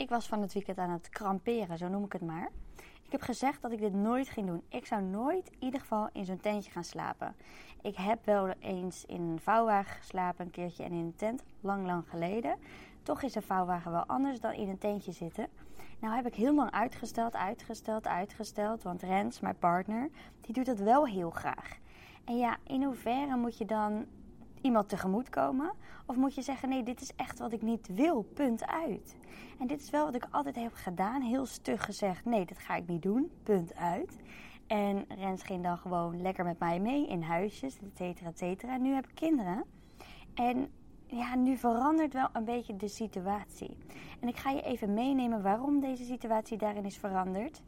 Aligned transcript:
ik 0.00 0.08
was 0.08 0.28
van 0.28 0.40
het 0.40 0.52
weekend 0.52 0.78
aan 0.78 0.90
het 0.90 1.08
kramperen, 1.08 1.78
zo 1.78 1.88
noem 1.88 2.04
ik 2.04 2.12
het 2.12 2.22
maar. 2.22 2.50
Ik 2.76 3.12
heb 3.12 3.22
gezegd 3.22 3.62
dat 3.62 3.72
ik 3.72 3.78
dit 3.78 3.92
nooit 3.92 4.28
ging 4.28 4.46
doen. 4.46 4.62
Ik 4.68 4.86
zou 4.86 5.02
nooit 5.02 5.50
in 5.50 5.56
ieder 5.58 5.80
geval 5.80 6.08
in 6.12 6.24
zo'n 6.24 6.40
tentje 6.40 6.70
gaan 6.70 6.84
slapen. 6.84 7.34
Ik 7.82 7.96
heb 7.96 8.24
wel 8.24 8.48
eens 8.60 9.04
in 9.06 9.20
een 9.20 9.40
vouwwagen 9.40 9.96
geslapen, 9.96 10.44
een 10.44 10.50
keertje 10.50 10.84
en 10.84 10.92
in 10.92 10.98
een 10.98 11.16
tent, 11.16 11.42
lang, 11.60 11.86
lang 11.86 12.08
geleden. 12.08 12.56
Toch 13.02 13.22
is 13.22 13.34
een 13.34 13.42
vouwwagen 13.42 13.92
wel 13.92 14.04
anders 14.04 14.40
dan 14.40 14.52
in 14.52 14.68
een 14.68 14.78
tentje 14.78 15.12
zitten. 15.12 15.48
Nou 15.98 16.14
heb 16.14 16.26
ik 16.26 16.34
heel 16.34 16.54
lang 16.54 16.70
uitgesteld, 16.70 17.36
uitgesteld, 17.36 18.06
uitgesteld. 18.06 18.82
Want 18.82 19.02
Rens, 19.02 19.40
mijn 19.40 19.58
partner, 19.58 20.10
die 20.40 20.54
doet 20.54 20.66
dat 20.66 20.78
wel 20.78 21.06
heel 21.06 21.30
graag. 21.30 21.78
En 22.24 22.38
ja, 22.38 22.56
in 22.66 22.82
hoeverre 22.82 23.36
moet 23.36 23.58
je 23.58 23.64
dan 23.64 24.06
iemand 24.60 24.88
tegemoet 24.88 25.28
komen? 25.28 25.72
Of 26.06 26.16
moet 26.16 26.34
je 26.34 26.42
zeggen, 26.42 26.68
nee, 26.68 26.82
dit 26.82 27.00
is 27.00 27.12
echt 27.16 27.38
wat 27.38 27.52
ik 27.52 27.62
niet 27.62 27.88
wil, 27.94 28.22
punt 28.22 28.66
uit. 28.66 29.16
En 29.58 29.66
dit 29.66 29.80
is 29.80 29.90
wel 29.90 30.04
wat 30.04 30.14
ik 30.14 30.26
altijd 30.30 30.56
heb 30.56 30.72
gedaan, 30.74 31.22
heel 31.22 31.46
stug 31.46 31.84
gezegd, 31.84 32.24
nee, 32.24 32.44
dat 32.44 32.58
ga 32.58 32.76
ik 32.76 32.86
niet 32.86 33.02
doen, 33.02 33.30
punt 33.42 33.74
uit. 33.74 34.18
En 34.66 35.04
Rens 35.08 35.42
ging 35.42 35.62
dan 35.62 35.78
gewoon 35.78 36.22
lekker 36.22 36.44
met 36.44 36.58
mij 36.58 36.80
mee 36.80 37.06
in 37.06 37.22
huisjes, 37.22 37.78
et 37.78 37.96
cetera, 37.96 38.28
et 38.28 38.38
cetera. 38.38 38.72
En 38.72 38.82
nu 38.82 38.92
heb 38.92 39.06
ik 39.06 39.14
kinderen. 39.14 39.64
En 40.34 40.68
ja, 41.06 41.34
nu 41.34 41.56
verandert 41.56 42.12
wel 42.12 42.28
een 42.32 42.44
beetje 42.44 42.76
de 42.76 42.88
situatie. 42.88 43.76
En 44.20 44.28
ik 44.28 44.36
ga 44.36 44.50
je 44.50 44.62
even 44.62 44.94
meenemen 44.94 45.42
waarom 45.42 45.80
deze 45.80 46.04
situatie 46.04 46.58
daarin 46.58 46.84
is 46.84 46.96
veranderd. 46.96 47.62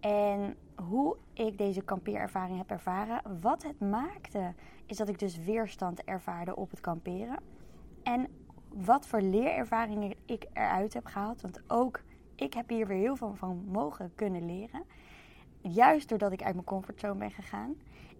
En 0.00 0.56
hoe 0.74 1.16
ik 1.32 1.58
deze 1.58 1.82
kampeerervaring 1.82 2.58
heb 2.58 2.70
ervaren. 2.70 3.40
Wat 3.40 3.62
het 3.62 3.80
maakte, 3.80 4.54
is 4.86 4.96
dat 4.96 5.08
ik 5.08 5.18
dus 5.18 5.38
weerstand 5.38 6.04
ervaarde 6.04 6.56
op 6.56 6.70
het 6.70 6.80
kamperen. 6.80 7.42
En 8.02 8.28
wat 8.74 9.06
voor 9.06 9.20
leerervaringen 9.20 10.14
ik 10.26 10.46
eruit 10.52 10.94
heb 10.94 11.06
gehaald. 11.06 11.40
Want 11.40 11.62
ook 11.66 12.00
ik 12.34 12.54
heb 12.54 12.68
hier 12.68 12.86
weer 12.86 12.98
heel 12.98 13.16
veel 13.16 13.34
van 13.34 13.64
mogen 13.68 14.12
kunnen 14.14 14.46
leren. 14.46 14.82
Juist 15.60 16.08
doordat 16.08 16.32
ik 16.32 16.42
uit 16.42 16.54
mijn 16.54 16.66
comfortzone 16.66 17.18
ben 17.18 17.30
gegaan. 17.30 17.74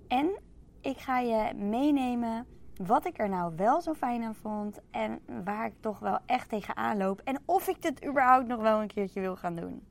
En 0.08 0.38
ik 0.80 0.98
ga 0.98 1.18
je 1.18 1.54
meenemen 1.54 2.46
wat 2.76 3.06
ik 3.06 3.18
er 3.18 3.28
nou 3.28 3.52
wel 3.56 3.80
zo 3.80 3.94
fijn 3.94 4.22
aan 4.22 4.34
vond. 4.34 4.80
En 4.90 5.20
waar 5.44 5.66
ik 5.66 5.74
toch 5.80 5.98
wel 5.98 6.18
echt 6.26 6.48
tegenaan 6.48 6.96
loop. 6.96 7.20
En 7.20 7.38
of 7.44 7.68
ik 7.68 7.82
dit 7.82 8.06
überhaupt 8.06 8.46
nog 8.46 8.60
wel 8.60 8.80
een 8.80 8.88
keertje 8.88 9.20
wil 9.20 9.36
gaan 9.36 9.54
doen. 9.54 9.82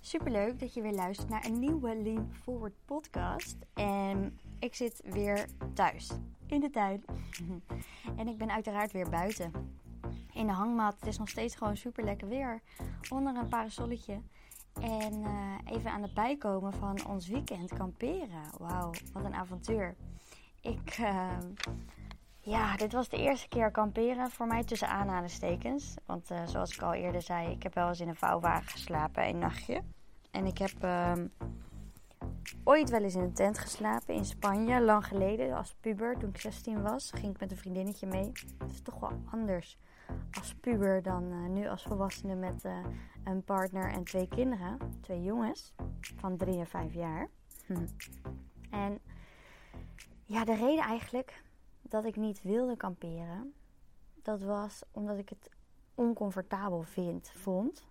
Superleuk 0.00 0.58
dat 0.58 0.74
je 0.74 0.82
weer 0.82 0.92
luistert 0.92 1.28
naar 1.28 1.44
een 1.44 1.58
nieuwe 1.58 2.02
Lean 2.02 2.32
Forward 2.42 2.72
podcast. 2.84 3.56
En 3.74 4.38
ik 4.58 4.74
zit 4.74 5.02
weer 5.04 5.46
thuis, 5.74 6.10
in 6.46 6.60
de 6.60 6.70
tuin. 6.70 7.04
En 8.16 8.28
ik 8.28 8.38
ben 8.38 8.50
uiteraard 8.50 8.92
weer 8.92 9.08
buiten. 9.10 9.52
In 10.32 10.46
de 10.46 10.52
hangmat. 10.52 10.94
Het 10.94 11.08
is 11.08 11.18
nog 11.18 11.28
steeds 11.28 11.54
gewoon 11.54 11.76
super 11.76 12.04
lekker 12.04 12.28
weer. 12.28 12.62
Onder 13.10 13.36
een 13.36 13.48
parasolletje. 13.48 14.20
En 14.80 15.12
uh, 15.20 15.74
even 15.76 15.90
aan 15.90 16.02
het 16.02 16.14
bijkomen 16.14 16.72
van 16.72 17.06
ons 17.06 17.28
weekend 17.28 17.72
kamperen. 17.72 18.50
Wauw, 18.58 18.90
wat 19.12 19.24
een 19.24 19.34
avontuur. 19.34 19.94
Ik, 20.60 20.98
uh, 20.98 21.38
ja, 22.46 22.76
dit 22.76 22.92
was 22.92 23.08
de 23.08 23.16
eerste 23.16 23.48
keer 23.48 23.70
kamperen 23.70 24.30
voor 24.30 24.46
mij 24.46 24.64
tussen 24.64 24.88
aanhalingstekens. 24.88 25.94
Want 26.04 26.30
uh, 26.30 26.46
zoals 26.46 26.74
ik 26.74 26.82
al 26.82 26.94
eerder 26.94 27.22
zei, 27.22 27.50
ik 27.50 27.62
heb 27.62 27.74
wel 27.74 27.88
eens 27.88 28.00
in 28.00 28.08
een 28.08 28.16
vouwwagen 28.16 28.68
geslapen 28.68 29.28
een 29.28 29.38
nachtje. 29.38 29.82
En 30.30 30.46
ik 30.46 30.58
heb 30.58 30.72
ehm, 30.80 31.26
ooit 32.64 32.90
wel 32.90 33.02
eens 33.02 33.14
in 33.14 33.20
een 33.20 33.32
tent 33.32 33.58
geslapen 33.58 34.14
in 34.14 34.24
Spanje, 34.24 34.80
lang 34.80 35.06
geleden, 35.06 35.56
als 35.56 35.74
puber. 35.80 36.18
Toen 36.18 36.28
ik 36.28 36.40
16 36.40 36.82
was, 36.82 37.10
ging 37.14 37.34
ik 37.34 37.40
met 37.40 37.50
een 37.50 37.56
vriendinnetje 37.56 38.06
mee. 38.06 38.32
Het 38.58 38.70
is 38.70 38.82
toch 38.82 39.00
wel 39.00 39.20
anders 39.30 39.78
als 40.38 40.54
puber 40.54 41.02
dan 41.02 41.24
uh, 41.32 41.48
nu 41.48 41.68
als 41.68 41.82
volwassene 41.82 42.34
met 42.34 42.64
uh, 42.64 42.78
een 43.24 43.44
partner 43.44 43.92
en 43.92 44.04
twee 44.04 44.28
kinderen. 44.28 44.78
Twee 45.00 45.22
jongens 45.22 45.74
van 46.16 46.36
3 46.36 46.58
en 46.58 46.66
5 46.66 46.94
jaar. 46.94 47.28
Hm. 47.66 47.86
En 48.70 48.98
ja, 50.24 50.44
de 50.44 50.54
reden 50.54 50.84
eigenlijk 50.84 51.44
dat 51.90 52.04
ik 52.04 52.16
niet 52.16 52.42
wilde 52.42 52.76
kamperen, 52.76 53.54
dat 54.22 54.42
was 54.42 54.82
omdat 54.90 55.18
ik 55.18 55.28
het 55.28 55.50
oncomfortabel 55.94 56.82
vind, 56.82 57.30
vond 57.34 57.86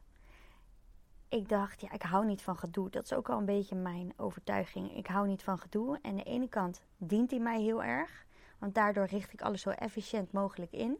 ik 1.35 1.49
dacht, 1.49 1.81
ja, 1.81 1.91
ik 1.91 2.01
hou 2.01 2.25
niet 2.25 2.41
van 2.41 2.57
gedoe. 2.57 2.89
Dat 2.89 3.03
is 3.03 3.13
ook 3.13 3.29
al 3.29 3.37
een 3.37 3.45
beetje 3.45 3.75
mijn 3.75 4.13
overtuiging. 4.17 4.97
Ik 4.97 5.07
hou 5.07 5.27
niet 5.27 5.43
van 5.43 5.57
gedoe. 5.57 5.99
En 6.01 6.09
aan 6.09 6.15
de 6.15 6.23
ene 6.23 6.49
kant 6.49 6.81
dient 6.97 7.31
hij 7.31 7.39
mij 7.39 7.61
heel 7.61 7.83
erg. 7.83 8.25
Want 8.57 8.75
daardoor 8.75 9.05
richt 9.05 9.33
ik 9.33 9.41
alles 9.41 9.61
zo 9.61 9.69
efficiënt 9.69 10.31
mogelijk 10.31 10.71
in. 10.71 10.97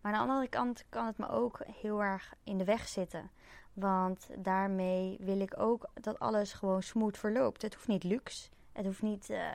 Maar 0.00 0.12
aan 0.12 0.26
de 0.26 0.32
andere 0.32 0.48
kant 0.48 0.84
kan 0.88 1.06
het 1.06 1.18
me 1.18 1.28
ook 1.28 1.60
heel 1.66 2.02
erg 2.02 2.34
in 2.44 2.58
de 2.58 2.64
weg 2.64 2.88
zitten. 2.88 3.30
Want 3.72 4.28
daarmee 4.38 5.16
wil 5.20 5.40
ik 5.40 5.58
ook 5.58 5.88
dat 5.94 6.18
alles 6.18 6.52
gewoon 6.52 6.82
smooth 6.82 7.18
verloopt. 7.18 7.62
Het 7.62 7.74
hoeft 7.74 7.88
niet 7.88 8.04
luxe. 8.04 8.48
Het 8.72 8.84
hoeft 8.84 9.02
niet 9.02 9.30
uh, 9.30 9.46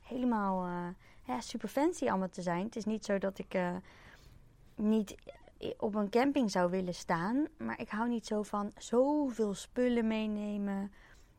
helemaal 0.00 0.66
uh, 0.66 0.88
ja, 1.26 1.40
super 1.40 1.68
fancy 1.68 2.08
allemaal 2.08 2.28
te 2.28 2.42
zijn. 2.42 2.64
Het 2.64 2.76
is 2.76 2.84
niet 2.84 3.04
zo 3.04 3.18
dat 3.18 3.38
ik 3.38 3.54
uh, 3.54 3.76
niet 4.74 5.14
op 5.78 5.94
een 5.94 6.10
camping 6.10 6.50
zou 6.50 6.70
willen 6.70 6.94
staan. 6.94 7.46
Maar 7.58 7.80
ik 7.80 7.88
hou 7.88 8.08
niet 8.08 8.26
zo 8.26 8.42
van 8.42 8.72
zoveel 8.78 9.54
spullen 9.54 10.06
meenemen. 10.06 10.92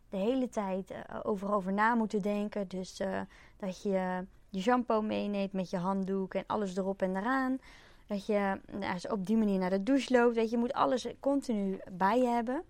De 0.10 0.18
hele 0.18 0.50
tijd 0.50 0.92
uh, 0.92 0.98
overal 1.24 1.56
over 1.56 1.74
na 1.74 1.96
moeten 1.96 2.22
denken. 2.22 2.68
Dus 2.68 3.00
uh, 3.00 3.22
dat 3.58 3.82
je 3.82 4.26
je 4.50 4.62
shampoo 4.62 5.02
meeneemt 5.02 5.54
met 5.54 5.70
je 5.70 5.78
handdoek 5.78 6.34
en 6.34 6.44
alles 6.48 6.78
erop 6.78 7.02
en 7.02 7.16
eraan. 7.16 7.60
Dat 8.06 8.26
je 8.26 8.60
nou, 8.72 9.00
op 9.10 9.26
die 9.26 9.38
manier 9.38 9.60
naar 9.60 9.70
de 9.70 9.84
douche 9.84 10.14
loopt. 10.14 10.36
Weet 10.36 10.50
je, 10.50 10.56
je 10.56 10.62
moet 10.62 10.74
alles 10.74 11.08
continu 11.20 11.80
bij 11.92 12.20
je 12.20 12.28
hebben. 12.28 12.64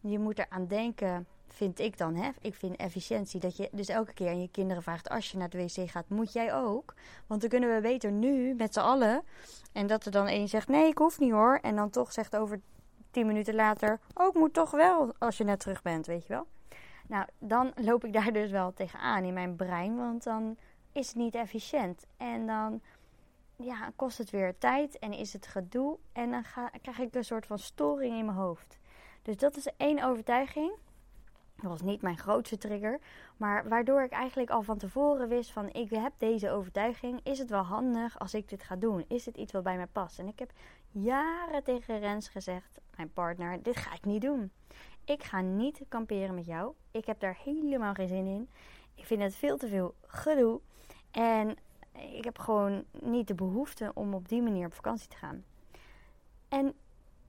Je 0.00 0.18
moet 0.18 0.38
eraan 0.38 0.66
denken 0.66 1.26
vind 1.52 1.78
ik 1.78 1.98
dan, 1.98 2.14
hè? 2.14 2.30
Ik 2.40 2.54
vind 2.54 2.76
efficiëntie 2.76 3.40
dat 3.40 3.56
je 3.56 3.68
dus 3.72 3.88
elke 3.88 4.12
keer 4.12 4.28
aan 4.28 4.40
je 4.40 4.50
kinderen 4.50 4.82
vraagt: 4.82 5.08
als 5.08 5.30
je 5.30 5.38
naar 5.38 5.48
de 5.48 5.58
wc 5.58 5.90
gaat, 5.90 6.08
moet 6.08 6.32
jij 6.32 6.54
ook? 6.54 6.94
Want 7.26 7.40
dan 7.40 7.50
kunnen 7.50 7.74
we 7.74 7.80
beter 7.80 8.12
nu 8.12 8.54
met 8.54 8.72
z'n 8.72 8.80
allen. 8.80 9.22
En 9.72 9.86
dat 9.86 10.04
er 10.04 10.10
dan 10.10 10.26
één 10.26 10.48
zegt: 10.48 10.68
nee, 10.68 10.88
ik 10.88 10.98
hoef 10.98 11.18
niet 11.18 11.32
hoor. 11.32 11.58
En 11.62 11.76
dan 11.76 11.90
toch 11.90 12.12
zegt 12.12 12.36
over 12.36 12.60
tien 13.10 13.26
minuten 13.26 13.54
later: 13.54 14.00
oh, 14.14 14.26
ik 14.26 14.34
moet 14.34 14.52
toch 14.52 14.70
wel 14.70 15.12
als 15.18 15.38
je 15.38 15.44
net 15.44 15.60
terug 15.60 15.82
bent, 15.82 16.06
weet 16.06 16.26
je 16.26 16.32
wel? 16.32 16.46
Nou, 17.06 17.26
dan 17.38 17.72
loop 17.74 18.04
ik 18.04 18.12
daar 18.12 18.32
dus 18.32 18.50
wel 18.50 18.72
tegenaan 18.72 19.24
in 19.24 19.34
mijn 19.34 19.56
brein, 19.56 19.96
want 19.96 20.22
dan 20.22 20.56
is 20.92 21.06
het 21.06 21.16
niet 21.16 21.34
efficiënt. 21.34 22.06
En 22.16 22.46
dan 22.46 22.80
ja, 23.56 23.92
kost 23.96 24.18
het 24.18 24.30
weer 24.30 24.58
tijd 24.58 24.98
en 24.98 25.12
is 25.12 25.32
het 25.32 25.46
gedoe. 25.46 25.98
En 26.12 26.30
dan 26.30 26.44
krijg 26.82 26.98
ik 26.98 27.14
een 27.14 27.24
soort 27.24 27.46
van 27.46 27.58
storing 27.58 28.16
in 28.16 28.24
mijn 28.24 28.36
hoofd. 28.36 28.78
Dus 29.22 29.36
dat 29.36 29.56
is 29.56 29.68
één 29.76 30.04
overtuiging. 30.04 30.72
Dat 31.62 31.70
was 31.70 31.82
niet 31.82 32.02
mijn 32.02 32.18
grootste 32.18 32.58
trigger. 32.58 32.98
Maar 33.36 33.68
waardoor 33.68 34.02
ik 34.02 34.12
eigenlijk 34.12 34.50
al 34.50 34.62
van 34.62 34.78
tevoren 34.78 35.28
wist 35.28 35.52
van 35.52 35.72
ik 35.72 35.90
heb 35.90 36.12
deze 36.18 36.50
overtuiging. 36.50 37.20
Is 37.22 37.38
het 37.38 37.50
wel 37.50 37.62
handig 37.62 38.18
als 38.18 38.34
ik 38.34 38.48
dit 38.48 38.62
ga 38.62 38.76
doen? 38.76 39.04
Is 39.08 39.26
het 39.26 39.36
iets 39.36 39.52
wat 39.52 39.62
bij 39.62 39.76
mij 39.76 39.86
past? 39.86 40.18
En 40.18 40.28
ik 40.28 40.38
heb 40.38 40.52
jaren 40.90 41.64
tegen 41.64 41.98
Rens 41.98 42.28
gezegd, 42.28 42.80
mijn 42.96 43.12
partner, 43.12 43.62
dit 43.62 43.76
ga 43.76 43.94
ik 43.94 44.04
niet 44.04 44.22
doen. 44.22 44.50
Ik 45.04 45.22
ga 45.22 45.40
niet 45.40 45.82
kamperen 45.88 46.34
met 46.34 46.46
jou. 46.46 46.72
Ik 46.90 47.06
heb 47.06 47.20
daar 47.20 47.38
helemaal 47.44 47.94
geen 47.94 48.08
zin 48.08 48.26
in. 48.26 48.48
Ik 48.94 49.04
vind 49.04 49.22
het 49.22 49.34
veel 49.34 49.56
te 49.56 49.68
veel 49.68 49.94
gedoe. 50.06 50.60
En 51.10 51.56
ik 51.92 52.24
heb 52.24 52.38
gewoon 52.38 52.84
niet 53.00 53.28
de 53.28 53.34
behoefte 53.34 53.90
om 53.94 54.14
op 54.14 54.28
die 54.28 54.42
manier 54.42 54.66
op 54.66 54.74
vakantie 54.74 55.08
te 55.08 55.16
gaan. 55.16 55.44
En 56.48 56.74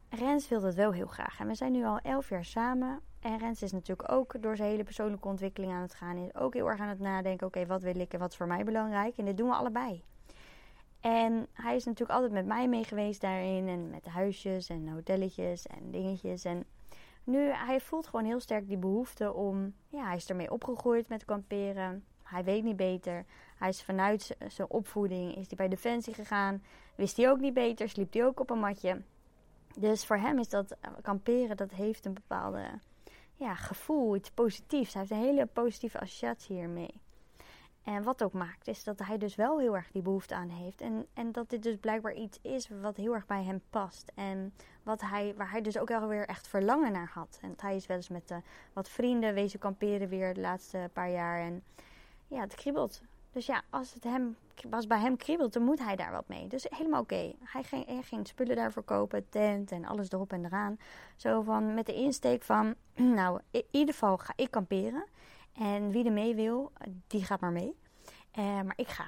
Rens 0.10 0.48
wilde 0.48 0.66
het 0.66 0.76
wel 0.76 0.92
heel 0.92 1.08
graag. 1.08 1.40
En 1.40 1.48
we 1.48 1.56
zijn 1.56 1.72
nu 1.72 1.86
al 1.86 2.00
elf 2.00 2.30
jaar 2.30 2.46
samen. 2.46 3.02
En 3.24 3.38
Rens 3.38 3.62
is 3.62 3.72
natuurlijk 3.72 4.12
ook 4.12 4.42
door 4.42 4.56
zijn 4.56 4.70
hele 4.70 4.84
persoonlijke 4.84 5.28
ontwikkeling 5.28 5.72
aan 5.72 5.82
het 5.82 5.94
gaan. 5.94 6.18
Is 6.18 6.36
ook 6.36 6.54
heel 6.54 6.70
erg 6.70 6.80
aan 6.80 6.88
het 6.88 7.00
nadenken. 7.00 7.48
Oké, 7.48 7.66
wat 7.66 7.82
wil 7.82 8.00
ik 8.00 8.14
en 8.14 8.20
wat 8.20 8.32
is 8.32 8.38
voor 8.38 8.48
mij 8.48 8.64
belangrijk? 8.64 9.18
En 9.18 9.26
dit 9.26 9.38
doen 9.38 9.50
we 9.50 9.56
allebei. 9.56 10.04
En 11.00 11.48
hij 11.54 11.76
is 11.76 11.84
natuurlijk 11.84 12.12
altijd 12.12 12.32
met 12.32 12.46
mij 12.46 12.68
mee 12.68 12.84
geweest 12.84 13.22
daarin. 13.22 13.68
En 13.68 13.90
met 13.90 14.06
huisjes 14.06 14.70
en 14.70 14.88
hotelletjes 14.88 15.68
en 15.68 15.92
dingetjes. 15.92 16.46
En 16.46 16.66
nu, 17.24 17.40
hij 17.40 17.80
voelt 17.80 18.08
gewoon 18.08 18.26
heel 18.26 18.40
sterk 18.40 18.68
die 18.68 18.78
behoefte 18.78 19.34
om... 19.34 19.74
Ja, 19.88 20.06
hij 20.06 20.16
is 20.16 20.30
ermee 20.30 20.52
opgegroeid 20.52 21.08
met 21.08 21.26
kamperen. 21.26 22.06
Hij 22.24 22.44
weet 22.44 22.64
niet 22.64 22.78
beter. 22.78 23.26
Hij 23.58 23.70
is 23.70 23.84
vanuit 23.84 24.38
zijn 24.48 24.70
opvoeding 24.70 25.36
is 25.36 25.48
hij 25.48 25.58
bij 25.58 25.68
Defensie 25.68 26.14
gegaan. 26.14 26.64
Wist 26.96 27.18
hij 27.18 27.30
ook 27.30 27.40
niet 27.40 27.54
beter. 27.54 27.90
Sliep 27.90 28.14
hij 28.14 28.26
ook 28.26 28.40
op 28.40 28.50
een 28.50 28.60
matje. 28.60 29.02
Dus 29.80 30.06
voor 30.06 30.18
hem 30.18 30.40
is 30.40 30.50
dat 30.50 30.78
kamperen, 31.02 31.58
dat 31.58 31.72
heeft 31.72 32.06
een 32.06 32.14
bepaalde 32.14 32.80
ja, 33.44 33.56
gevoel, 33.56 34.16
iets 34.16 34.32
positiefs. 34.32 34.94
Hij 34.94 35.02
heeft 35.02 35.14
een 35.14 35.28
hele 35.28 35.46
positieve 35.46 36.00
associatie 36.00 36.56
hiermee. 36.56 37.02
En 37.84 38.04
wat 38.04 38.24
ook 38.24 38.34
maakt, 38.34 38.68
is 38.68 38.84
dat 38.84 39.00
hij 39.00 39.18
dus 39.18 39.36
wel 39.36 39.60
heel 39.60 39.76
erg 39.76 39.92
die 39.92 40.02
behoefte 40.02 40.36
aan 40.36 40.50
heeft. 40.50 40.82
En, 40.82 41.08
en 41.14 41.32
dat 41.32 41.50
dit 41.50 41.64
dus 41.64 41.78
blijkbaar 41.78 42.14
iets 42.14 42.40
is 42.42 42.70
wat 42.82 42.96
heel 42.96 43.14
erg 43.14 43.26
bij 43.26 43.44
hem 43.44 43.62
past. 43.70 44.12
En 44.16 44.54
wat 44.84 45.02
hij, 45.02 45.34
waar 45.38 45.52
hij 45.52 45.62
dus 45.62 45.78
ook 45.78 45.92
alweer 45.92 46.28
echt 46.28 46.48
verlangen 46.48 46.92
naar 46.92 47.12
had. 47.14 47.40
En 47.42 47.54
hij 47.58 47.76
is 47.76 47.86
wel 47.86 47.98
eens 47.98 48.10
met 48.10 48.32
uh, 48.32 48.38
wat 48.74 48.90
vrienden 48.90 49.34
wezen 49.34 49.60
kamperen 49.60 50.10
weer 50.10 50.34
de 50.34 50.42
laatste 50.42 50.90
paar 50.94 51.12
jaar. 51.12 51.40
En 51.40 51.64
ja, 52.28 52.40
het 52.40 52.56
kriebelt. 52.56 53.02
Dus 53.34 53.46
ja, 53.46 53.62
als 53.70 53.94
het 53.94 54.04
hem, 54.04 54.38
als 54.70 54.88
bij 54.88 55.00
hem 55.00 55.18
kriebelt, 55.18 55.54
dan 55.54 55.64
moet 55.64 55.80
hij 55.80 55.96
daar 55.96 56.12
wat 56.12 56.28
mee. 56.28 56.48
Dus 56.48 56.66
helemaal 56.70 57.02
oké. 57.02 57.34
Hij, 57.44 57.64
ging, 58.04 58.28
spullen 58.28 58.56
daarvoor 58.56 58.84
kopen, 58.84 59.30
tent 59.30 59.72
en 59.72 59.86
alles 59.86 60.12
erop 60.12 60.34
en 60.34 60.46
eraan. 60.46 60.78
Zo 61.16 61.42
van 61.42 61.74
met 61.74 61.86
de 61.86 61.94
insteek 61.94 62.44
van, 62.44 62.76
nou, 63.20 63.40
in 63.52 63.64
ieder 63.72 63.94
geval 63.94 64.18
ga 64.18 64.34
ik 64.36 64.52
kamperen. 64.52 65.06
En 65.54 65.92
wie 65.92 66.06
er 66.06 66.12
mee 66.12 66.36
wil, 66.36 66.72
die 67.08 67.24
gaat 67.24 67.40
maar 67.40 67.52
mee. 67.52 67.76
Uh, 68.40 68.62
maar 68.62 68.74
ik 68.76 68.88
ga. 68.88 69.06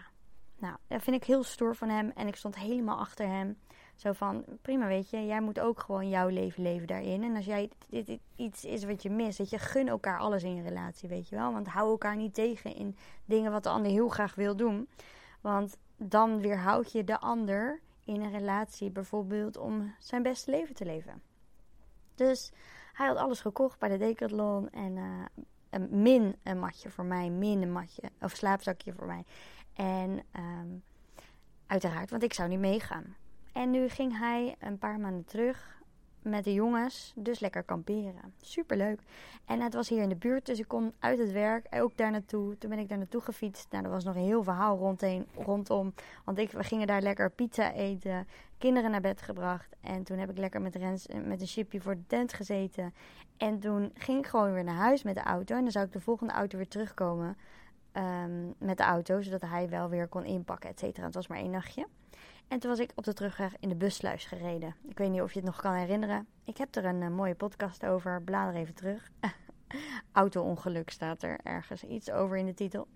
Nou, 0.57 0.75
dat 0.87 1.03
vind 1.03 1.15
ik 1.15 1.23
heel 1.23 1.43
stoer 1.43 1.75
van 1.75 1.89
hem. 1.89 2.11
En 2.15 2.27
ik 2.27 2.35
stond 2.35 2.55
helemaal 2.55 2.97
achter 2.97 3.27
hem. 3.27 3.57
Zo 3.95 4.11
van, 4.11 4.45
prima 4.61 4.87
weet 4.87 5.09
je, 5.09 5.25
jij 5.25 5.41
moet 5.41 5.59
ook 5.59 5.79
gewoon 5.79 6.09
jouw 6.09 6.27
leven 6.27 6.63
leven 6.63 6.87
daarin. 6.87 7.23
En 7.23 7.35
als 7.35 7.45
jij 7.45 7.69
dit, 7.89 8.19
iets 8.35 8.65
is 8.65 8.83
wat 8.83 9.03
je 9.03 9.09
mist, 9.09 9.37
dat 9.37 9.49
je 9.49 9.59
gun 9.59 9.87
elkaar 9.87 10.19
alles 10.19 10.43
in 10.43 10.55
je 10.55 10.61
relatie, 10.61 11.09
weet 11.09 11.29
je 11.29 11.35
wel. 11.35 11.53
Want 11.53 11.67
hou 11.67 11.89
elkaar 11.89 12.15
niet 12.15 12.33
tegen 12.33 12.75
in 12.75 12.97
dingen 13.25 13.51
wat 13.51 13.63
de 13.63 13.69
ander 13.69 13.91
heel 13.91 14.09
graag 14.09 14.35
wil 14.35 14.55
doen. 14.55 14.87
Want 15.41 15.77
dan 15.97 16.39
weerhoud 16.39 16.91
je 16.91 17.03
de 17.03 17.19
ander 17.19 17.79
in 18.03 18.21
een 18.21 18.31
relatie 18.31 18.91
bijvoorbeeld 18.91 19.57
om 19.57 19.95
zijn 19.99 20.23
beste 20.23 20.51
leven 20.51 20.75
te 20.75 20.85
leven. 20.85 21.21
Dus 22.15 22.51
hij 22.93 23.07
had 23.07 23.17
alles 23.17 23.39
gekocht 23.39 23.79
bij 23.79 23.89
de 23.89 23.97
Decathlon 23.97 24.69
en 24.69 24.95
uh, 24.95 25.25
een 25.69 26.01
min 26.01 26.35
een 26.43 26.59
matje 26.59 26.89
voor 26.89 27.05
mij, 27.05 27.29
min 27.29 27.61
een 27.61 27.71
matje 27.71 28.01
of 28.21 28.31
slaapzakje 28.31 28.93
voor 28.93 29.07
mij. 29.07 29.25
En 29.73 30.23
um, 30.37 30.83
uiteraard, 31.67 32.09
want 32.09 32.23
ik 32.23 32.33
zou 32.33 32.49
niet 32.49 32.59
meegaan. 32.59 33.15
En 33.55 33.71
nu 33.71 33.89
ging 33.89 34.17
hij 34.17 34.55
een 34.59 34.77
paar 34.77 34.99
maanden 34.99 35.25
terug 35.25 35.81
met 36.21 36.43
de 36.43 36.53
jongens 36.53 37.13
dus 37.15 37.39
lekker 37.39 37.63
kamperen. 37.63 38.33
Superleuk. 38.41 38.99
En 39.45 39.61
het 39.61 39.73
was 39.73 39.89
hier 39.89 40.01
in 40.01 40.09
de 40.09 40.15
buurt, 40.15 40.45
dus 40.45 40.59
ik 40.59 40.67
kon 40.67 40.93
uit 40.99 41.19
het 41.19 41.31
werk 41.31 41.67
ook 41.69 41.97
daar 41.97 42.11
naartoe. 42.11 42.57
Toen 42.57 42.69
ben 42.69 42.79
ik 42.79 42.89
daar 42.89 42.97
naartoe 42.97 43.21
gefietst. 43.21 43.71
Nou, 43.71 43.83
er 43.83 43.89
was 43.89 44.03
nog 44.03 44.15
een 44.15 44.21
heel 44.21 44.43
verhaal 44.43 44.77
rondheen, 44.77 45.27
rondom. 45.35 45.93
Want 46.25 46.37
ik, 46.37 46.51
we 46.51 46.63
gingen 46.63 46.87
daar 46.87 47.01
lekker 47.01 47.31
pizza 47.31 47.73
eten, 47.73 48.27
kinderen 48.57 48.91
naar 48.91 49.01
bed 49.01 49.21
gebracht. 49.21 49.75
En 49.81 50.03
toen 50.03 50.17
heb 50.17 50.29
ik 50.29 50.37
lekker 50.37 50.61
met 50.61 50.75
Rens 50.75 51.07
met 51.23 51.41
een 51.41 51.47
chipje 51.47 51.81
voor 51.81 51.95
de 51.95 52.07
tent 52.07 52.33
gezeten. 52.33 52.93
En 53.37 53.59
toen 53.59 53.91
ging 53.93 54.19
ik 54.19 54.27
gewoon 54.27 54.53
weer 54.53 54.63
naar 54.63 54.75
huis 54.75 55.03
met 55.03 55.15
de 55.15 55.23
auto. 55.23 55.55
En 55.55 55.61
dan 55.61 55.71
zou 55.71 55.85
ik 55.85 55.91
de 55.91 55.99
volgende 55.99 56.33
auto 56.33 56.57
weer 56.57 56.67
terugkomen 56.67 57.37
um, 57.93 58.53
met 58.57 58.77
de 58.77 58.83
auto, 58.83 59.21
zodat 59.21 59.41
hij 59.41 59.69
wel 59.69 59.89
weer 59.89 60.07
kon 60.07 60.25
inpakken, 60.25 60.69
et 60.69 60.79
cetera. 60.79 61.05
Het 61.05 61.15
was 61.15 61.27
maar 61.27 61.37
één 61.37 61.51
nachtje. 61.51 61.87
En 62.47 62.59
toen 62.59 62.69
was 62.69 62.79
ik 62.79 62.91
op 62.95 63.03
de 63.03 63.13
terugweg 63.13 63.55
in 63.59 63.69
de 63.69 63.75
bussluis 63.75 64.25
gereden. 64.25 64.75
Ik 64.87 64.97
weet 64.97 65.11
niet 65.11 65.21
of 65.21 65.33
je 65.33 65.39
het 65.39 65.47
nog 65.47 65.61
kan 65.61 65.73
herinneren. 65.73 66.27
Ik 66.43 66.57
heb 66.57 66.75
er 66.75 66.85
een 66.85 67.01
uh, 67.01 67.09
mooie 67.09 67.35
podcast 67.35 67.85
over. 67.85 68.21
Blader 68.21 68.55
even 68.55 68.73
terug. 68.73 69.09
Auto-ongeluk 70.11 70.89
staat 70.89 71.23
er 71.23 71.39
ergens 71.43 71.83
iets 71.83 72.11
over 72.11 72.37
in 72.37 72.45
de 72.45 72.53
titel. 72.53 72.87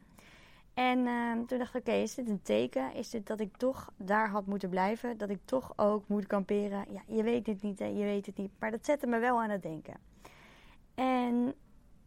En 0.74 1.00
uh, 1.00 1.31
toen 1.48 1.57
dacht 1.57 1.75
ik, 1.75 1.81
oké, 1.81 1.92
is 1.92 2.16
dit 2.16 2.30
een 2.30 2.42
teken? 2.42 2.94
Is 2.94 3.10
dit 3.10 3.28
dat 3.28 3.40
ik 3.40 3.57
toch 3.57 3.92
daar 3.98 4.30
had 4.30 4.46
moeten 4.46 4.69
blijven? 4.69 5.18
Dat 5.18 5.30
ik 5.30 5.40
toch 5.46 5.74
ook 5.75 6.07
moet 6.07 6.28
kamperen? 6.28 6.86
Ja, 6.92 7.02
je 7.07 7.24
weet 7.24 7.48
het 7.48 7.62
niet, 7.62 7.80
hè? 7.80 7.86
je 7.86 8.04
weet 8.04 8.25
het 8.25 8.38
niet. 8.38 8.52
Maar 8.60 8.72
dat 8.72 8.86
zette 8.86 9.07
me 9.07 9.19
wel 9.19 9.42
aan 9.42 9.50
het 9.50 9.62
denken. 9.62 9.95
En 10.95 11.54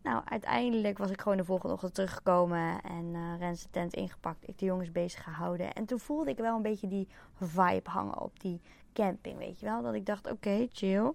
nou, 0.03 0.23
uiteindelijk 0.25 0.99
was 0.99 1.11
ik 1.11 1.21
gewoon 1.21 1.37
de 1.37 1.45
volgende 1.45 1.75
ochtend 1.75 1.95
teruggekomen 1.95 2.81
en 2.83 3.05
uh, 3.15 3.39
Rens 3.39 3.63
de 3.63 3.71
tent 3.71 3.95
ingepakt. 3.95 4.49
Ik 4.49 4.59
de 4.59 4.65
jongens 4.65 4.93
bezig 4.93 5.23
gehouden. 5.23 5.73
En 5.73 5.85
toen 5.85 5.99
voelde 5.99 6.31
ik 6.31 6.39
wel 6.39 6.57
een 6.57 6.63
beetje 6.63 6.89
die 6.89 7.09
vibe 7.35 7.91
hangen 7.91 8.21
op 8.21 8.41
die 8.41 8.61
camping, 8.93 9.39
weet 9.39 9.61
je 9.61 9.67
wel. 9.67 9.83
Dat 9.83 9.95
ik 9.95 10.07
dacht, 10.07 10.31
oké, 10.31 10.67
chill. 10.73 11.13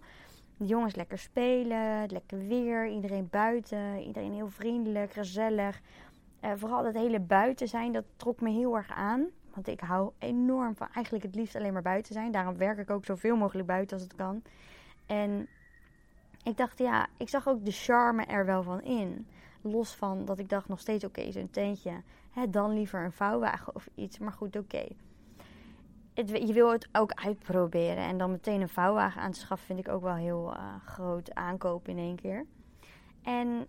De 0.57 0.65
jongens 0.65 0.95
lekker 0.95 1.17
spelen, 1.17 2.11
lekker 2.11 2.47
weer, 2.47 2.87
iedereen 2.87 3.27
buiten, 3.31 3.99
iedereen 4.01 4.33
heel 4.33 4.49
vriendelijk, 4.49 5.11
gezellig. 5.13 5.81
Uh, 6.41 6.51
vooral 6.55 6.83
dat 6.83 6.93
hele 6.93 7.19
buiten 7.19 7.67
zijn, 7.67 7.91
dat 7.91 8.05
trok 8.15 8.41
me 8.41 8.49
heel 8.49 8.75
erg 8.75 8.91
aan. 8.91 9.27
Want 9.53 9.67
ik 9.67 9.79
hou 9.79 10.11
enorm 10.17 10.75
van 10.75 10.87
eigenlijk 10.93 11.25
het 11.25 11.35
liefst 11.35 11.55
alleen 11.55 11.73
maar 11.73 11.81
buiten 11.81 12.13
zijn. 12.13 12.31
Daarom 12.31 12.57
werk 12.57 12.77
ik 12.77 12.89
ook 12.89 13.05
zoveel 13.05 13.35
mogelijk 13.35 13.67
buiten 13.67 13.97
als 13.97 14.05
het 14.05 14.15
kan. 14.15 14.41
En 15.05 15.47
ik 16.47 16.57
dacht, 16.57 16.77
ja, 16.77 17.07
ik 17.17 17.29
zag 17.29 17.47
ook 17.47 17.65
de 17.65 17.71
charme 17.71 18.25
er 18.25 18.45
wel 18.45 18.63
van 18.63 18.81
in. 18.81 19.27
Los 19.61 19.95
van 19.95 20.25
dat 20.25 20.39
ik 20.39 20.49
dacht 20.49 20.67
nog 20.67 20.79
steeds, 20.79 21.03
oké, 21.03 21.31
zo'n 21.31 21.49
tentje. 21.49 22.01
Hè, 22.31 22.49
dan 22.49 22.73
liever 22.73 23.03
een 23.03 23.11
vouwwagen 23.11 23.75
of 23.75 23.89
iets. 23.95 24.17
Maar 24.17 24.31
goed, 24.31 24.55
oké. 24.55 24.87
Je 26.13 26.53
wil 26.53 26.71
het 26.71 26.89
ook 26.91 27.11
uitproberen. 27.13 28.03
En 28.03 28.17
dan 28.17 28.31
meteen 28.31 28.61
een 28.61 28.69
vouwwagen 28.69 29.21
aan 29.21 29.31
te 29.31 29.39
schaffen 29.39 29.67
vind 29.67 29.79
ik 29.79 29.93
ook 29.93 30.01
wel 30.01 30.15
heel 30.15 30.53
uh, 30.53 30.75
groot 30.85 31.33
aankoop 31.33 31.87
in 31.87 31.97
één 31.97 32.15
keer. 32.15 32.45
En 33.23 33.67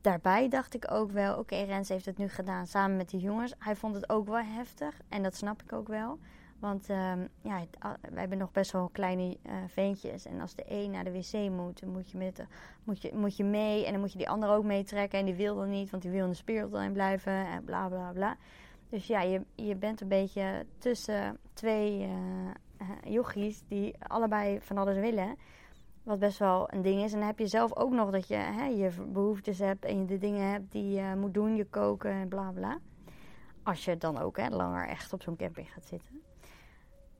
daarbij 0.00 0.48
dacht 0.48 0.74
ik 0.74 0.90
ook 0.90 1.10
wel, 1.10 1.38
oké, 1.38 1.56
Rens 1.56 1.88
heeft 1.88 2.06
het 2.06 2.18
nu 2.18 2.28
gedaan 2.28 2.66
samen 2.66 2.96
met 2.96 3.10
de 3.10 3.18
jongens. 3.18 3.54
Hij 3.58 3.76
vond 3.76 3.94
het 3.94 4.08
ook 4.08 4.26
wel 4.26 4.42
heftig. 4.42 5.00
En 5.08 5.22
dat 5.22 5.34
snap 5.34 5.62
ik 5.62 5.72
ook 5.72 5.88
wel. 5.88 6.18
Want 6.58 6.88
um, 6.88 7.28
ja, 7.42 7.64
we 8.12 8.18
hebben 8.18 8.38
nog 8.38 8.52
best 8.52 8.72
wel 8.72 8.88
kleine 8.92 9.36
uh, 9.46 9.52
veentjes. 9.66 10.26
En 10.26 10.40
als 10.40 10.54
de 10.54 10.64
een 10.66 10.90
naar 10.90 11.04
de 11.04 11.12
wc 11.12 11.50
moet, 11.50 11.80
dan 11.80 11.90
moet 11.90 12.10
je, 12.10 12.18
met, 12.18 12.46
moet, 12.84 13.02
je, 13.02 13.14
moet 13.14 13.36
je 13.36 13.44
mee. 13.44 13.84
En 13.84 13.92
dan 13.92 14.00
moet 14.00 14.12
je 14.12 14.18
die 14.18 14.28
ander 14.28 14.50
ook 14.50 14.64
meetrekken. 14.64 15.18
En 15.18 15.24
die 15.24 15.34
wil 15.34 15.56
dan 15.56 15.70
niet, 15.70 15.90
want 15.90 16.02
die 16.02 16.12
wil 16.12 16.24
in 16.24 16.30
de 16.30 16.36
speeltuin 16.36 16.92
blijven. 16.92 17.32
En 17.32 17.64
bla 17.64 17.88
bla 17.88 18.12
bla. 18.12 18.36
Dus 18.88 19.06
ja, 19.06 19.20
je, 19.20 19.42
je 19.54 19.76
bent 19.76 20.00
een 20.00 20.08
beetje 20.08 20.66
tussen 20.78 21.38
twee 21.52 22.08
uh, 23.04 23.50
die 23.68 23.94
allebei 23.98 24.60
van 24.60 24.78
alles 24.78 24.96
willen. 24.96 25.36
Wat 26.02 26.18
best 26.18 26.38
wel 26.38 26.72
een 26.72 26.82
ding 26.82 27.02
is. 27.02 27.12
En 27.12 27.18
dan 27.18 27.28
heb 27.28 27.38
je 27.38 27.46
zelf 27.46 27.76
ook 27.76 27.92
nog 27.92 28.10
dat 28.10 28.28
je 28.28 28.36
hè, 28.36 28.64
je 28.64 28.90
behoeftes 29.12 29.58
hebt. 29.58 29.84
En 29.84 29.98
je 29.98 30.04
de 30.04 30.18
dingen 30.18 30.50
hebt 30.50 30.72
die 30.72 30.90
je 30.90 31.14
moet 31.16 31.34
doen. 31.34 31.56
Je 31.56 31.64
koken 31.64 32.10
en 32.10 32.28
bla 32.28 32.50
bla. 32.50 32.78
Als 33.62 33.84
je 33.84 33.96
dan 33.96 34.18
ook 34.18 34.36
hè, 34.36 34.48
langer 34.48 34.88
echt 34.88 35.12
op 35.12 35.22
zo'n 35.22 35.36
camping 35.36 35.72
gaat 35.72 35.84
zitten. 35.86 36.27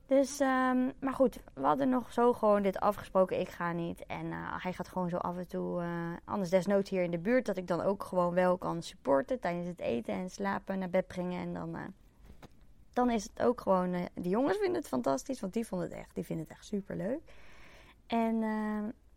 Dus, 0.09 0.41
um, 0.41 0.93
maar 1.01 1.15
goed, 1.15 1.39
we 1.55 1.67
hadden 1.67 1.89
nog 1.89 2.13
zo 2.13 2.33
gewoon 2.33 2.63
dit 2.63 2.79
afgesproken. 2.79 3.41
Ik 3.41 3.49
ga 3.49 3.73
niet. 3.73 4.07
En 4.07 4.27
uh, 4.27 4.63
hij 4.63 4.73
gaat 4.73 4.89
gewoon 4.89 5.09
zo 5.09 5.17
af 5.17 5.37
en 5.37 5.47
toe, 5.47 5.83
uh, 5.83 6.13
anders 6.25 6.51
desnoods 6.51 6.91
hier 6.91 7.03
in 7.03 7.11
de 7.11 7.19
buurt, 7.19 7.47
dat 7.47 7.57
ik 7.57 7.67
dan 7.67 7.81
ook 7.81 8.03
gewoon 8.05 8.35
wel 8.35 8.59
kan 8.59 8.83
supporten 8.83 9.41
tijdens 9.41 9.67
het 9.67 9.81
eten 9.81 10.15
en 10.15 10.31
slapen, 10.31 10.79
naar 10.79 10.91
bed 10.91 11.07
brengen. 11.07 11.41
En 11.41 11.55
dan, 11.55 11.77
uh, 11.77 11.83
dan 12.93 13.11
is 13.11 13.23
het 13.23 13.43
ook 13.43 13.61
gewoon, 13.61 14.09
de 14.15 14.29
jongens 14.29 14.59
vinden 14.59 14.77
het 14.77 14.89
fantastisch, 14.89 15.41
want 15.41 15.53
die 15.53 15.67
vonden 15.67 15.89
het 15.89 15.99
echt, 15.99 16.15
die 16.15 16.25
vinden 16.25 16.47
het 16.49 16.57
echt 16.57 16.67
super 16.67 16.97
leuk. 16.97 17.21
En, 18.07 18.43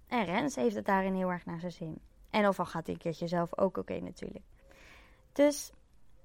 en 0.08 0.26
Rens 0.26 0.56
heeft 0.56 0.76
het 0.76 0.86
daarin 0.86 1.14
heel 1.14 1.32
erg 1.32 1.46
naar 1.46 1.60
zijn 1.60 1.72
zin. 1.72 2.00
En 2.30 2.48
of 2.48 2.60
al 2.60 2.66
gaat 2.66 2.86
hij 2.86 2.94
een 2.94 3.02
keertje 3.02 3.28
zelf 3.28 3.58
ook 3.58 3.78
oké 3.78 4.00
natuurlijk. 4.00 4.46
Dus 5.32 5.72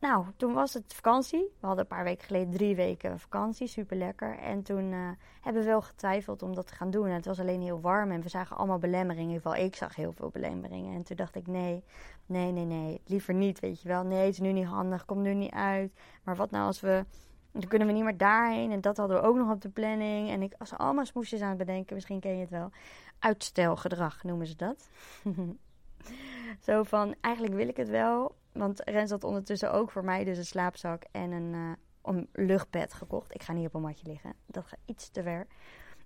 nou, 0.06 0.24
toen 0.36 0.52
was 0.52 0.74
het 0.74 0.94
vakantie. 0.94 1.40
We 1.60 1.66
hadden 1.66 1.84
een 1.84 1.96
paar 1.96 2.04
weken 2.04 2.26
geleden 2.26 2.52
drie 2.52 2.76
weken 2.76 3.18
vakantie, 3.18 3.66
super 3.66 3.96
lekker. 3.96 4.38
En 4.38 4.62
toen 4.62 4.92
uh, 4.92 5.10
hebben 5.40 5.62
we 5.62 5.68
wel 5.68 5.82
getwijfeld 5.82 6.42
om 6.42 6.54
dat 6.54 6.66
te 6.66 6.74
gaan 6.74 6.90
doen. 6.90 7.06
En 7.06 7.12
het 7.12 7.24
was 7.24 7.40
alleen 7.40 7.62
heel 7.62 7.80
warm 7.80 8.10
en 8.10 8.22
we 8.22 8.28
zagen 8.28 8.56
allemaal 8.56 8.78
belemmeringen. 8.78 9.28
In 9.28 9.34
ieder 9.34 9.50
geval, 9.50 9.64
ik 9.64 9.76
zag 9.76 9.96
heel 9.96 10.12
veel 10.12 10.30
belemmeringen. 10.30 10.94
En 10.94 11.02
toen 11.02 11.16
dacht 11.16 11.34
ik, 11.34 11.46
nee, 11.46 11.84
nee, 12.26 12.52
nee, 12.52 12.64
nee, 12.64 13.00
liever 13.06 13.34
niet, 13.34 13.60
weet 13.60 13.82
je 13.82 13.88
wel. 13.88 14.04
Nee, 14.04 14.24
het 14.24 14.32
is 14.32 14.40
nu 14.40 14.52
niet 14.52 14.66
handig, 14.66 15.04
komt 15.04 15.22
nu 15.22 15.34
niet 15.34 15.52
uit. 15.52 15.92
Maar 16.22 16.36
wat 16.36 16.50
nou 16.50 16.66
als 16.66 16.80
we, 16.80 17.04
dan 17.52 17.68
kunnen 17.68 17.88
we 17.88 17.94
niet 17.94 18.04
meer 18.04 18.16
daarheen. 18.16 18.70
En 18.70 18.80
dat 18.80 18.96
hadden 18.96 19.20
we 19.20 19.26
ook 19.26 19.36
nog 19.36 19.50
op 19.50 19.60
de 19.62 19.68
planning. 19.68 20.30
En 20.30 20.42
ik 20.42 20.54
was 20.58 20.72
allemaal 20.72 21.06
smoesjes 21.06 21.40
aan 21.40 21.48
het 21.48 21.58
bedenken, 21.58 21.94
misschien 21.94 22.20
ken 22.20 22.34
je 22.34 22.40
het 22.40 22.50
wel. 22.50 22.70
Uitstelgedrag 23.18 24.22
noemen 24.22 24.46
ze 24.46 24.56
dat. 24.56 24.88
Zo 26.66 26.82
van, 26.82 27.14
eigenlijk 27.20 27.54
wil 27.54 27.68
ik 27.68 27.76
het 27.76 27.88
wel, 27.88 28.34
want 28.56 28.80
Rens 28.84 29.10
had 29.10 29.24
ondertussen 29.24 29.72
ook 29.72 29.90
voor 29.90 30.04
mij 30.04 30.24
dus 30.24 30.38
een 30.38 30.46
slaapzak 30.46 31.02
en 31.10 31.30
een, 31.30 31.52
uh, 31.54 31.70
een 32.02 32.28
luchtbed 32.32 32.92
gekocht. 32.92 33.34
Ik 33.34 33.42
ga 33.42 33.52
niet 33.52 33.66
op 33.66 33.74
een 33.74 33.80
matje 33.80 34.06
liggen. 34.06 34.34
Dat 34.46 34.66
gaat 34.66 34.78
iets 34.84 35.08
te 35.08 35.22
ver. 35.22 35.46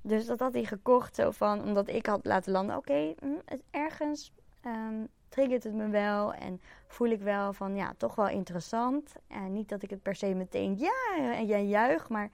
Dus 0.03 0.27
dat 0.27 0.41
had 0.41 0.53
hij 0.53 0.65
gekocht, 0.65 1.15
zo 1.15 1.31
van, 1.31 1.63
omdat 1.63 1.89
ik 1.89 2.07
had 2.07 2.25
laten 2.25 2.53
landen. 2.53 2.77
Oké, 2.77 3.15
hm, 3.21 3.57
ergens 3.71 4.33
um, 4.67 5.09
triggert 5.29 5.65
het 5.65 5.75
me 5.75 5.89
wel. 5.89 6.35
En 6.35 6.61
voel 6.87 7.09
ik 7.09 7.21
wel 7.21 7.53
van, 7.53 7.77
ja, 7.77 7.95
toch 7.97 8.15
wel 8.15 8.29
interessant. 8.29 9.13
En 9.27 9.53
niet 9.53 9.69
dat 9.69 9.83
ik 9.83 9.91
het 9.91 10.03
per 10.03 10.15
se 10.15 10.35
meteen, 10.35 10.79
ja, 10.79 11.35
en 11.35 11.47
jij 11.47 11.67
juich, 11.67 12.09
maar 12.09 12.31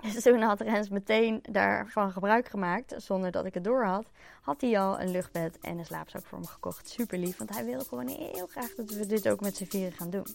dus 0.14 0.22
toen 0.22 0.42
had 0.42 0.60
Rens 0.60 0.88
meteen 0.88 1.42
daarvan 1.42 2.12
gebruik 2.12 2.48
gemaakt, 2.48 2.94
zonder 2.96 3.30
dat 3.30 3.44
ik 3.44 3.54
het 3.54 3.64
door 3.64 3.84
had. 3.84 4.10
Had 4.40 4.60
hij 4.60 4.80
al 4.80 5.00
een 5.00 5.10
luchtbed 5.10 5.58
en 5.60 5.78
een 5.78 5.84
slaapzak 5.84 6.24
voor 6.24 6.38
me 6.38 6.46
gekocht. 6.46 6.88
Super 6.88 7.18
lief, 7.18 7.36
want 7.36 7.50
hij 7.50 7.64
wilde 7.64 7.84
gewoon 7.84 8.08
heel 8.08 8.46
graag 8.46 8.74
dat 8.74 8.90
we 8.90 9.06
dit 9.06 9.28
ook 9.28 9.40
met 9.40 9.56
z'n 9.56 9.64
vieren 9.64 9.92
gaan 9.92 10.10
doen. 10.10 10.26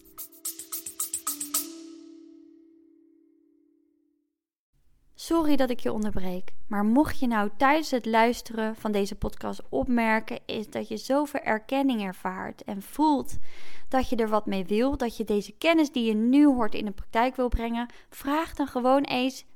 Sorry 5.13 5.55
dat 5.55 5.69
ik 5.69 5.79
je 5.79 5.93
onderbreek, 5.93 6.53
maar 6.67 6.85
mocht 6.85 7.19
je 7.19 7.27
nou 7.27 7.49
tijdens 7.57 7.91
het 7.91 8.05
luisteren 8.05 8.75
van 8.75 8.91
deze 8.91 9.15
podcast 9.15 9.61
opmerken, 9.69 10.39
is 10.45 10.69
dat 10.69 10.87
je 10.87 10.97
zoveel 10.97 11.39
erkenning 11.39 12.03
ervaart 12.03 12.63
en 12.63 12.81
voelt 12.81 13.37
dat 13.89 14.09
je 14.09 14.15
er 14.15 14.29
wat 14.29 14.45
mee 14.45 14.65
wil, 14.65 14.97
dat 14.97 15.17
je 15.17 15.23
deze 15.23 15.51
kennis 15.51 15.91
die 15.91 16.05
je 16.05 16.13
nu 16.13 16.45
hoort 16.45 16.75
in 16.75 16.85
de 16.85 16.91
praktijk 16.91 17.35
wil 17.35 17.47
brengen, 17.47 17.89
vraag 18.09 18.53
dan 18.53 18.67
gewoon 18.67 19.03
eens 19.03 19.45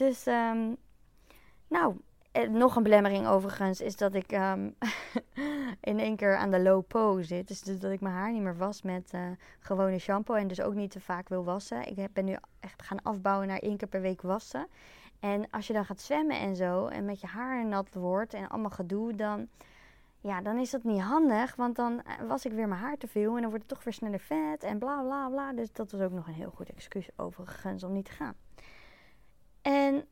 Dus, 0.00 0.26
um, 0.26 0.76
nou, 1.68 1.96
eh, 2.32 2.48
nog 2.48 2.76
een 2.76 2.82
belemmering 2.82 3.26
overigens 3.26 3.80
is 3.80 3.96
dat 3.96 4.14
ik 4.14 4.32
um, 4.32 4.74
in 5.90 5.98
één 5.98 6.16
keer 6.16 6.36
aan 6.36 6.50
de 6.50 6.62
low 6.62 6.86
po 6.86 7.22
zit. 7.22 7.48
Dus, 7.48 7.62
dat 7.62 7.90
ik 7.90 8.00
mijn 8.00 8.14
haar 8.14 8.32
niet 8.32 8.42
meer 8.42 8.56
was 8.56 8.82
met 8.82 9.10
uh, 9.14 9.20
gewone 9.58 9.98
shampoo 9.98 10.34
en 10.34 10.48
dus 10.48 10.60
ook 10.60 10.74
niet 10.74 10.90
te 10.90 11.00
vaak 11.00 11.28
wil 11.28 11.44
wassen. 11.44 11.86
Ik 11.86 12.12
ben 12.12 12.24
nu 12.24 12.36
echt 12.60 12.82
gaan 12.82 13.02
afbouwen 13.02 13.46
naar 13.46 13.58
één 13.58 13.76
keer 13.76 13.88
per 13.88 14.00
week 14.00 14.22
wassen. 14.22 14.66
En 15.18 15.50
als 15.50 15.66
je 15.66 15.72
dan 15.72 15.84
gaat 15.84 16.00
zwemmen 16.00 16.38
en 16.38 16.56
zo 16.56 16.86
en 16.86 17.04
met 17.04 17.20
je 17.20 17.26
haar 17.26 17.66
nat 17.66 17.94
wordt 17.94 18.34
en 18.34 18.48
allemaal 18.48 18.70
gedoe, 18.70 19.14
dan, 19.14 19.48
ja, 20.20 20.40
dan 20.40 20.58
is 20.58 20.70
dat 20.70 20.84
niet 20.84 21.00
handig. 21.00 21.56
Want 21.56 21.76
dan 21.76 22.02
eh, 22.02 22.26
was 22.28 22.44
ik 22.44 22.52
weer 22.52 22.68
mijn 22.68 22.80
haar 22.80 22.96
te 22.96 23.08
veel 23.08 23.34
en 23.34 23.40
dan 23.40 23.50
wordt 23.50 23.64
het 23.64 23.68
toch 23.68 23.84
weer 23.84 23.94
sneller 23.94 24.20
vet 24.20 24.62
en 24.62 24.78
bla 24.78 25.02
bla 25.02 25.28
bla. 25.28 25.52
Dus 25.52 25.72
dat 25.72 25.90
was 25.90 26.00
ook 26.00 26.12
nog 26.12 26.26
een 26.26 26.34
heel 26.34 26.52
goed 26.54 26.70
excuus 26.70 27.08
overigens 27.16 27.84
om 27.84 27.92
niet 27.92 28.04
te 28.04 28.12
gaan. 28.12 28.34
En 29.62 30.08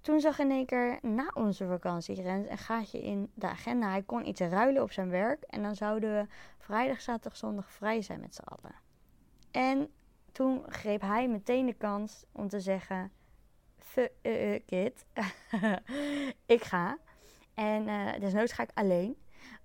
toen 0.00 0.20
zag 0.20 0.38
in 0.38 0.50
één 0.50 0.66
keer 0.66 0.98
na 1.02 1.30
onze 1.34 1.66
vakantie 1.66 2.24
een 2.24 2.58
gaatje 2.58 3.02
in 3.02 3.30
de 3.34 3.46
agenda. 3.46 3.90
Hij 3.90 4.02
kon 4.02 4.26
iets 4.26 4.40
ruilen 4.40 4.82
op 4.82 4.92
zijn 4.92 5.08
werk. 5.08 5.42
En 5.42 5.62
dan 5.62 5.74
zouden 5.74 6.12
we 6.12 6.26
vrijdag, 6.58 7.00
zaterdag, 7.00 7.36
zondag 7.36 7.70
vrij 7.70 8.02
zijn 8.02 8.20
met 8.20 8.34
z'n 8.34 8.42
allen. 8.42 8.74
En 9.50 9.90
toen 10.32 10.62
greep 10.66 11.00
hij 11.00 11.28
meteen 11.28 11.66
de 11.66 11.74
kans 11.74 12.24
om 12.32 12.48
te 12.48 12.60
zeggen: 12.60 13.12
Fuck 13.78 14.12
it, 14.66 15.04
ik 16.56 16.62
ga. 16.62 16.98
En 17.54 17.88
uh, 17.88 18.12
desnoods 18.20 18.52
ga 18.52 18.62
ik 18.62 18.70
alleen. 18.74 19.16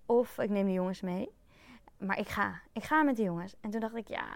Of 0.06 0.38
ik 0.38 0.50
neem 0.50 0.66
de 0.66 0.74
jongens 0.74 1.02
mee 1.02 1.36
maar 1.98 2.20
ik 2.20 2.28
ga. 2.28 2.62
Ik 2.74 2.84
ga 2.84 3.04
met 3.04 3.16
de 3.16 3.24
jongens. 3.24 3.56
En 3.62 3.70
toen 3.70 3.80
dacht 3.80 3.96
ik, 3.96 4.08
ja, 4.08 4.28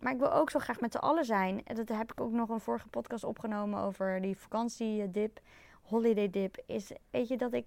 maar 0.00 0.12
ik 0.12 0.18
wil 0.18 0.32
ook 0.32 0.50
zo 0.50 0.58
graag 0.58 0.80
met 0.80 0.92
z'n 0.92 0.98
allen 0.98 1.24
zijn. 1.24 1.64
En 1.64 1.74
dat 1.74 1.88
heb 1.88 2.12
ik 2.12 2.20
ook 2.20 2.32
nog 2.32 2.48
een 2.48 2.60
vorige 2.60 2.88
podcast 2.88 3.24
opgenomen 3.24 3.80
over 3.80 4.20
die 4.20 4.36
vakantiedip, 4.36 5.40
holiday 5.82 6.30
dip. 6.30 6.62
Is, 6.66 6.92
weet 7.10 7.28
je, 7.28 7.36
dat 7.36 7.52
ik 7.52 7.66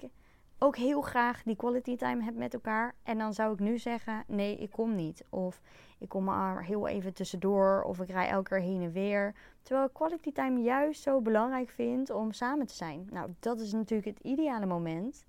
ook 0.59 0.75
heel 0.75 1.01
graag 1.01 1.43
die 1.43 1.55
quality 1.55 1.95
time 1.95 2.23
heb 2.23 2.35
met 2.35 2.53
elkaar. 2.53 2.95
En 3.03 3.17
dan 3.17 3.33
zou 3.33 3.53
ik 3.53 3.59
nu 3.59 3.77
zeggen, 3.77 4.23
nee, 4.27 4.57
ik 4.57 4.71
kom 4.71 4.95
niet. 4.95 5.23
Of 5.29 5.61
ik 5.97 6.09
kom 6.09 6.23
maar 6.23 6.63
heel 6.63 6.87
even 6.87 7.13
tussendoor. 7.13 7.83
Of 7.83 7.99
ik 7.99 8.09
rij 8.09 8.29
elke 8.29 8.49
keer 8.49 8.61
heen 8.61 8.81
en 8.81 8.91
weer. 8.91 9.35
Terwijl 9.61 9.87
ik 9.87 9.93
quality 9.93 10.31
time 10.31 10.61
juist 10.61 11.01
zo 11.01 11.21
belangrijk 11.21 11.69
vind 11.69 12.09
om 12.09 12.31
samen 12.31 12.67
te 12.67 12.73
zijn. 12.73 13.07
Nou, 13.11 13.33
dat 13.39 13.59
is 13.59 13.71
natuurlijk 13.71 14.07
het 14.07 14.25
ideale 14.25 14.65
moment 14.65 15.25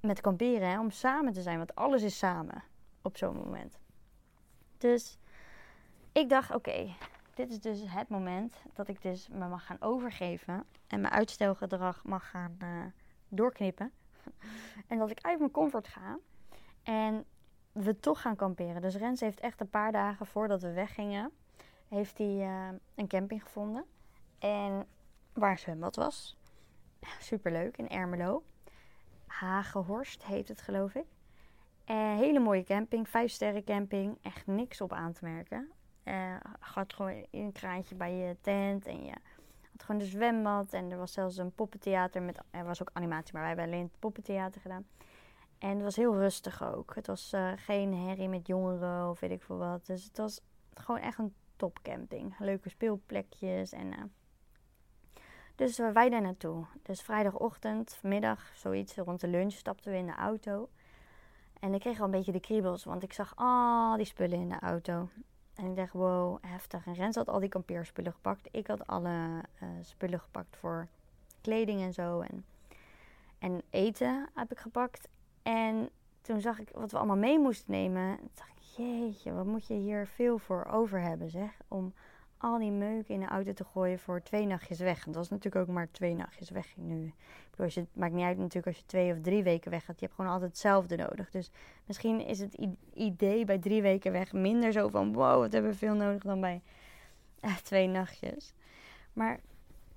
met 0.00 0.20
kamperen, 0.20 0.68
hè, 0.68 0.80
om 0.80 0.90
samen 0.90 1.32
te 1.32 1.42
zijn. 1.42 1.56
Want 1.56 1.74
alles 1.74 2.02
is 2.02 2.18
samen 2.18 2.62
op 3.02 3.16
zo'n 3.16 3.36
moment. 3.36 3.78
Dus 4.78 5.18
ik 6.12 6.28
dacht, 6.28 6.54
oké, 6.54 6.94
dit 7.34 7.50
is 7.50 7.60
dus 7.60 7.80
het 7.86 8.08
moment 8.08 8.54
dat 8.74 8.88
ik 8.88 9.02
dus 9.02 9.28
me 9.28 9.48
mag 9.48 9.66
gaan 9.66 9.80
overgeven 9.80 10.64
en 10.86 11.00
mijn 11.00 11.12
uitstelgedrag 11.12 12.04
mag 12.04 12.30
gaan 12.30 12.56
uh, 12.62 12.84
doorknippen. 13.28 13.92
en 14.88 14.98
dat 14.98 15.10
ik 15.10 15.20
uit 15.20 15.38
mijn 15.38 15.50
comfort 15.50 15.88
ga 15.88 16.18
en 16.82 17.24
we 17.72 18.00
toch 18.00 18.20
gaan 18.20 18.36
kamperen. 18.36 18.82
Dus 18.82 18.96
Rens 18.96 19.20
heeft 19.20 19.40
echt 19.40 19.60
een 19.60 19.70
paar 19.70 19.92
dagen 19.92 20.26
voordat 20.26 20.62
we 20.62 20.72
weggingen, 20.72 21.30
heeft 21.88 22.18
hij 22.18 22.36
uh, 22.36 22.68
een 22.94 23.08
camping 23.08 23.42
gevonden. 23.42 23.84
En 24.38 24.86
waar 25.32 25.58
zwembad 25.58 25.96
was. 25.96 26.36
Superleuk 27.18 27.76
in 27.76 27.88
Ermelo. 27.88 28.42
Hagehorst 29.26 30.24
heet 30.24 30.48
het 30.48 30.60
geloof 30.60 30.94
ik. 30.94 31.06
Uh, 31.90 32.16
hele 32.16 32.38
mooie 32.38 32.64
camping, 32.64 33.08
vijf 33.08 33.30
sterren 33.30 33.64
camping. 33.64 34.18
Echt 34.22 34.46
niks 34.46 34.80
op 34.80 34.92
aan 34.92 35.12
te 35.12 35.24
merken. 35.24 35.70
Uh, 36.04 36.36
gaat 36.60 36.94
gewoon 36.94 37.26
een 37.30 37.52
kraantje 37.52 37.94
bij 37.94 38.14
je 38.14 38.36
tent 38.40 38.86
en 38.86 39.04
je 39.04 39.12
had 39.72 39.82
gewoon 39.82 40.00
een 40.00 40.06
zwembad. 40.06 40.72
En 40.72 40.90
er 40.90 40.98
was 40.98 41.12
zelfs 41.12 41.36
een 41.36 41.52
poppentheater 41.52 42.22
met, 42.22 42.40
er 42.50 42.64
was 42.64 42.80
ook 42.80 42.90
animatie, 42.92 43.32
maar 43.32 43.42
wij 43.42 43.50
hebben 43.50 43.66
alleen 43.66 43.82
het 43.82 43.98
poppentheater 43.98 44.60
gedaan. 44.60 44.86
En 45.58 45.68
het 45.68 45.82
was 45.82 45.96
heel 45.96 46.14
rustig 46.14 46.64
ook. 46.74 46.94
Het 46.94 47.06
was 47.06 47.32
uh, 47.32 47.52
geen 47.56 47.94
herrie 47.94 48.28
met 48.28 48.46
jongeren 48.46 49.10
of 49.10 49.20
weet 49.20 49.30
ik 49.30 49.42
veel 49.42 49.58
wat. 49.58 49.86
Dus 49.86 50.04
het 50.04 50.16
was 50.16 50.40
gewoon 50.74 51.00
echt 51.00 51.18
een 51.18 51.34
topcamping. 51.56 52.34
Leuke 52.38 52.68
speelplekjes 52.68 53.72
en... 53.72 54.12
dus 55.54 55.78
wij 55.78 56.08
daar 56.08 56.22
naartoe. 56.22 56.64
Dus 56.82 57.02
vrijdagochtend, 57.02 57.94
vanmiddag, 57.94 58.52
zoiets 58.54 58.96
rond 58.96 59.20
de 59.20 59.28
lunch, 59.28 59.52
stapten 59.52 59.92
we 59.92 59.98
in 59.98 60.06
de 60.06 60.14
auto. 60.14 60.68
En 61.60 61.74
ik 61.74 61.80
kreeg 61.80 61.98
al 61.98 62.04
een 62.04 62.10
beetje 62.10 62.32
de 62.32 62.40
kriebels, 62.40 62.84
want 62.84 63.02
ik 63.02 63.12
zag 63.12 63.32
al 63.36 63.96
die 63.96 64.06
spullen 64.06 64.38
in 64.38 64.48
de 64.48 64.58
auto. 64.60 65.08
En 65.54 65.66
ik 65.66 65.76
dacht, 65.76 65.92
wow, 65.92 66.38
heftig. 66.40 66.86
En 66.86 66.94
Rens 66.94 67.16
had 67.16 67.28
al 67.28 67.40
die 67.40 67.48
kampeerspullen 67.48 68.12
gepakt. 68.12 68.48
Ik 68.50 68.66
had 68.66 68.86
alle 68.86 69.44
uh, 69.62 69.68
spullen 69.80 70.20
gepakt 70.20 70.56
voor 70.56 70.88
kleding 71.40 71.80
en 71.80 71.92
zo. 71.92 72.20
En, 72.20 72.44
en 73.38 73.62
eten 73.70 74.28
heb 74.34 74.50
ik 74.50 74.58
gepakt. 74.58 75.08
En 75.42 75.90
toen 76.20 76.40
zag 76.40 76.58
ik 76.58 76.70
wat 76.74 76.90
we 76.90 76.96
allemaal 76.96 77.16
mee 77.16 77.38
moesten 77.38 77.72
nemen. 77.72 78.16
Toen 78.16 78.30
dacht 78.34 78.50
ik, 78.50 78.62
jeetje, 78.76 79.32
wat 79.32 79.46
moet 79.46 79.66
je 79.66 79.74
hier 79.74 80.06
veel 80.06 80.38
voor 80.38 80.64
over 80.64 81.00
hebben, 81.00 81.30
zeg. 81.30 81.56
Om 81.68 81.92
al 82.40 82.58
die 82.58 82.70
meuk 82.70 83.08
in 83.08 83.20
de 83.20 83.26
auto 83.26 83.52
te 83.52 83.64
gooien 83.64 83.98
voor 83.98 84.22
twee 84.22 84.46
nachtjes 84.46 84.78
weg. 84.78 84.98
En 84.98 85.12
dat 85.12 85.14
was 85.14 85.28
natuurlijk 85.28 85.68
ook 85.68 85.74
maar 85.74 85.90
twee 85.90 86.14
nachtjes 86.14 86.50
weg 86.50 86.76
nu. 86.76 87.06
Ik 87.06 87.14
bedoel, 87.50 87.66
je, 87.74 87.80
het 87.80 87.96
maakt 87.96 88.12
niet 88.12 88.24
uit 88.24 88.38
natuurlijk 88.38 88.66
als 88.66 88.76
je 88.76 88.86
twee 88.86 89.12
of 89.12 89.20
drie 89.20 89.42
weken 89.42 89.70
weg 89.70 89.84
gaat. 89.84 90.00
Je 90.00 90.04
hebt 90.04 90.16
gewoon 90.16 90.30
altijd 90.30 90.50
hetzelfde 90.50 90.96
nodig. 90.96 91.30
Dus 91.30 91.50
misschien 91.86 92.26
is 92.26 92.38
het 92.38 92.58
idee 92.94 93.44
bij 93.44 93.58
drie 93.58 93.82
weken 93.82 94.12
weg 94.12 94.32
minder 94.32 94.72
zo 94.72 94.88
van... 94.88 95.12
wow, 95.12 95.40
wat 95.40 95.52
hebben 95.52 95.70
we 95.70 95.76
veel 95.76 95.94
nodig 95.94 96.22
dan 96.22 96.40
bij 96.40 96.62
eh, 97.40 97.56
twee 97.56 97.86
nachtjes. 97.86 98.54
Maar 99.12 99.40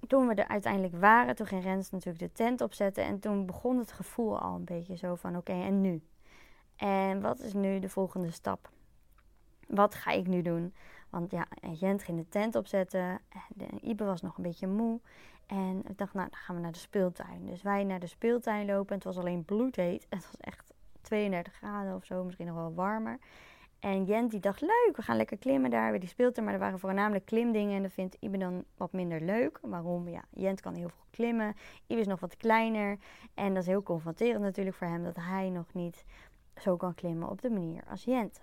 toen 0.08 0.28
we 0.28 0.34
er 0.34 0.48
uiteindelijk 0.48 0.96
waren, 0.96 1.36
toen 1.36 1.48
ging 1.48 1.64
Rens 1.64 1.90
natuurlijk 1.90 2.20
de 2.20 2.32
tent 2.32 2.62
opzetten. 2.62 3.04
En 3.04 3.20
toen 3.20 3.46
begon 3.46 3.78
het 3.78 3.92
gevoel 3.92 4.40
al 4.40 4.56
een 4.56 4.66
beetje 4.66 4.98
zo 4.98 5.16
van 5.16 5.38
oké, 5.38 5.52
en 5.52 5.82
nu? 5.82 6.02
En 6.76 7.22
wat 7.22 7.40
is 7.40 7.54
nu 7.54 7.80
de 7.80 7.90
volgende 7.90 8.32
stap? 8.32 8.70
Wat 9.68 9.96
ga 9.96 10.12
ik 10.12 10.28
nu 10.28 10.42
doen? 10.42 10.74
Want 11.14 11.32
ja, 11.32 11.48
Jent 11.72 12.04
ging 12.04 12.18
de 12.18 12.30
tent 12.30 12.56
opzetten. 12.56 13.20
En 13.58 13.88
Ibe 13.88 14.04
was 14.04 14.22
nog 14.22 14.38
een 14.38 14.44
beetje 14.44 14.68
moe. 14.68 15.00
En 15.46 15.82
ik 15.88 15.98
dacht, 15.98 16.14
nou, 16.14 16.30
dan 16.30 16.40
gaan 16.40 16.56
we 16.56 16.62
naar 16.62 16.72
de 16.72 16.78
speeltuin. 16.78 17.46
Dus 17.46 17.62
wij 17.62 17.84
naar 17.84 18.00
de 18.00 18.08
speeltuin 18.08 18.66
lopen. 18.66 18.96
Het 18.96 19.04
was 19.04 19.18
alleen 19.18 19.46
bloedheet. 19.46 20.06
Het 20.10 20.26
was 20.26 20.38
echt 20.40 20.74
32 21.02 21.54
graden 21.54 21.96
of 21.96 22.06
zo, 22.06 22.24
misschien 22.24 22.46
nog 22.46 22.56
wel 22.56 22.74
warmer. 22.74 23.20
En 23.80 24.04
Jent 24.04 24.32
die 24.32 24.40
dacht, 24.40 24.62
leuk, 24.62 24.94
we 24.96 25.02
gaan 25.02 25.18
lekker 25.18 25.38
klimmen 25.38 25.70
daar 25.70 25.90
bij 25.90 26.00
die 26.00 26.10
speeltuin. 26.10 26.46
Maar 26.46 26.54
er 26.54 26.60
waren 26.60 26.80
voornamelijk 26.80 27.26
klimdingen 27.26 27.76
en 27.76 27.82
dat 27.82 27.92
vindt 27.92 28.18
Ibe 28.20 28.38
dan 28.38 28.64
wat 28.78 28.92
minder 28.92 29.22
leuk. 29.22 29.60
Waarom? 29.62 30.10
Ja, 30.10 30.24
Jent 30.30 30.62
kan 30.62 30.74
heel 30.74 30.90
veel 30.90 31.06
klimmen. 31.10 31.56
Ibe 31.88 32.02
is 32.02 32.08
nog 32.08 32.20
wat 32.20 32.38
kleiner. 32.38 32.98
En 33.34 33.54
dat 33.54 33.64
is 33.64 33.70
heel 33.70 33.84
confronterend 33.84 34.42
natuurlijk 34.42 34.76
voor 34.76 34.88
hem 34.88 35.04
dat 35.04 35.16
hij 35.16 35.50
nog 35.50 35.74
niet 35.74 36.06
zo 36.56 36.78
kan 36.78 36.94
klimmen 36.94 37.30
op 37.30 37.42
de 37.42 37.50
manier 37.50 37.84
als 37.90 38.04
Jent. 38.04 38.40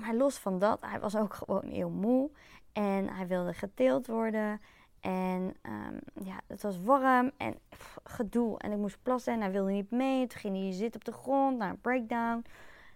Maar 0.00 0.14
los 0.14 0.38
van 0.38 0.58
dat, 0.58 0.78
hij 0.80 1.00
was 1.00 1.16
ook 1.16 1.34
gewoon 1.34 1.66
heel 1.66 1.90
moe. 1.90 2.30
En 2.72 3.08
hij 3.08 3.26
wilde 3.26 3.54
geteeld 3.54 4.06
worden. 4.06 4.60
En 5.00 5.54
um, 5.62 6.24
ja, 6.24 6.40
het 6.46 6.62
was 6.62 6.82
warm 6.82 7.30
en 7.36 7.58
gedoe. 8.04 8.58
En 8.58 8.72
ik 8.72 8.78
moest 8.78 8.98
plassen 9.02 9.32
en 9.32 9.40
hij 9.40 9.50
wilde 9.50 9.70
niet 9.70 9.90
mee. 9.90 10.26
Toen 10.26 10.40
ging 10.40 10.56
hij 10.56 10.72
zitten 10.72 11.00
op 11.00 11.04
de 11.04 11.20
grond 11.20 11.58
naar 11.58 11.70
een 11.70 11.80
breakdown. 11.80 12.42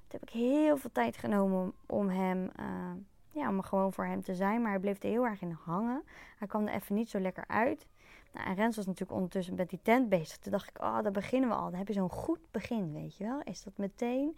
Toen 0.08 0.20
heb 0.20 0.22
ik 0.22 0.30
heel 0.30 0.76
veel 0.76 0.92
tijd 0.92 1.16
genomen 1.16 1.72
om, 1.86 2.08
hem, 2.08 2.50
uh, 2.60 2.92
ja, 3.30 3.48
om 3.48 3.62
gewoon 3.62 3.92
voor 3.92 4.06
hem 4.06 4.22
te 4.22 4.34
zijn. 4.34 4.62
Maar 4.62 4.70
hij 4.70 4.80
bleef 4.80 5.02
er 5.02 5.08
heel 5.08 5.26
erg 5.26 5.40
in 5.40 5.58
hangen. 5.64 6.02
Hij 6.38 6.48
kwam 6.48 6.66
er 6.66 6.74
even 6.74 6.94
niet 6.94 7.10
zo 7.10 7.20
lekker 7.20 7.44
uit. 7.46 7.86
Nou, 8.32 8.46
en 8.46 8.54
Rens 8.54 8.76
was 8.76 8.86
natuurlijk 8.86 9.16
ondertussen 9.16 9.54
met 9.54 9.70
die 9.70 9.80
tent 9.82 10.08
bezig. 10.08 10.36
Toen 10.36 10.52
dacht 10.52 10.68
ik, 10.68 10.82
oh, 10.82 11.02
daar 11.02 11.12
beginnen 11.12 11.48
we 11.48 11.54
al. 11.54 11.70
Dan 11.70 11.78
heb 11.78 11.88
je 11.88 11.94
zo'n 11.94 12.10
goed 12.10 12.40
begin, 12.50 12.92
weet 12.92 13.16
je 13.16 13.24
wel. 13.24 13.40
Is 13.44 13.62
dat 13.62 13.76
meteen 13.76 14.36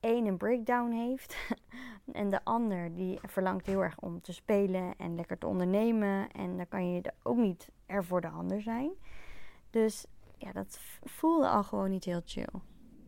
één 0.00 0.26
een 0.26 0.36
breakdown 0.36 0.90
heeft 0.90 1.36
en 2.12 2.30
de 2.30 2.44
ander 2.44 2.94
die 2.94 3.18
verlangt 3.26 3.66
heel 3.66 3.82
erg 3.82 3.98
om 3.98 4.20
te 4.20 4.32
spelen 4.32 4.94
en 4.96 5.14
lekker 5.14 5.38
te 5.38 5.46
ondernemen. 5.46 6.30
En 6.30 6.56
dan 6.56 6.68
kan 6.68 6.92
je 6.92 7.12
ook 7.22 7.36
niet 7.36 7.68
er 7.86 8.04
voor 8.04 8.20
de 8.20 8.28
ander 8.28 8.62
zijn. 8.62 8.90
Dus 9.70 10.06
ja, 10.36 10.52
dat 10.52 10.80
voelde 11.02 11.48
al 11.48 11.62
gewoon 11.62 11.90
niet 11.90 12.04
heel 12.04 12.22
chill. 12.24 12.60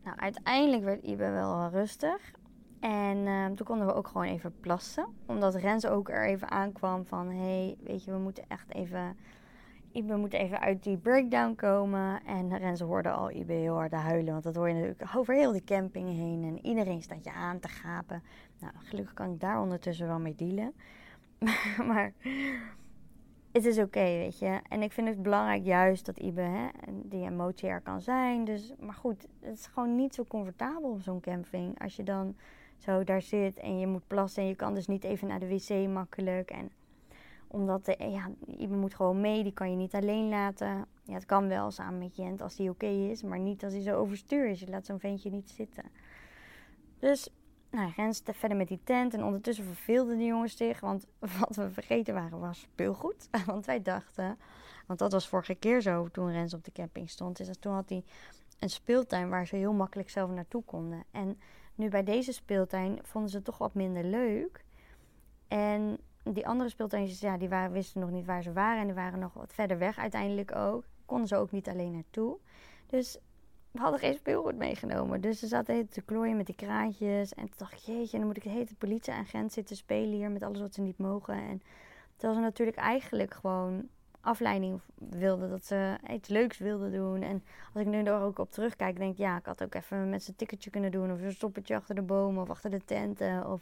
Nou, 0.04 0.16
uiteindelijk 0.16 0.82
werd 0.82 1.02
Ibe 1.02 1.30
wel 1.30 1.68
rustig. 1.68 2.32
En 2.80 3.26
ehm, 3.26 3.54
toen 3.54 3.66
konden 3.66 3.86
we 3.86 3.94
ook 3.94 4.06
gewoon 4.06 4.26
even 4.26 4.60
plassen. 4.60 5.06
Omdat 5.26 5.54
Rens 5.54 5.86
ook 5.86 6.08
er 6.08 6.26
even 6.26 6.50
aankwam 6.50 7.06
van... 7.06 7.28
Hé, 7.28 7.36
hey, 7.36 7.76
weet 7.82 8.04
je, 8.04 8.10
we 8.10 8.18
moeten 8.18 8.44
echt 8.48 8.74
even 8.74 9.16
Ibe 9.92 10.16
moet 10.16 10.32
even 10.32 10.60
uit 10.60 10.82
die 10.82 10.96
breakdown 10.96 11.54
komen. 11.54 12.24
En 12.24 12.58
Renze 12.58 12.84
hoorde 12.84 13.10
al 13.10 13.30
Ibe 13.30 13.52
heel 13.52 13.74
hard 13.74 13.92
huilen. 13.92 14.32
Want 14.32 14.44
dat 14.44 14.54
hoor 14.54 14.68
je 14.68 14.74
natuurlijk 14.74 15.16
over 15.16 15.34
heel 15.34 15.52
de 15.52 15.64
camping 15.64 16.08
heen. 16.08 16.44
En 16.44 16.66
iedereen 16.66 17.02
staat 17.02 17.24
je 17.24 17.32
aan 17.32 17.58
te 17.58 17.68
gapen. 17.68 18.22
Nou, 18.58 18.72
gelukkig 18.76 19.14
kan 19.14 19.32
ik 19.32 19.40
daar 19.40 19.60
ondertussen 19.60 20.06
wel 20.06 20.18
mee 20.18 20.34
dealen. 20.34 20.72
maar 21.90 22.12
het 23.52 23.64
is 23.64 23.78
oké, 23.78 24.00
weet 24.00 24.38
je. 24.38 24.60
En 24.68 24.82
ik 24.82 24.92
vind 24.92 25.08
het 25.08 25.22
belangrijk 25.22 25.64
juist 25.64 26.06
dat 26.06 26.18
Ibe 26.18 26.40
hè, 26.40 26.68
die 27.04 27.24
emotie 27.24 27.68
er 27.68 27.80
kan 27.80 28.00
zijn. 28.00 28.44
Dus, 28.44 28.72
maar 28.80 28.94
goed, 28.94 29.26
het 29.40 29.58
is 29.58 29.66
gewoon 29.66 29.96
niet 29.96 30.14
zo 30.14 30.24
comfortabel 30.24 30.90
op 30.90 31.02
zo'n 31.02 31.20
camping. 31.20 31.80
Als 31.82 31.96
je 31.96 32.02
dan 32.02 32.36
zo 32.78 33.04
daar 33.04 33.22
zit 33.22 33.58
en 33.58 33.78
je 33.78 33.86
moet 33.86 34.06
plassen 34.06 34.42
en 34.42 34.48
je 34.48 34.54
kan 34.54 34.74
dus 34.74 34.86
niet 34.86 35.04
even 35.04 35.28
naar 35.28 35.40
de 35.40 35.48
wc 35.48 35.88
makkelijk. 35.88 36.50
En 36.50 36.70
omdat 37.52 37.84
de, 37.84 37.96
ja, 37.98 38.30
iemand 38.58 38.80
moet 38.80 38.94
gewoon 38.94 39.20
mee, 39.20 39.42
die 39.42 39.52
kan 39.52 39.70
je 39.70 39.76
niet 39.76 39.94
alleen 39.94 40.28
laten. 40.28 40.86
Ja, 41.04 41.14
het 41.14 41.26
kan 41.26 41.48
wel 41.48 41.70
samen 41.70 41.98
met 41.98 42.16
Jent 42.16 42.40
als 42.40 42.56
die 42.56 42.70
oké 42.70 42.86
is, 42.86 43.22
maar 43.22 43.38
niet 43.38 43.64
als 43.64 43.72
hij 43.72 43.82
zo 43.82 43.96
overstuur 43.96 44.48
is. 44.48 44.60
Je 44.60 44.68
laat 44.68 44.86
zo'n 44.86 45.00
ventje 45.00 45.30
niet 45.30 45.50
zitten. 45.50 45.84
Dus, 46.98 47.28
nou, 47.70 47.92
Rens 47.96 48.22
verder 48.24 48.56
met 48.56 48.68
die 48.68 48.80
tent. 48.84 49.14
En 49.14 49.24
ondertussen 49.24 49.64
verveelden 49.64 50.18
de 50.18 50.24
jongens 50.24 50.56
zich. 50.56 50.80
Want 50.80 51.06
wat 51.38 51.56
we 51.56 51.70
vergeten 51.70 52.14
waren 52.14 52.40
was 52.40 52.60
speelgoed. 52.60 53.28
Want 53.46 53.66
wij 53.66 53.82
dachten, 53.82 54.38
want 54.86 54.98
dat 54.98 55.12
was 55.12 55.28
vorige 55.28 55.54
keer 55.54 55.80
zo 55.80 56.08
toen 56.08 56.32
Rens 56.32 56.54
op 56.54 56.64
de 56.64 56.72
camping 56.72 57.10
stond. 57.10 57.40
Is 57.40 57.58
toen 57.58 57.72
had 57.72 57.88
hij 57.88 58.04
een 58.58 58.70
speeltuin 58.70 59.28
waar 59.28 59.46
ze 59.46 59.56
heel 59.56 59.72
makkelijk 59.72 60.10
zelf 60.10 60.30
naartoe 60.30 60.64
konden. 60.64 61.04
En 61.10 61.38
nu 61.74 61.88
bij 61.88 62.02
deze 62.02 62.32
speeltuin 62.32 62.98
vonden 63.02 63.30
ze 63.30 63.36
het 63.36 63.44
toch 63.44 63.58
wat 63.58 63.74
minder 63.74 64.04
leuk. 64.04 64.64
En 65.48 65.98
die 66.22 66.46
andere 66.46 66.70
speeltuintjes, 66.70 67.20
ja, 67.20 67.36
die 67.36 67.48
wisten 67.48 68.00
nog 68.00 68.10
niet 68.10 68.26
waar 68.26 68.42
ze 68.42 68.52
waren. 68.52 68.80
En 68.80 68.86
die 68.86 68.94
waren 68.94 69.18
nog 69.18 69.32
wat 69.32 69.52
verder 69.52 69.78
weg 69.78 69.98
uiteindelijk 69.98 70.56
ook. 70.56 70.84
Konden 71.04 71.28
ze 71.28 71.36
ook 71.36 71.50
niet 71.50 71.68
alleen 71.68 71.92
naartoe. 71.92 72.36
Dus 72.86 73.18
we 73.70 73.80
hadden 73.80 74.00
geen 74.00 74.14
speelgoed 74.14 74.56
meegenomen. 74.56 75.20
Dus 75.20 75.38
ze 75.38 75.46
zaten 75.46 75.88
te 75.88 76.00
klooien 76.00 76.36
met 76.36 76.46
die 76.46 76.54
kraantjes. 76.54 77.34
En 77.34 77.44
toen 77.44 77.54
dacht 77.56 77.72
ik, 77.72 77.78
jeetje, 77.78 78.18
dan 78.18 78.26
moet 78.26 78.36
ik 78.36 78.42
de 78.42 78.48
hele 78.48 78.74
politieagent 78.78 79.52
zitten 79.52 79.76
spelen 79.76 80.14
hier 80.14 80.30
met 80.30 80.42
alles 80.42 80.60
wat 80.60 80.74
ze 80.74 80.80
niet 80.80 80.98
mogen. 80.98 81.34
En 81.34 81.62
terwijl 82.16 82.38
ze 82.38 82.44
natuurlijk 82.44 82.76
eigenlijk 82.76 83.34
gewoon 83.34 83.88
afleiding 84.20 84.80
wilden. 84.94 85.50
Dat 85.50 85.64
ze 85.64 85.98
iets 86.10 86.28
leuks 86.28 86.58
wilden 86.58 86.92
doen. 86.92 87.22
En 87.22 87.44
als 87.72 87.82
ik 87.82 87.88
nu 87.88 88.02
er 88.02 88.20
ook 88.20 88.38
op 88.38 88.50
terugkijk, 88.50 88.96
denk 88.96 89.12
ik, 89.12 89.18
ja, 89.18 89.36
ik 89.36 89.46
had 89.46 89.62
ook 89.62 89.74
even 89.74 90.10
met 90.10 90.22
z'n 90.22 90.34
ticketje 90.36 90.70
kunnen 90.70 90.90
doen. 90.90 91.12
Of 91.12 91.20
een 91.20 91.32
stoppertje 91.32 91.76
achter 91.76 91.94
de 91.94 92.02
bomen 92.02 92.42
of 92.42 92.50
achter 92.50 92.70
de 92.70 92.84
tenten. 92.84 93.50
Of 93.50 93.60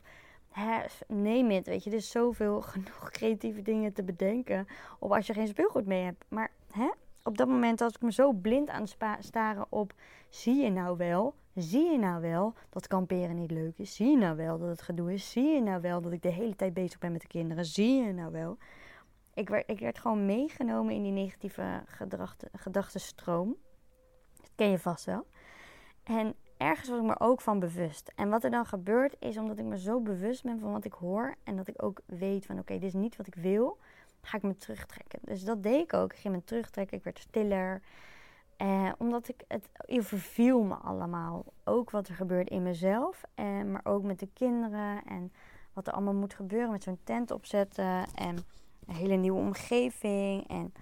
neem 1.06 1.50
het, 1.50 1.66
weet 1.66 1.84
je. 1.84 1.90
Er 1.90 1.96
is 1.96 2.10
zoveel 2.10 2.60
genoeg 2.72 3.10
creatieve 3.10 3.62
dingen 3.62 3.92
te 3.92 4.02
bedenken. 4.02 4.66
Of 4.98 5.10
als 5.10 5.26
je 5.26 5.32
geen 5.32 5.48
speelgoed 5.48 5.86
mee 5.86 6.04
hebt. 6.04 6.24
Maar 6.28 6.50
hè, 6.70 6.90
op 7.22 7.38
dat 7.38 7.48
moment 7.48 7.80
had 7.80 7.94
ik 7.94 8.00
me 8.00 8.12
zo 8.12 8.32
blind 8.32 8.68
aan 8.68 8.80
het 8.80 9.24
staren 9.24 9.66
op... 9.68 9.92
Zie 10.28 10.62
je 10.62 10.70
nou 10.70 10.96
wel, 10.96 11.34
zie 11.54 11.90
je 11.90 11.98
nou 11.98 12.20
wel 12.20 12.54
dat 12.70 12.86
kamperen 12.86 13.36
niet 13.36 13.50
leuk 13.50 13.78
is? 13.78 13.94
Zie 13.94 14.10
je 14.10 14.16
nou 14.16 14.36
wel 14.36 14.58
dat 14.58 14.68
het 14.68 14.82
gedoe 14.82 15.12
is? 15.12 15.30
Zie 15.30 15.48
je 15.48 15.60
nou 15.60 15.80
wel 15.80 16.00
dat 16.00 16.12
ik 16.12 16.22
de 16.22 16.28
hele 16.30 16.56
tijd 16.56 16.74
bezig 16.74 16.98
ben 16.98 17.12
met 17.12 17.20
de 17.20 17.26
kinderen? 17.26 17.64
Zie 17.64 18.04
je 18.04 18.12
nou 18.12 18.32
wel? 18.32 18.58
Ik 19.34 19.48
werd, 19.48 19.70
ik 19.70 19.78
werd 19.78 19.98
gewoon 19.98 20.26
meegenomen 20.26 20.94
in 20.94 21.02
die 21.02 21.12
negatieve 21.12 21.82
gedachtenstroom. 22.52 23.56
Dat 24.40 24.50
ken 24.54 24.70
je 24.70 24.78
vast 24.78 25.04
wel. 25.04 25.26
En 26.02 26.34
ergens 26.58 26.88
was 26.88 26.98
ik 26.98 27.04
me 27.04 27.20
ook 27.20 27.40
van 27.40 27.58
bewust. 27.58 28.12
En 28.14 28.28
wat 28.28 28.44
er 28.44 28.50
dan 28.50 28.66
gebeurt 28.66 29.16
is 29.18 29.36
omdat 29.36 29.58
ik 29.58 29.64
me 29.64 29.78
zo 29.78 30.00
bewust 30.00 30.42
ben 30.42 30.60
van 30.60 30.72
wat 30.72 30.84
ik 30.84 30.92
hoor. 30.92 31.34
En 31.44 31.56
dat 31.56 31.68
ik 31.68 31.82
ook 31.82 32.00
weet 32.06 32.46
van 32.46 32.58
oké, 32.58 32.72
dit 32.72 32.82
is 32.82 32.92
niet 32.92 33.16
wat 33.16 33.26
ik 33.26 33.34
wil. 33.34 33.78
Ga 34.22 34.36
ik 34.36 34.42
me 34.42 34.56
terugtrekken. 34.56 35.18
Dus 35.22 35.44
dat 35.44 35.62
deed 35.62 35.82
ik 35.82 35.92
ook. 35.94 36.12
Ik 36.12 36.18
ging 36.18 36.34
me 36.34 36.44
terugtrekken. 36.44 36.96
Ik 36.96 37.04
werd 37.04 37.18
stiller. 37.18 37.82
Eh, 38.56 38.92
omdat 38.98 39.28
ik 39.28 39.44
het 39.48 39.68
verviel 39.86 40.62
me 40.62 40.74
allemaal. 40.74 41.44
Ook 41.64 41.90
wat 41.90 42.08
er 42.08 42.14
gebeurt 42.14 42.50
in 42.50 42.62
mezelf. 42.62 43.22
Eh, 43.34 43.62
maar 43.62 43.84
ook 43.84 44.02
met 44.02 44.18
de 44.18 44.28
kinderen. 44.32 45.04
En 45.04 45.32
wat 45.72 45.86
er 45.86 45.92
allemaal 45.92 46.14
moet 46.14 46.34
gebeuren 46.34 46.70
met 46.70 46.82
zo'n 46.82 46.98
tent 47.04 47.30
opzetten. 47.30 48.06
En 48.14 48.36
een 48.86 48.94
hele 48.94 49.16
nieuwe 49.16 49.40
omgeving. 49.40 50.48
En 50.48 50.72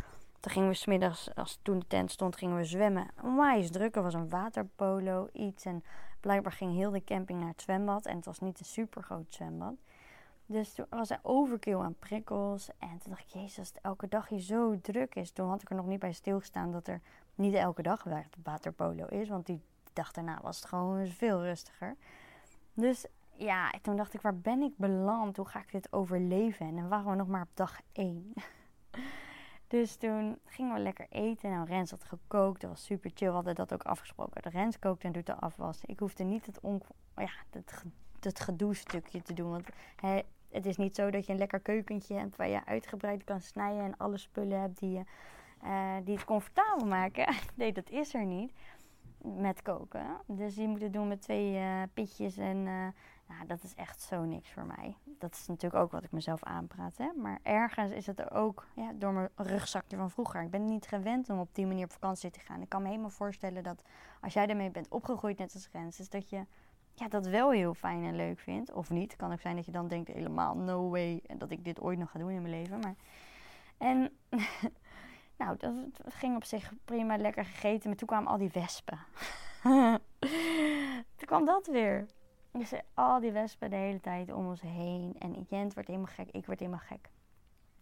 toen 0.47 0.55
gingen 0.55 0.71
we 0.71 0.77
smiddags, 0.77 1.35
als 1.35 1.59
toen 1.63 1.79
de 1.79 1.87
tent 1.87 2.11
stond, 2.11 2.37
gingen 2.37 2.57
we 2.57 2.65
zwemmen. 2.65 3.07
Onwijs 3.23 3.71
druk. 3.71 3.97
Er 3.97 4.03
was 4.03 4.15
een 4.15 4.29
waterpolo, 4.29 5.29
iets. 5.33 5.65
En 5.65 5.85
blijkbaar 6.21 6.53
ging 6.53 6.75
heel 6.75 6.91
de 6.91 7.05
camping 7.05 7.39
naar 7.41 7.49
het 7.49 7.61
zwembad. 7.61 8.07
En 8.07 8.17
het 8.17 8.25
was 8.25 8.41
niet 8.41 8.59
een 8.59 8.65
super 8.65 9.03
groot 9.03 9.35
zwembad. 9.35 9.75
Dus 10.47 10.73
toen 10.75 10.87
was 10.89 11.11
er 11.11 11.19
overkill 11.23 11.79
aan 11.79 11.95
prikkels. 11.99 12.69
En 12.79 12.99
toen 12.99 13.11
dacht 13.13 13.23
ik, 13.23 13.29
jezus, 13.29 13.59
als 13.59 13.69
het 13.69 13.79
elke 13.83 14.09
dag 14.09 14.29
hier 14.29 14.41
zo 14.41 14.81
druk 14.81 15.15
is. 15.15 15.31
Toen 15.31 15.49
had 15.49 15.63
ik 15.63 15.71
er 15.71 15.77
nog 15.77 15.87
niet 15.87 15.99
bij 15.99 16.13
stilgestaan 16.13 16.73
dat 16.73 16.87
er 16.87 17.01
niet 17.35 17.55
elke 17.55 17.83
dag 17.83 18.05
waterpolo 18.43 19.07
is. 19.07 19.29
Want 19.29 19.47
die 19.47 19.61
dag 19.93 20.13
daarna 20.13 20.39
was 20.43 20.57
het 20.57 20.67
gewoon 20.67 21.07
veel 21.07 21.43
rustiger. 21.43 21.97
Dus 22.73 23.07
ja, 23.33 23.73
toen 23.83 23.97
dacht 23.97 24.15
ik, 24.15 24.21
waar 24.21 24.39
ben 24.39 24.63
ik 24.63 24.77
beland? 24.77 25.37
Hoe 25.37 25.49
ga 25.49 25.61
ik 25.61 25.73
dit 25.73 25.93
overleven? 25.93 26.67
En 26.67 26.77
dan 26.77 26.89
waren 26.89 27.11
we 27.11 27.17
nog 27.17 27.29
maar 27.29 27.43
op 27.43 27.51
dag 27.55 27.81
1. 27.93 28.33
dus 29.67 29.97
toen 29.97 30.39
gingen 30.45 30.75
we 30.75 30.81
lekker 30.81 31.07
eten. 31.09 31.51
Nou, 31.51 31.67
Rens 31.67 31.91
had 31.91 32.05
gekookt. 32.05 32.61
Dat 32.61 32.71
was 32.71 32.85
super 32.85 33.11
chill. 33.15 33.29
We 33.29 33.35
hadden 33.35 33.55
dat 33.55 33.73
ook 33.73 33.83
afgesproken. 33.83 34.43
De 34.43 34.49
Rens 34.49 34.79
kookt 34.79 35.05
en 35.05 35.13
doet 35.13 35.27
de 35.27 35.35
afwas. 35.35 35.85
Ik 35.85 35.99
hoefde 35.99 36.25
niet 36.25 36.47
het, 36.47 36.61
on 36.61 36.83
ja, 37.17 37.31
het, 37.51 37.85
het 38.21 38.41
gedoe-stukje 38.41 39.23
te 39.23 39.33
doen. 39.35 39.51
Want 39.51 39.67
hè, 39.97 40.21
het 40.51 40.67
is 40.67 40.77
niet 40.77 40.95
zo 40.95 41.11
dat 41.11 41.27
je 41.27 41.33
een 41.33 41.39
lekker 41.39 41.61
keukentje 41.61 42.15
hebt 42.15 42.37
waar 42.37 42.49
je 42.49 42.67
uitgebreid 42.67 43.25
kan 43.25 43.41
snijden 43.41 43.85
en 43.85 43.97
alle 43.97 44.19
spullen 44.19 44.61
hebt 44.61 44.79
die, 44.79 44.91
je, 44.91 45.05
uh, 45.65 45.95
die 46.05 46.15
het 46.15 46.25
comfortabel 46.25 46.87
maken. 46.87 47.35
nee, 47.55 47.73
dat 47.73 47.91
is 47.91 48.15
er 48.15 48.25
niet 48.25 48.53
met 49.19 49.63
koken. 49.63 50.07
Dus 50.27 50.55
je 50.55 50.69
moet 50.69 50.83
het 50.83 50.93
doen 50.93 51.09
met 51.09 51.23
twee 51.23 51.55
uh, 51.55 51.83
pitjes 51.95 52.37
en 52.37 52.57
uh, 52.57 52.87
nou, 53.29 53.47
dat 53.47 53.63
is 53.63 53.75
echt 53.75 54.01
zo 54.01 54.25
niks 54.25 54.51
voor 54.51 54.65
mij. 54.65 54.97
Dat 55.05 55.33
is 55.33 55.47
natuurlijk 55.47 55.83
ook 55.83 55.91
wat 55.91 56.05
ik 56.05 56.13
mezelf 56.13 56.43
aanpraat. 56.43 56.97
Hè? 56.97 57.13
Maar 57.17 57.39
ergens 57.43 57.91
is 57.91 58.07
het 58.07 58.31
ook 58.31 58.67
ja, 58.75 58.93
door 58.93 59.13
mijn 59.13 59.29
rugzakje 59.35 59.97
van 59.97 60.11
vroeger. 60.11 60.43
Ik 60.43 60.51
ben 60.51 60.65
niet 60.65 60.87
gewend 60.87 61.31
om 61.31 61.39
op 61.39 61.55
die 61.55 61.67
manier 61.67 61.85
op 61.85 61.93
vakantie 61.93 62.31
te 62.31 62.41
gaan. 62.41 62.61
Ik 62.61 62.69
kan 62.69 62.83
me 62.83 62.89
helemaal 62.89 63.11
voorstellen 63.11 63.63
dat 63.63 63.83
als 64.21 64.33
jij 64.33 64.47
ermee 64.47 64.71
bent 64.71 64.89
opgegroeid 64.89 65.39
net 65.39 65.55
als 65.55 65.69
Rens, 65.73 66.09
dat 66.09 66.31
je 66.31 66.47
ja, 66.95 67.09
dat 67.09 67.27
wel 67.27 67.51
heel 67.51 67.75
fijn 67.75 68.05
en 68.05 68.17
leuk 68.17 68.39
vindt. 68.39 68.73
Of 68.73 68.91
niet. 68.91 69.17
Kan 69.17 69.33
ook 69.33 69.41
zijn 69.41 69.57
dat 69.57 69.67
je 69.67 69.73
dan 69.73 69.89
denkt 69.89 70.09
helemaal 70.09 70.57
no 70.57 70.89
way 70.91 71.23
en 71.27 71.39
dat 71.39 71.51
ik 71.51 71.65
dit 71.65 71.81
ooit 71.81 71.99
nog 71.99 72.11
ga 72.11 72.19
doen 72.19 72.31
in 72.31 72.43
mijn 72.43 72.55
leven. 72.55 72.79
Maar... 72.79 72.95
En 73.79 74.17
nou, 75.39 75.57
dat 75.57 75.75
ging 76.05 76.37
op 76.37 76.45
zich 76.45 76.73
prima 76.85 77.17
lekker 77.17 77.45
gegeten. 77.45 77.89
Maar 77.89 77.99
toen 77.99 78.09
kwamen 78.09 78.31
al 78.31 78.39
die 78.39 78.51
wespen. 78.53 78.99
toen 81.17 81.27
kwam 81.27 81.45
dat 81.45 81.67
weer. 81.67 82.07
Dus 82.59 82.73
al 82.95 83.21
die 83.21 83.33
wespen 83.33 83.71
de 83.71 83.77
hele 83.77 84.01
tijd 84.01 84.33
om 84.33 84.47
ons 84.47 84.61
heen. 84.61 85.17
En 85.19 85.47
Jent 85.49 85.75
wordt 85.75 85.89
helemaal 85.89 86.13
gek, 86.13 86.31
ik 86.31 86.47
word 86.47 86.59
helemaal 86.59 86.81
gek. 86.81 87.11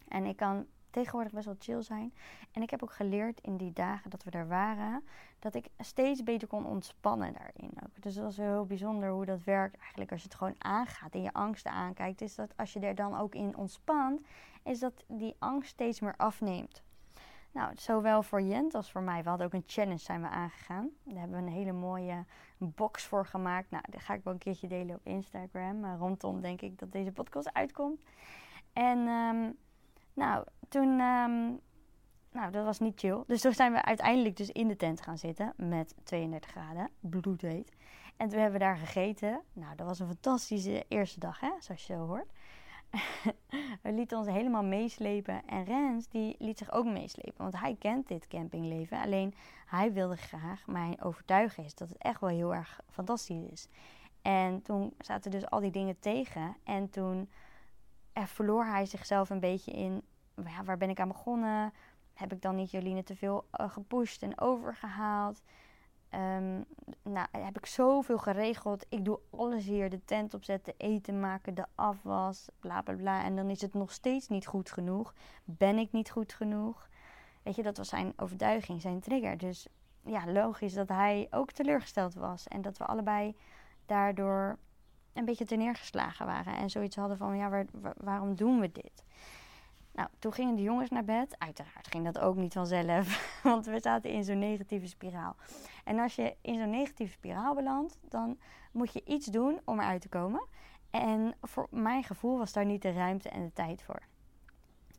En 0.07 0.25
ik 0.25 0.35
kan 0.35 0.65
tegenwoordig 0.89 1.33
best 1.33 1.45
wel 1.45 1.55
chill 1.59 1.81
zijn. 1.81 2.13
En 2.51 2.61
ik 2.61 2.69
heb 2.69 2.83
ook 2.83 2.93
geleerd 2.93 3.41
in 3.41 3.57
die 3.57 3.73
dagen 3.73 4.09
dat 4.09 4.23
we 4.23 4.31
daar 4.31 4.47
waren, 4.47 5.03
dat 5.39 5.55
ik 5.55 5.67
steeds 5.79 6.23
beter 6.23 6.47
kon 6.47 6.65
ontspannen 6.65 7.33
daarin. 7.33 7.71
Ook. 7.83 8.01
Dus 8.01 8.15
dat 8.15 8.23
was 8.23 8.37
heel 8.37 8.65
bijzonder 8.65 9.09
hoe 9.09 9.25
dat 9.25 9.43
werkt. 9.43 9.77
Eigenlijk 9.77 10.11
als 10.11 10.21
je 10.21 10.27
het 10.27 10.37
gewoon 10.37 10.55
aangaat 10.57 11.13
en 11.13 11.21
je 11.21 11.33
angsten 11.33 11.71
aankijkt, 11.71 12.21
is 12.21 12.35
dat 12.35 12.57
als 12.57 12.73
je 12.73 12.79
er 12.79 12.95
dan 12.95 13.17
ook 13.17 13.35
in 13.35 13.57
ontspant, 13.57 14.21
is 14.63 14.79
dat 14.79 15.03
die 15.07 15.35
angst 15.39 15.69
steeds 15.69 15.99
meer 15.99 16.15
afneemt. 16.17 16.83
Nou, 17.55 17.71
zowel 17.75 18.23
voor 18.23 18.41
Jent 18.41 18.75
als 18.75 18.91
voor 18.91 19.01
mij. 19.01 19.23
We 19.23 19.29
hadden 19.29 19.47
ook 19.47 19.53
een 19.53 19.63
challenge 19.65 19.97
zijn 19.97 20.21
we 20.21 20.27
aangegaan. 20.27 20.89
Daar 21.03 21.19
hebben 21.19 21.39
we 21.39 21.45
een 21.45 21.53
hele 21.53 21.71
mooie 21.71 22.25
box 22.57 23.03
voor 23.03 23.25
gemaakt. 23.25 23.69
Nou, 23.69 23.83
die 23.89 23.99
ga 23.99 24.13
ik 24.13 24.23
wel 24.23 24.33
een 24.33 24.39
keertje 24.39 24.67
delen 24.67 24.95
op 24.95 25.05
Instagram. 25.05 25.85
Rondom 25.85 26.41
denk 26.41 26.61
ik 26.61 26.79
dat 26.79 26.91
deze 26.91 27.11
podcast 27.11 27.53
uitkomt. 27.53 28.03
En 28.73 28.97
um, 28.97 29.57
nou, 30.13 30.45
toen... 30.69 30.99
Um, 30.99 31.59
nou, 32.31 32.51
dat 32.51 32.65
was 32.65 32.79
niet 32.79 32.99
chill. 32.99 33.23
Dus 33.27 33.41
toen 33.41 33.53
zijn 33.53 33.71
we 33.71 33.83
uiteindelijk 33.83 34.37
dus 34.37 34.49
in 34.49 34.67
de 34.67 34.75
tent 34.75 35.01
gaan 35.01 35.17
zitten 35.17 35.53
met 35.57 35.95
32 36.03 36.51
graden, 36.51 36.89
bloedheet. 36.99 37.71
En 38.17 38.29
toen 38.29 38.39
hebben 38.39 38.59
we 38.59 38.65
daar 38.65 38.77
gegeten. 38.77 39.41
Nou, 39.53 39.75
dat 39.75 39.87
was 39.87 39.99
een 39.99 40.07
fantastische 40.07 40.85
eerste 40.87 41.19
dag, 41.19 41.39
hè, 41.39 41.51
zoals 41.59 41.87
je 41.87 41.93
zo 41.93 42.05
hoort. 42.05 42.31
we 43.83 43.91
lieten 43.91 44.17
ons 44.17 44.27
helemaal 44.27 44.63
meeslepen. 44.63 45.47
En 45.47 45.63
Rens, 45.63 46.07
die 46.07 46.35
liet 46.39 46.57
zich 46.57 46.71
ook 46.71 46.85
meeslepen. 46.85 47.37
Want 47.37 47.59
hij 47.59 47.75
kent 47.79 48.07
dit 48.07 48.27
campingleven. 48.27 49.01
Alleen 49.01 49.33
hij 49.65 49.93
wilde 49.93 50.17
graag 50.17 50.67
mij 50.67 50.97
overtuigen 51.01 51.63
is 51.63 51.75
dat 51.75 51.89
het 51.89 51.97
echt 51.97 52.19
wel 52.19 52.29
heel 52.29 52.53
erg 52.53 52.79
fantastisch 52.89 53.51
is. 53.51 53.67
En 54.21 54.61
toen 54.61 54.93
zaten 54.99 55.31
dus 55.31 55.49
al 55.49 55.59
die 55.59 55.71
dingen 55.71 55.99
tegen. 55.99 56.55
En 56.63 56.89
toen 56.89 57.29
er 58.13 58.27
verloor 58.27 58.65
hij 58.65 58.85
zichzelf 58.85 59.29
een 59.29 59.39
beetje 59.39 59.71
in... 59.71 60.01
Ja, 60.35 60.63
waar 60.63 60.77
ben 60.77 60.89
ik 60.89 60.99
aan 60.99 61.07
begonnen? 61.07 61.73
Heb 62.13 62.33
ik 62.33 62.41
dan 62.41 62.55
niet 62.55 62.71
Joline 62.71 63.03
te 63.03 63.15
veel 63.15 63.45
uh, 63.59 63.69
gepusht 63.69 64.21
en 64.21 64.39
overgehaald? 64.39 65.41
Um, 66.15 66.65
nou, 67.03 67.27
heb 67.31 67.57
ik 67.57 67.65
zoveel 67.65 68.17
geregeld. 68.17 68.85
Ik 68.89 69.05
doe 69.05 69.19
alles 69.29 69.65
hier. 69.65 69.89
De 69.89 70.05
tent 70.05 70.33
opzetten, 70.33 70.73
eten 70.77 71.19
maken, 71.19 71.53
de 71.53 71.65
afwas, 71.75 72.47
bla 72.59 72.81
bla 72.81 72.93
bla. 72.95 73.23
En 73.23 73.35
dan 73.35 73.49
is 73.49 73.61
het 73.61 73.73
nog 73.73 73.91
steeds 73.91 74.27
niet 74.27 74.47
goed 74.47 74.71
genoeg. 74.71 75.13
Ben 75.43 75.77
ik 75.77 75.91
niet 75.91 76.11
goed 76.11 76.33
genoeg? 76.33 76.89
Weet 77.43 77.55
je, 77.55 77.63
dat 77.63 77.77
was 77.77 77.89
zijn 77.89 78.13
overtuiging, 78.15 78.81
zijn 78.81 78.99
trigger. 78.99 79.37
Dus 79.37 79.67
ja, 80.05 80.31
logisch 80.31 80.73
dat 80.73 80.89
hij 80.89 81.27
ook 81.31 81.51
teleurgesteld 81.51 82.13
was. 82.13 82.47
En 82.47 82.61
dat 82.61 82.77
we 82.77 82.85
allebei 82.85 83.35
daardoor 83.85 84.57
een 85.13 85.25
beetje 85.25 85.57
neergeslagen 85.57 86.25
waren. 86.25 86.55
En 86.55 86.69
zoiets 86.69 86.95
hadden 86.95 87.17
van, 87.17 87.37
ja, 87.37 87.49
waar, 87.49 87.65
waarom 87.97 88.35
doen 88.35 88.59
we 88.59 88.71
dit? 88.71 89.03
Nou, 89.95 90.09
toen 90.19 90.33
gingen 90.33 90.55
de 90.55 90.61
jongens 90.61 90.89
naar 90.89 91.03
bed. 91.03 91.35
Uiteraard 91.39 91.87
ging 91.87 92.05
dat 92.05 92.19
ook 92.19 92.35
niet 92.35 92.53
vanzelf, 92.53 93.25
want 93.43 93.65
we 93.65 93.79
zaten 93.79 94.09
in 94.09 94.23
zo'n 94.23 94.39
negatieve 94.39 94.87
spiraal. 94.87 95.35
En 95.83 95.99
als 95.99 96.15
je 96.15 96.35
in 96.41 96.59
zo'n 96.59 96.69
negatieve 96.69 97.11
spiraal 97.11 97.55
belandt, 97.55 97.97
dan 98.01 98.37
moet 98.71 98.93
je 98.93 99.01
iets 99.05 99.25
doen 99.25 99.59
om 99.65 99.79
eruit 99.79 100.01
te 100.01 100.09
komen. 100.09 100.45
En 100.89 101.35
voor 101.41 101.67
mijn 101.69 102.03
gevoel 102.03 102.37
was 102.37 102.53
daar 102.53 102.65
niet 102.65 102.81
de 102.81 102.91
ruimte 102.91 103.29
en 103.29 103.43
de 103.43 103.53
tijd 103.53 103.81
voor. 103.81 104.01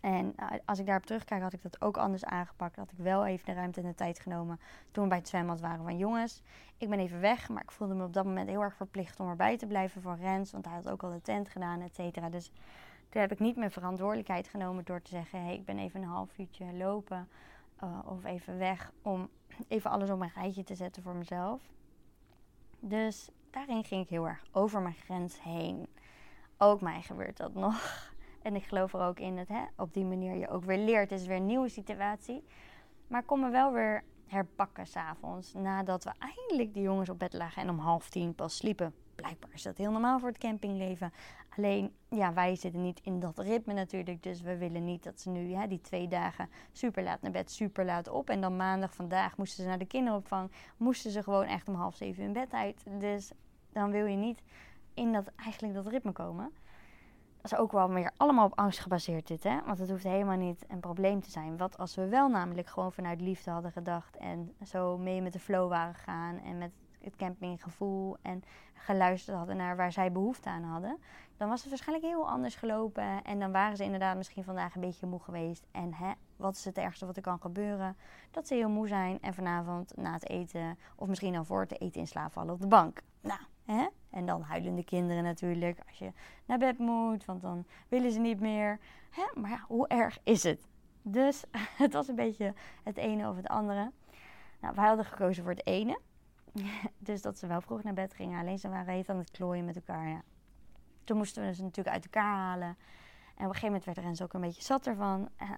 En 0.01 0.33
eh, 0.37 0.49
als 0.65 0.79
ik 0.79 0.87
daarop 0.87 1.07
terugkijk, 1.07 1.43
had 1.43 1.53
ik 1.53 1.63
dat 1.63 1.81
ook 1.81 1.97
anders 1.97 2.25
aangepakt. 2.25 2.77
Had 2.77 2.93
ik 2.93 2.99
wel 2.99 3.27
even 3.27 3.47
de 3.47 3.53
ruimte 3.53 3.81
en 3.81 3.87
de 3.87 3.95
tijd 3.95 4.21
genomen 4.21 4.61
toen 4.91 5.03
we 5.03 5.09
bij 5.09 5.19
het 5.19 5.29
zwembad 5.29 5.61
waren 5.61 5.85
van 5.85 5.97
jongens. 5.97 6.43
Ik 6.77 6.89
ben 6.89 6.99
even 6.99 7.21
weg, 7.21 7.49
maar 7.49 7.63
ik 7.63 7.71
voelde 7.71 7.95
me 7.95 8.05
op 8.05 8.13
dat 8.13 8.25
moment 8.25 8.49
heel 8.49 8.63
erg 8.63 8.75
verplicht 8.75 9.21
om 9.21 9.29
erbij 9.29 9.57
te 9.57 9.67
blijven 9.67 10.03
voor 10.03 10.17
Rens. 10.17 10.53
Want 10.53 10.65
hij 10.65 10.75
had 10.75 10.89
ook 10.89 11.03
al 11.03 11.11
de 11.11 11.23
tent 11.23 11.49
gedaan, 11.49 11.81
et 11.81 11.95
cetera. 11.95 12.29
Dus 12.29 12.51
toen 13.17 13.25
heb 13.25 13.35
ik 13.35 13.45
niet 13.45 13.57
mijn 13.57 13.71
verantwoordelijkheid 13.71 14.49
genomen 14.49 14.85
door 14.85 15.03
te 15.03 15.11
zeggen: 15.11 15.45
hey, 15.45 15.55
ik 15.55 15.65
ben 15.65 15.79
even 15.79 16.03
een 16.03 16.09
half 16.09 16.39
uurtje 16.39 16.73
lopen 16.73 17.29
uh, 17.85 17.99
of 18.05 18.25
even 18.25 18.59
weg 18.59 18.93
om 19.03 19.29
even 19.69 19.91
alles 19.91 20.11
op 20.11 20.19
mijn 20.19 20.33
rijtje 20.35 20.65
te 20.65 20.75
zetten 20.75 21.03
voor 21.03 21.15
mezelf. 21.15 21.61
Dus 22.81 23.29
daarin 23.51 23.85
ging 23.85 24.03
ik 24.03 24.09
heel 24.09 24.29
erg 24.29 24.45
over 24.53 24.83
mijn 24.83 24.95
grens 24.95 25.43
heen. 25.43 25.87
Ook 26.59 26.81
mij 26.81 27.03
gebeurt 27.03 27.37
dat 27.37 27.55
nog. 27.55 27.75
En 28.43 28.57
ik 28.57 28.65
geloof 28.65 28.93
er 28.93 29.01
ook 29.01 29.19
in 29.19 29.37
dat 29.37 29.49
hè, 29.49 29.65
op 29.77 29.95
die 29.95 30.05
manier 30.05 30.35
je 30.35 30.49
ook 30.49 30.65
weer 30.65 30.79
leert. 30.79 31.11
Het 31.11 31.21
is 31.21 31.27
weer 31.27 31.37
een 31.37 31.47
nieuwe 31.47 31.69
situatie. 31.69 32.45
Maar 33.07 33.21
ik 33.21 33.27
kon 33.27 33.41
me 33.41 33.51
wel 33.51 33.73
weer 33.73 34.05
herpakken 34.27 34.87
s'avonds. 34.87 35.53
Nadat 35.53 36.05
we 36.05 36.13
eindelijk 36.19 36.75
die 36.75 36.83
jongens 36.83 37.09
op 37.09 37.19
bed 37.19 37.33
lagen 37.33 37.63
en 37.63 37.71
om 37.71 37.79
half 37.79 38.09
tien 38.09 38.35
pas 38.35 38.57
sliepen. 38.57 38.95
Blijkbaar 39.17 39.51
is 39.53 39.63
dat 39.63 39.77
heel 39.77 39.91
normaal 39.91 40.19
voor 40.19 40.29
het 40.29 40.39
campingleven. 40.39 41.13
Alleen, 41.57 41.95
ja, 42.09 42.33
wij 42.33 42.57
zitten 42.57 42.83
niet 42.83 43.01
in 43.03 43.21
dat 43.21 43.39
ritme 43.39 43.73
natuurlijk. 43.73 44.23
Dus 44.23 44.41
we 44.41 44.57
willen 44.57 44.85
niet 44.85 45.05
dat 45.05 45.21
ze 45.21 45.31
nu 45.31 45.41
ja, 45.41 45.67
die 45.67 45.81
twee 45.81 46.09
dagen 46.09 46.49
super 46.73 47.03
laat 47.03 47.23
naar 47.23 47.31
bed, 47.31 47.51
super 47.51 47.85
laat 47.85 48.09
op. 48.09 48.31
En 48.31 48.41
dan 48.41 48.57
maandag 48.57 48.95
vandaag 48.95 49.37
moesten 49.37 49.63
ze 49.63 49.69
naar 49.69 49.79
de 49.79 49.87
kinderopvang. 49.87 50.51
Moesten 50.77 51.11
ze 51.11 51.23
gewoon 51.23 51.47
echt 51.47 51.69
om 51.69 51.75
half 51.75 51.97
zeven 51.97 52.25
in 52.25 52.33
bed 52.33 52.53
uit. 52.53 52.85
Dus 52.99 53.33
dan 53.73 53.91
wil 53.91 54.07
je 54.07 54.17
niet 54.17 54.43
in 54.95 55.13
dat, 55.13 55.31
eigenlijk 55.37 55.75
dat 55.75 55.87
ritme 55.87 56.13
komen. 56.13 56.53
Dat 57.43 57.53
is 57.53 57.59
ook 57.59 57.73
wel 57.73 57.89
meer 57.89 58.13
allemaal 58.17 58.47
op 58.47 58.59
angst 58.59 58.79
gebaseerd 58.79 59.27
dit, 59.27 59.43
hè. 59.43 59.59
Want 59.65 59.79
het 59.79 59.91
hoeft 59.91 60.05
helemaal 60.05 60.37
niet 60.37 60.65
een 60.69 60.81
probleem 60.81 61.21
te 61.21 61.31
zijn. 61.31 61.57
Wat 61.57 61.79
als 61.79 61.95
we 61.95 62.09
wel 62.09 62.29
namelijk 62.29 62.69
gewoon 62.69 62.93
vanuit 62.93 63.21
liefde 63.21 63.51
hadden 63.51 63.73
gedacht... 63.73 64.17
en 64.17 64.55
zo 64.65 64.99
mee 64.99 65.23
met 65.23 65.33
de 65.33 65.39
flow 65.39 65.69
waren 65.69 65.95
gegaan 65.95 66.39
en 66.39 66.59
met 66.59 66.71
het 67.07 67.16
campinggevoel... 67.16 68.16
en 68.23 68.42
geluisterd 68.75 69.37
hadden 69.37 69.57
naar 69.57 69.77
waar 69.77 69.92
zij 69.92 70.12
behoefte 70.12 70.49
aan 70.49 70.62
hadden... 70.62 70.99
dan 71.37 71.49
was 71.49 71.61
het 71.61 71.69
waarschijnlijk 71.69 72.07
heel 72.07 72.29
anders 72.29 72.55
gelopen. 72.55 73.23
En 73.23 73.38
dan 73.38 73.53
waren 73.53 73.77
ze 73.77 73.85
inderdaad 73.85 74.16
misschien 74.16 74.45
vandaag 74.45 74.75
een 74.75 74.81
beetje 74.81 75.07
moe 75.07 75.21
geweest. 75.21 75.66
En 75.71 75.95
hè, 75.95 76.12
wat 76.37 76.57
is 76.57 76.64
het 76.64 76.79
ergste 76.79 77.07
wat 77.07 77.16
er 77.16 77.23
kan 77.23 77.40
gebeuren? 77.40 77.97
Dat 78.31 78.47
ze 78.47 78.55
heel 78.55 78.69
moe 78.69 78.88
zijn 78.88 79.19
en 79.21 79.35
vanavond 79.35 79.97
na 79.97 80.12
het 80.12 80.29
eten... 80.29 80.79
of 80.97 81.09
misschien 81.09 81.37
al 81.37 81.45
voor 81.45 81.61
het 81.61 81.81
eten 81.81 82.01
in 82.01 82.07
slaap 82.07 82.33
vallen 82.33 82.55
op 82.55 82.61
de 82.61 82.66
bank. 82.66 83.03
Nou, 83.21 83.40
hè? 83.64 83.87
En 84.11 84.27
dan 84.27 84.42
huilende 84.42 84.85
kinderen 84.85 85.23
natuurlijk 85.23 85.79
als 85.88 85.99
je 85.99 86.12
naar 86.47 86.59
bed 86.59 86.79
moet, 86.79 87.25
want 87.25 87.42
dan 87.42 87.64
willen 87.88 88.12
ze 88.12 88.19
niet 88.19 88.40
meer. 88.40 88.79
Hè? 89.11 89.40
Maar 89.40 89.51
ja, 89.51 89.64
hoe 89.66 89.88
erg 89.88 90.19
is 90.23 90.42
het? 90.42 90.66
Dus 91.03 91.45
het 91.83 91.92
was 91.92 92.09
een 92.09 92.14
beetje 92.14 92.55
het 92.83 92.97
ene 92.97 93.29
of 93.29 93.37
het 93.37 93.49
andere. 93.49 93.92
Nou, 94.61 94.75
wij 94.75 94.87
hadden 94.87 95.05
gekozen 95.05 95.42
voor 95.42 95.53
het 95.53 95.66
ene. 95.66 95.99
dus 96.99 97.23
dat 97.23 97.38
ze 97.38 97.47
wel 97.47 97.61
vroeg 97.61 97.83
naar 97.83 97.95
bed 97.95 98.14
gingen. 98.14 98.40
Alleen 98.40 98.59
ze 98.59 98.69
waren 98.69 98.95
heet 98.95 99.09
aan 99.09 99.19
het 99.19 99.31
klooien 99.31 99.64
met 99.64 99.77
elkaar. 99.77 100.09
Ja. 100.09 100.23
Toen 101.05 101.16
moesten 101.16 101.47
we 101.47 101.55
ze 101.55 101.62
natuurlijk 101.62 101.95
uit 101.95 102.05
elkaar 102.05 102.37
halen. 102.37 102.69
En 102.69 103.45
op 103.45 103.55
een 103.55 103.61
gegeven 103.61 103.66
moment 103.66 103.85
werd 103.85 103.99
Rens 103.99 104.23
ook 104.23 104.33
een 104.33 104.40
beetje 104.40 104.62
zat 104.62 104.87
ervan. 104.87 105.29
Uh, 105.42 105.51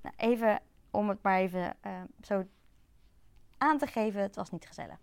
nou, 0.00 0.14
even 0.16 0.60
om 0.90 1.08
het 1.08 1.22
maar 1.22 1.38
even 1.38 1.76
uh, 1.86 2.00
zo 2.20 2.44
aan 3.58 3.78
te 3.78 3.86
geven, 3.86 4.20
het 4.20 4.36
was 4.36 4.50
niet 4.50 4.66
gezellig. 4.66 4.98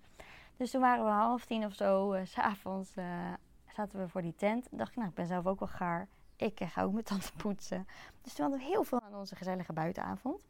Dus 0.57 0.71
toen 0.71 0.81
waren 0.81 1.05
we 1.05 1.11
half 1.11 1.45
tien 1.45 1.65
of 1.65 1.73
zo, 1.73 2.13
uh, 2.13 2.21
s'avonds, 2.33 2.97
uh, 2.97 3.33
zaten 3.67 3.99
we 3.99 4.07
voor 4.07 4.21
die 4.21 4.35
tent. 4.35 4.67
dacht 4.71 4.89
ik, 4.89 4.95
nou, 4.95 5.09
ik 5.09 5.15
ben 5.15 5.27
zelf 5.27 5.45
ook 5.45 5.59
wel 5.59 5.67
gaar. 5.67 6.07
Ik 6.35 6.59
ga 6.63 6.81
ook 6.81 6.91
mijn 6.91 7.03
tanden 7.11 7.33
poetsen. 7.37 7.87
Dus 8.21 8.33
toen 8.33 8.45
hadden 8.45 8.65
we 8.65 8.71
heel 8.71 8.83
veel 8.83 9.01
aan 9.01 9.15
onze 9.15 9.35
gezellige 9.35 9.73
buitenavond. 9.73 10.47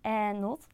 En 0.00 0.40
not. 0.40 0.66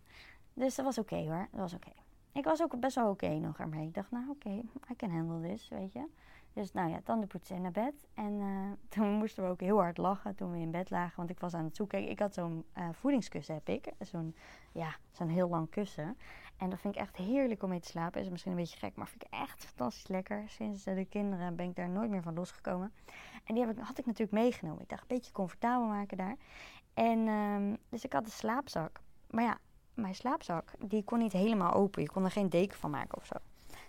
Dus 0.55 0.75
dat 0.75 0.85
was 0.85 0.99
oké 0.99 1.17
hoor, 1.17 1.49
dat 1.51 1.61
was 1.61 1.75
oké. 1.75 1.93
Ik 2.33 2.45
was 2.45 2.63
ook 2.63 2.81
best 2.81 2.95
wel 2.95 3.11
oké 3.11 3.29
nog 3.29 3.59
ermee. 3.59 3.87
Ik 3.87 3.95
dacht, 3.95 4.11
nou 4.11 4.29
oké, 4.29 4.49
okay, 4.49 4.65
I 4.91 4.97
can 4.97 5.11
handle 5.11 5.49
this, 5.49 5.69
weet 5.69 5.93
je. 5.93 6.07
Dus 6.53 6.73
nou 6.73 6.91
ja, 6.91 7.01
tanden 7.05 7.29
poetsen 7.29 7.57
en 7.57 7.63
naar 7.63 7.71
bed. 7.71 8.07
En 8.15 8.33
uh, 8.33 8.71
toen 8.89 9.13
moesten 9.13 9.45
we 9.45 9.51
ook 9.51 9.61
heel 9.61 9.79
hard 9.79 9.99
lachen 9.99 10.35
toen 10.35 10.51
we 10.51 10.59
in 10.59 10.71
bed 10.71 10.91
lagen. 10.91 11.17
Want 11.17 11.31
ik 11.31 11.41
was 11.41 11.55
aan 11.55 11.65
het 11.65 11.77
zoeken. 11.77 12.09
Ik 12.09 12.19
had 12.19 12.35
zo'n 12.35 12.65
uh, 12.79 12.89
voedingskussen, 12.93 13.55
heb 13.55 13.69
ik. 13.69 13.93
Zo'n, 13.99 14.35
ja, 14.73 14.97
zo'n 15.11 15.29
heel 15.29 15.49
lang 15.49 15.71
kussen. 15.71 16.17
En 16.57 16.71
dat 16.71 16.81
vind 16.81 16.95
ik 16.95 17.01
echt 17.01 17.17
heerlijk 17.17 17.63
om 17.63 17.69
mee 17.69 17.81
te 17.81 17.89
slapen. 17.89 18.21
Is 18.21 18.29
misschien 18.29 18.53
een 18.53 18.59
beetje 18.59 18.79
gek, 18.79 18.95
maar 18.95 19.09
vind 19.09 19.25
ik 19.25 19.31
echt 19.31 19.65
fantastisch 19.65 20.07
lekker. 20.07 20.45
Sinds 20.49 20.85
de 20.85 21.07
kinderen 21.09 21.57
ben 21.57 21.69
ik 21.69 21.77
daar 21.77 21.89
nooit 21.89 22.11
meer 22.11 22.23
van 22.23 22.35
losgekomen. 22.35 22.93
En 23.45 23.55
die 23.55 23.67
heb 23.67 23.79
ik, 23.79 23.85
had 23.85 23.99
ik 23.99 24.07
natuurlijk 24.07 24.43
meegenomen. 24.43 24.83
Ik 24.83 24.89
dacht, 24.89 25.03
een 25.03 25.17
beetje 25.17 25.33
comfortabel 25.33 25.87
maken 25.87 26.17
daar. 26.17 26.37
En 26.95 27.29
um, 27.29 27.77
dus 27.89 28.05
ik 28.05 28.13
had 28.13 28.25
een 28.25 28.31
slaapzak. 28.31 29.01
Maar 29.31 29.45
ja, 29.45 29.59
mijn 30.01 30.15
slaapzak, 30.15 30.73
die 30.79 31.05
kon 31.05 31.19
niet 31.19 31.33
helemaal 31.33 31.73
open. 31.73 32.03
Je 32.03 32.11
kon 32.11 32.25
er 32.25 32.31
geen 32.31 32.49
deken 32.49 32.79
van 32.79 32.91
maken 32.91 33.19
of 33.19 33.27
zo. 33.27 33.37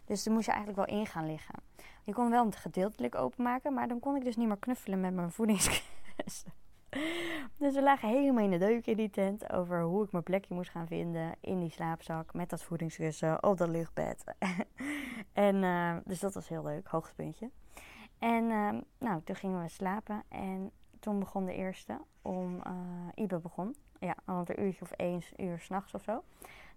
Dus 0.05 0.23
toen 0.23 0.33
moest 0.33 0.45
je 0.45 0.51
eigenlijk 0.51 0.87
wel 0.87 0.99
in 0.99 1.05
gaan 1.05 1.25
liggen. 1.25 1.55
Je 2.03 2.13
kon 2.13 2.29
wel 2.29 2.45
het 2.45 2.55
gedeeltelijk 2.55 3.15
openmaken, 3.15 3.73
maar 3.73 3.87
dan 3.87 3.99
kon 3.99 4.15
ik 4.15 4.23
dus 4.23 4.35
niet 4.35 4.47
meer 4.47 4.57
knuffelen 4.57 4.99
met 4.99 5.13
mijn 5.13 5.31
voedingskussen. 5.31 6.53
Dus 7.57 7.73
we 7.73 7.81
lagen 7.81 8.09
helemaal 8.09 8.43
in 8.43 8.51
de 8.51 8.57
deuk 8.57 8.85
in 8.85 8.97
die 8.97 9.09
tent 9.09 9.51
over 9.51 9.81
hoe 9.81 10.03
ik 10.03 10.11
mijn 10.11 10.23
plekje 10.23 10.53
moest 10.53 10.69
gaan 10.69 10.87
vinden 10.87 11.35
in 11.41 11.59
die 11.59 11.69
slaapzak 11.69 12.33
met 12.33 12.49
dat 12.49 12.63
voedingskussen 12.63 13.43
op 13.43 13.57
dat 13.57 13.69
luchtbed. 13.69 14.23
en 15.33 15.55
uh, 15.55 15.95
dus 16.05 16.19
dat 16.19 16.33
was 16.33 16.47
heel 16.47 16.63
leuk, 16.63 16.87
hoogtepuntje. 16.87 17.49
En 18.19 18.43
uh, 18.43 18.69
nou, 18.97 19.21
toen 19.23 19.35
gingen 19.35 19.61
we 19.61 19.69
slapen 19.69 20.23
en 20.29 20.71
toen 20.99 21.19
begon 21.19 21.45
de 21.45 21.53
eerste 21.53 22.01
om 22.21 22.55
uh, 22.55 23.23
Ibe 23.23 23.39
begon. 23.39 23.75
Ja, 24.05 24.15
rond 24.25 24.49
een 24.49 24.63
uurtje 24.63 24.81
of 24.81 24.91
één 24.91 25.21
uur 25.37 25.59
s'nachts 25.59 25.93
of 25.93 26.03
zo. 26.03 26.23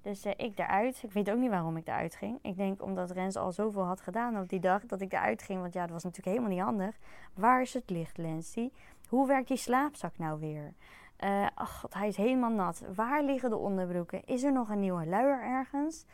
Dus 0.03 0.27
uh, 0.27 0.33
ik 0.37 0.59
eruit. 0.59 1.03
Ik 1.03 1.13
weet 1.13 1.31
ook 1.31 1.39
niet 1.39 1.51
waarom 1.51 1.77
ik 1.77 1.87
eruit 1.87 2.15
ging. 2.15 2.39
Ik 2.43 2.57
denk 2.57 2.83
omdat 2.83 3.11
Rens 3.11 3.37
al 3.37 3.53
zoveel 3.53 3.85
had 3.85 4.01
gedaan 4.01 4.39
op 4.39 4.49
die 4.49 4.61
dag 4.61 4.87
dat 4.87 5.01
ik 5.01 5.13
eruit 5.13 5.43
ging. 5.43 5.61
Want 5.61 5.73
ja, 5.73 5.81
dat 5.81 5.91
was 5.91 6.03
natuurlijk 6.03 6.37
helemaal 6.37 6.57
niet 6.57 6.65
handig. 6.65 6.97
Waar 7.35 7.61
is 7.61 7.75
het 7.75 7.91
licht, 7.91 8.19
Lancy? 8.19 8.71
Hoe 9.09 9.27
werkt 9.27 9.49
die 9.49 9.57
slaapzak 9.57 10.19
nou 10.19 10.41
weer? 10.41 10.73
Ach, 11.55 11.81
God, 11.81 11.95
hij 11.95 12.09
is 12.09 12.17
helemaal 12.17 12.51
nat. 12.51 12.83
Waar 12.95 13.23
liggen 13.23 13.51
de 13.51 13.57
onderbroeken? 13.57 14.25
Is 14.25 14.43
er 14.43 14.53
nog 14.53 14.69
een 14.69 14.81
nieuwe 14.81 15.07
luier 15.07 15.43
ergens? 15.43 16.05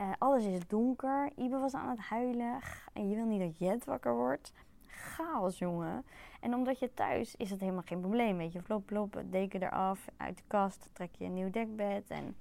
Uh, 0.00 0.10
alles 0.18 0.44
is 0.44 0.66
donker. 0.66 1.30
Ibe 1.36 1.58
was 1.58 1.74
aan 1.74 1.88
het 1.88 1.98
huilen. 1.98 2.58
En 2.92 3.08
je 3.08 3.16
wil 3.16 3.24
niet 3.24 3.40
dat 3.40 3.58
Jet 3.58 3.84
wakker 3.84 4.14
wordt. 4.14 4.52
Chaos, 4.90 5.58
jongen. 5.58 6.04
En 6.40 6.54
omdat 6.54 6.78
je 6.78 6.94
thuis 6.94 7.36
is 7.36 7.50
het 7.50 7.60
helemaal 7.60 7.82
geen 7.84 8.00
probleem. 8.00 8.36
Weet 8.36 8.52
je, 8.52 8.62
flop, 8.62 8.86
flop, 8.86 9.22
deken 9.24 9.62
eraf, 9.62 10.08
uit 10.16 10.36
de 10.36 10.42
kast, 10.46 10.88
trek 10.92 11.14
je 11.18 11.24
een 11.24 11.34
nieuw 11.34 11.50
dekbed. 11.50 12.10
En 12.10 12.36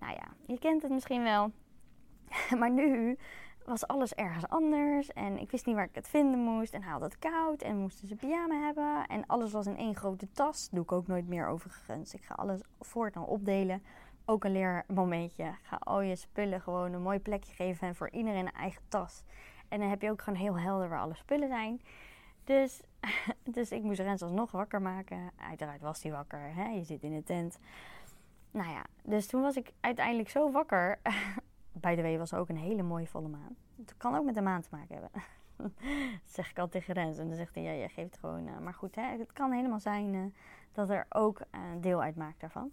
nou 0.00 0.12
ja, 0.12 0.26
je 0.46 0.58
kent 0.58 0.82
het 0.82 0.90
misschien 0.90 1.22
wel. 1.22 1.50
maar 2.58 2.70
nu 2.70 3.16
was 3.64 3.86
alles 3.86 4.14
ergens 4.14 4.48
anders. 4.48 5.12
En 5.12 5.38
ik 5.38 5.50
wist 5.50 5.66
niet 5.66 5.74
waar 5.74 5.84
ik 5.84 5.94
het 5.94 6.08
vinden 6.08 6.38
moest. 6.38 6.74
En 6.74 6.82
had 6.82 7.00
het 7.00 7.18
koud. 7.18 7.62
En 7.62 7.78
moesten 7.78 8.08
ze 8.08 8.14
pyjama 8.14 8.54
hebben. 8.64 9.06
En 9.06 9.26
alles 9.26 9.52
was 9.52 9.66
in 9.66 9.76
één 9.76 9.96
grote 9.96 10.30
tas. 10.32 10.68
doe 10.70 10.82
ik 10.82 10.92
ook 10.92 11.06
nooit 11.06 11.28
meer 11.28 11.46
overigens. 11.46 12.14
Ik 12.14 12.24
ga 12.24 12.34
alles 12.34 12.60
voortaan 12.80 13.26
opdelen. 13.26 13.82
Ook 14.24 14.44
een 14.44 14.52
leermomentje. 14.52 15.54
Ga 15.62 15.76
al 15.76 16.00
je 16.00 16.16
spullen 16.16 16.60
gewoon 16.60 16.92
een 16.92 17.02
mooi 17.02 17.18
plekje 17.18 17.52
geven. 17.52 17.88
En 17.88 17.94
voor 17.94 18.10
iedereen 18.10 18.46
een 18.46 18.52
eigen 18.52 18.82
tas. 18.88 19.24
En 19.74 19.80
dan 19.80 19.88
heb 19.88 20.02
je 20.02 20.10
ook 20.10 20.22
gewoon 20.22 20.38
heel 20.38 20.58
helder 20.58 20.88
waar 20.88 21.00
alle 21.00 21.14
spullen 21.14 21.48
zijn. 21.48 21.80
Dus, 22.44 22.82
dus 23.56 23.72
ik 23.72 23.82
moest 23.82 24.00
Rens 24.00 24.22
alsnog 24.22 24.50
wakker 24.50 24.82
maken. 24.82 25.30
Uiteraard 25.36 25.80
was 25.80 26.02
hij 26.02 26.12
wakker. 26.12 26.54
Hè? 26.54 26.68
Je 26.68 26.84
zit 26.84 27.02
in 27.02 27.14
de 27.14 27.22
tent. 27.22 27.58
Nou 28.50 28.70
ja, 28.70 28.84
dus 29.02 29.26
toen 29.26 29.42
was 29.42 29.56
ik 29.56 29.72
uiteindelijk 29.80 30.28
zo 30.28 30.50
wakker 30.50 30.98
By 31.84 31.94
the 31.94 32.02
way, 32.02 32.18
was 32.18 32.34
ook 32.34 32.48
een 32.48 32.56
hele 32.56 32.82
mooie 32.82 33.06
volle 33.06 33.28
maan. 33.28 33.56
Het 33.76 33.96
kan 33.96 34.14
ook 34.14 34.24
met 34.24 34.34
de 34.34 34.40
maan 34.40 34.60
te 34.60 34.68
maken 34.70 34.94
hebben. 34.94 35.10
dat 35.56 35.70
zeg 36.36 36.50
ik 36.50 36.58
al 36.58 36.68
tegen 36.68 36.94
Rens. 36.94 37.18
En 37.18 37.26
dan 37.26 37.36
zegt 37.36 37.54
hij, 37.54 37.64
ja, 37.64 37.70
je 37.70 37.88
geeft 37.88 38.18
gewoon... 38.18 38.46
Uh, 38.46 38.58
maar 38.58 38.74
goed, 38.74 38.94
hè, 38.94 39.18
het 39.18 39.32
kan 39.32 39.52
helemaal 39.52 39.80
zijn 39.80 40.14
uh, 40.14 40.24
dat 40.72 40.90
er 40.90 41.06
ook 41.08 41.40
een 41.50 41.80
deel 41.80 42.02
uitmaakt 42.02 42.40
daarvan. 42.40 42.70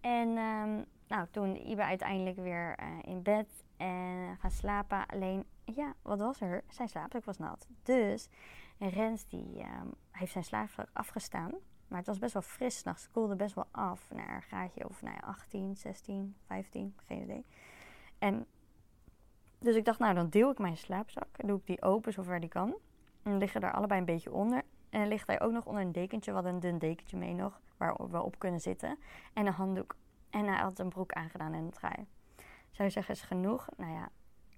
En 0.00 0.28
um, 0.28 0.84
nou, 1.08 1.26
toen 1.30 1.56
Ibe 1.56 1.84
uiteindelijk 1.84 2.36
weer 2.36 2.78
uh, 2.80 2.86
in 3.02 3.22
bed 3.22 3.63
en 3.84 4.36
gaan 4.36 4.50
slapen. 4.50 5.06
Alleen, 5.06 5.44
ja, 5.64 5.94
wat 6.02 6.18
was 6.18 6.40
er? 6.40 6.64
Zijn 6.68 6.88
slaapzak 6.88 7.24
was 7.24 7.38
nat. 7.38 7.68
Dus 7.82 8.28
Rens 8.78 9.26
die 9.26 9.58
um, 9.58 9.94
heeft 10.10 10.32
zijn 10.32 10.44
slaapzak 10.44 10.88
afgestaan. 10.92 11.52
Maar 11.88 11.98
het 11.98 12.06
was 12.06 12.18
best 12.18 12.32
wel 12.32 12.42
fris 12.42 12.78
s'nachts. 12.78 13.02
Het 13.02 13.12
koelde 13.12 13.36
best 13.36 13.54
wel 13.54 13.66
af 13.70 14.10
naar 14.14 14.34
een 14.34 14.42
graadje 14.42 14.88
of 14.88 15.02
nou 15.02 15.14
ja, 15.14 15.26
18, 15.26 15.76
16, 15.76 16.36
15, 16.46 16.94
geen 17.06 17.22
idee. 17.22 17.44
En 18.18 18.46
dus 19.58 19.76
ik 19.76 19.84
dacht, 19.84 19.98
nou 19.98 20.14
dan 20.14 20.28
deel 20.28 20.50
ik 20.50 20.58
mijn 20.58 20.76
slaapzak. 20.76 21.46
Doe 21.46 21.58
ik 21.58 21.66
die 21.66 21.82
open 21.82 22.12
zover 22.12 22.40
die 22.40 22.48
kan. 22.48 22.68
En 23.22 23.30
dan 23.30 23.38
liggen 23.38 23.60
daar 23.60 23.72
allebei 23.72 24.00
een 24.00 24.06
beetje 24.06 24.32
onder. 24.32 24.62
En 24.90 25.00
dan 25.00 25.08
ligt 25.08 25.26
hij 25.26 25.40
ook 25.40 25.52
nog 25.52 25.66
onder 25.66 25.82
een 25.82 25.92
dekentje. 25.92 26.32
Hadden 26.32 26.54
een 26.54 26.60
dun 26.60 26.78
dekentje 26.78 27.16
mee 27.16 27.34
nog. 27.34 27.60
Waar 27.76 27.94
we 28.10 28.22
op 28.22 28.38
kunnen 28.38 28.60
zitten. 28.60 28.98
En 29.32 29.46
een 29.46 29.52
handdoek. 29.52 29.96
En 30.30 30.46
hij 30.46 30.58
had 30.58 30.78
een 30.78 30.88
broek 30.88 31.12
aangedaan 31.12 31.52
en 31.52 31.64
een 31.64 31.70
trui. 31.70 32.06
Zou 32.74 32.88
je 32.88 32.94
zeggen, 32.94 33.14
is 33.14 33.22
genoeg? 33.22 33.68
Nou 33.76 33.92
ja, 33.92 34.08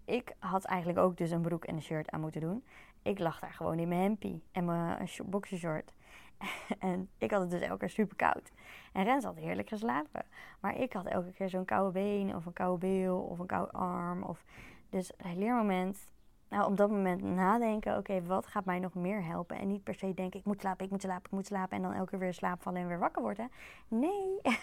ik 0.05 0.35
had 0.39 0.65
eigenlijk 0.65 0.99
ook 0.99 1.17
dus 1.17 1.31
een 1.31 1.43
broek 1.43 1.65
en 1.65 1.75
een 1.75 1.83
shirt 1.83 2.11
aan 2.11 2.21
moeten 2.21 2.41
doen. 2.41 2.65
Ik 3.03 3.19
lag 3.19 3.41
daar 3.41 3.53
gewoon 3.53 3.79
in 3.79 3.89
mijn 3.89 4.01
hempie 4.01 4.43
en 4.53 4.65
mijn 4.65 5.09
boxershort. 5.25 5.93
en 6.79 7.09
ik 7.19 7.31
had 7.31 7.41
het 7.41 7.51
dus 7.51 7.61
elke 7.61 7.79
keer 7.79 7.91
super 7.91 8.17
koud. 8.17 8.53
En 8.93 9.05
Rens 9.05 9.25
had 9.25 9.37
heerlijk 9.37 9.69
geslapen. 9.69 10.25
Maar 10.61 10.79
ik 10.79 10.93
had 10.93 11.07
elke 11.07 11.33
keer 11.33 11.49
zo'n 11.49 11.65
koude 11.65 11.93
been 11.93 12.35
of 12.35 12.47
een 12.47 12.53
koude 12.53 12.87
bil 12.87 13.19
of 13.19 13.39
een 13.39 13.47
koude 13.47 13.73
arm. 13.73 14.23
Of... 14.23 14.45
Dus 14.91 15.13
het 15.17 15.37
leermoment, 15.37 16.09
nou 16.49 16.71
op 16.71 16.77
dat 16.77 16.91
moment 16.91 17.23
nadenken, 17.23 17.97
oké, 17.97 18.23
wat 18.23 18.47
gaat 18.47 18.65
mij 18.65 18.79
nog 18.79 18.95
meer 18.95 19.25
helpen? 19.25 19.59
En 19.59 19.69
niet 19.69 19.85
per 19.85 19.95
se 19.95 20.15
denken, 20.15 20.41
ik 20.41 20.47
moet 20.47 20.61
slapen, 20.61 20.85
ik 20.85 20.91
moet 20.91 21.03
slapen, 21.03 21.25
ik 21.25 21.31
moet 21.31 21.47
slapen. 21.47 21.77
En 21.77 21.83
dan 21.83 21.93
elke 21.93 22.11
keer 22.11 22.19
weer 22.19 22.35
slaap 22.35 22.63
vallen 22.63 22.81
en 22.81 22.89
weer 22.89 22.99
wakker 22.99 23.23
worden. 23.23 23.51
Nee. 23.89 24.41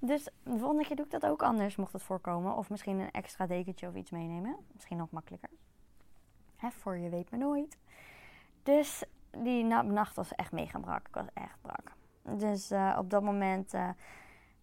dus 0.00 0.24
de 0.24 0.58
volgende 0.58 0.84
keer 0.84 0.96
doe 0.96 1.04
ik 1.04 1.10
dat 1.10 1.26
ook 1.26 1.42
anders, 1.42 1.76
mocht 1.76 1.92
het 1.92 2.02
voorkomen. 2.02 2.56
Of 2.56 2.70
misschien 2.70 2.98
een 2.98 3.10
extra 3.10 3.46
dekentje 3.46 3.88
of 3.88 3.94
iets 3.94 4.10
meenemen. 4.10 4.56
Misschien 4.72 4.96
nog 4.96 5.10
makkelijker. 5.10 5.50
Hè, 6.56 6.70
voor 6.70 6.96
je 6.96 7.08
weet 7.08 7.30
maar 7.30 7.40
nooit. 7.40 7.78
Dus 8.62 9.04
die 9.30 9.64
nacht 9.64 10.16
was 10.16 10.34
echt 10.34 10.52
mega 10.52 10.78
brak. 10.78 11.08
Ik 11.08 11.14
was 11.14 11.26
echt 11.34 11.58
brak. 11.60 11.92
Dus 12.38 12.72
uh, 12.72 12.96
op 12.98 13.10
dat 13.10 13.22
moment 13.22 13.74
uh, 13.74 13.88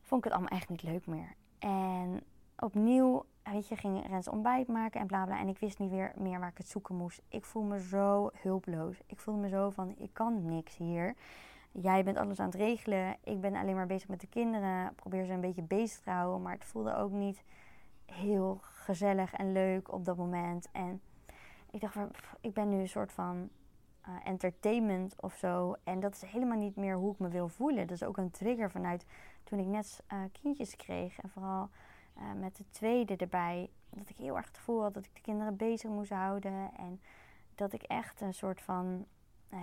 vond 0.02 0.26
ik 0.26 0.32
het 0.32 0.40
allemaal 0.40 0.58
echt 0.58 0.70
niet 0.70 0.84
leuk 0.84 1.06
meer. 1.06 1.36
En 1.60 2.24
opnieuw, 2.60 3.26
weet 3.44 3.68
je, 3.68 3.76
ging 3.76 4.08
Rens 4.08 4.28
ontbijt 4.28 4.68
maken 4.68 5.00
en 5.00 5.08
bla 5.08 5.26
bla. 5.26 5.40
En 5.40 5.48
ik 5.48 5.58
wist 5.58 5.80
niet 5.80 5.92
meer 6.18 6.40
waar 6.40 6.50
ik 6.50 6.58
het 6.58 6.68
zoeken 6.68 6.96
moest. 6.96 7.22
Ik 7.30 7.46
voel 7.46 7.64
me 7.64 7.80
zo 7.80 8.30
hulpeloos. 8.42 9.02
Ik 9.06 9.20
voelde 9.20 9.42
me 9.42 9.50
zo 9.50 9.70
van, 9.70 9.96
ik 9.98 10.10
kan 10.14 10.46
niks 10.46 10.78
hier. 10.78 11.16
Jij 11.82 12.04
bent 12.04 12.18
alles 12.18 12.40
aan 12.40 12.46
het 12.46 12.56
regelen. 12.56 13.18
Ik 13.24 13.42
ben 13.42 13.56
alleen 13.56 13.76
maar 13.76 13.88
bezig 13.88 14.08
met 14.08 14.22
de 14.22 14.28
kinderen. 14.28 14.96
Probeer 14.96 15.26
ze 15.26 15.32
een 15.32 15.42
beetje 15.42 15.62
bezig 15.62 16.00
te 16.00 16.10
houden. 16.10 16.42
Maar 16.42 16.54
het 16.54 16.66
voelde 16.66 16.96
ook 16.96 17.12
niet 17.12 17.44
heel 18.06 18.60
gezellig 18.62 19.34
en 19.34 19.52
leuk 19.52 19.92
op 19.92 20.06
dat 20.06 20.18
moment. 20.18 20.68
En 20.72 21.02
ik 21.72 21.82
dacht, 21.82 21.98
ik 22.42 22.54
ben 22.54 22.70
nu 22.70 22.80
een 22.80 22.88
soort 22.88 23.12
van 23.12 23.50
uh, 24.08 24.16
entertainment 24.24 25.22
of 25.22 25.36
zo. 25.36 25.76
En 25.84 26.00
dat 26.00 26.14
is 26.14 26.22
helemaal 26.22 26.58
niet 26.58 26.76
meer 26.76 26.96
hoe 26.96 27.14
ik 27.14 27.20
me 27.20 27.28
wil 27.28 27.48
voelen. 27.48 27.88
Dat 27.88 27.96
is 27.96 28.04
ook 28.04 28.18
een 28.18 28.32
trigger 28.32 28.72
vanuit 28.72 29.06
toen 29.44 29.60
ik 29.60 29.66
net 29.66 30.04
uh, 30.14 30.20
kindjes 30.42 30.76
kreeg. 30.76 31.20
En 31.20 31.30
vooral 31.30 31.70
uh, 32.18 32.24
met 32.40 32.56
de 32.58 32.66
tweede 32.70 33.16
erbij. 33.16 33.70
Dat 33.90 34.10
ik 34.10 34.18
heel 34.18 34.36
erg 34.36 34.48
het 34.48 34.58
gevoel 34.58 34.82
had 34.82 34.94
dat 34.94 35.06
ik 35.06 35.16
de 35.16 35.22
kinderen 35.22 35.56
bezig 35.56 35.90
moest 35.90 36.12
houden. 36.12 36.72
En 36.78 37.02
dat 37.56 37.74
ik 37.74 37.84
echt 37.84 38.22
een 38.22 38.34
soort 38.34 38.62
van 38.62 39.06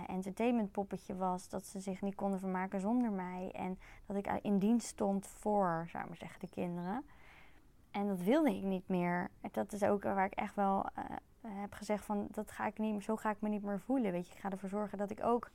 entertainment 0.07 0.71
poppetje 0.71 1.15
was. 1.15 1.49
Dat 1.49 1.65
ze 1.65 1.79
zich 1.79 2.01
niet 2.01 2.15
konden 2.15 2.39
vermaken 2.39 2.79
zonder 2.79 3.11
mij. 3.11 3.51
En 3.53 3.79
dat 4.05 4.15
ik 4.15 4.27
in 4.41 4.59
dienst 4.59 4.87
stond 4.87 5.27
voor, 5.27 5.87
zou 5.91 6.07
ik 6.09 6.15
zeggen, 6.15 6.39
de 6.39 6.49
kinderen. 6.49 7.05
En 7.91 8.07
dat 8.07 8.21
wilde 8.21 8.55
ik 8.55 8.63
niet 8.63 8.87
meer. 8.87 9.29
Dat 9.51 9.73
is 9.73 9.83
ook 9.83 10.03
waar 10.03 10.25
ik 10.25 10.33
echt 10.33 10.55
wel 10.55 10.85
uh, 10.97 11.03
heb 11.41 11.73
gezegd 11.73 12.05
van 12.05 12.27
dat 12.31 12.51
ga 12.51 12.65
ik 12.65 12.77
niet, 12.77 13.03
zo 13.03 13.15
ga 13.15 13.29
ik 13.29 13.41
me 13.41 13.49
niet 13.49 13.63
meer 13.63 13.79
voelen. 13.79 14.11
Weet 14.11 14.27
je, 14.27 14.33
ik 14.33 14.39
ga 14.39 14.49
ervoor 14.49 14.69
zorgen 14.69 14.97
dat 14.97 15.11
ik 15.11 15.23
ook 15.23 15.51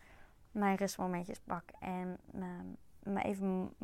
mijn 0.51 0.77
rustmomentjes 0.77 1.41
pak. 1.41 1.65
En 1.79 2.19
me 3.03 3.23
even 3.23 3.75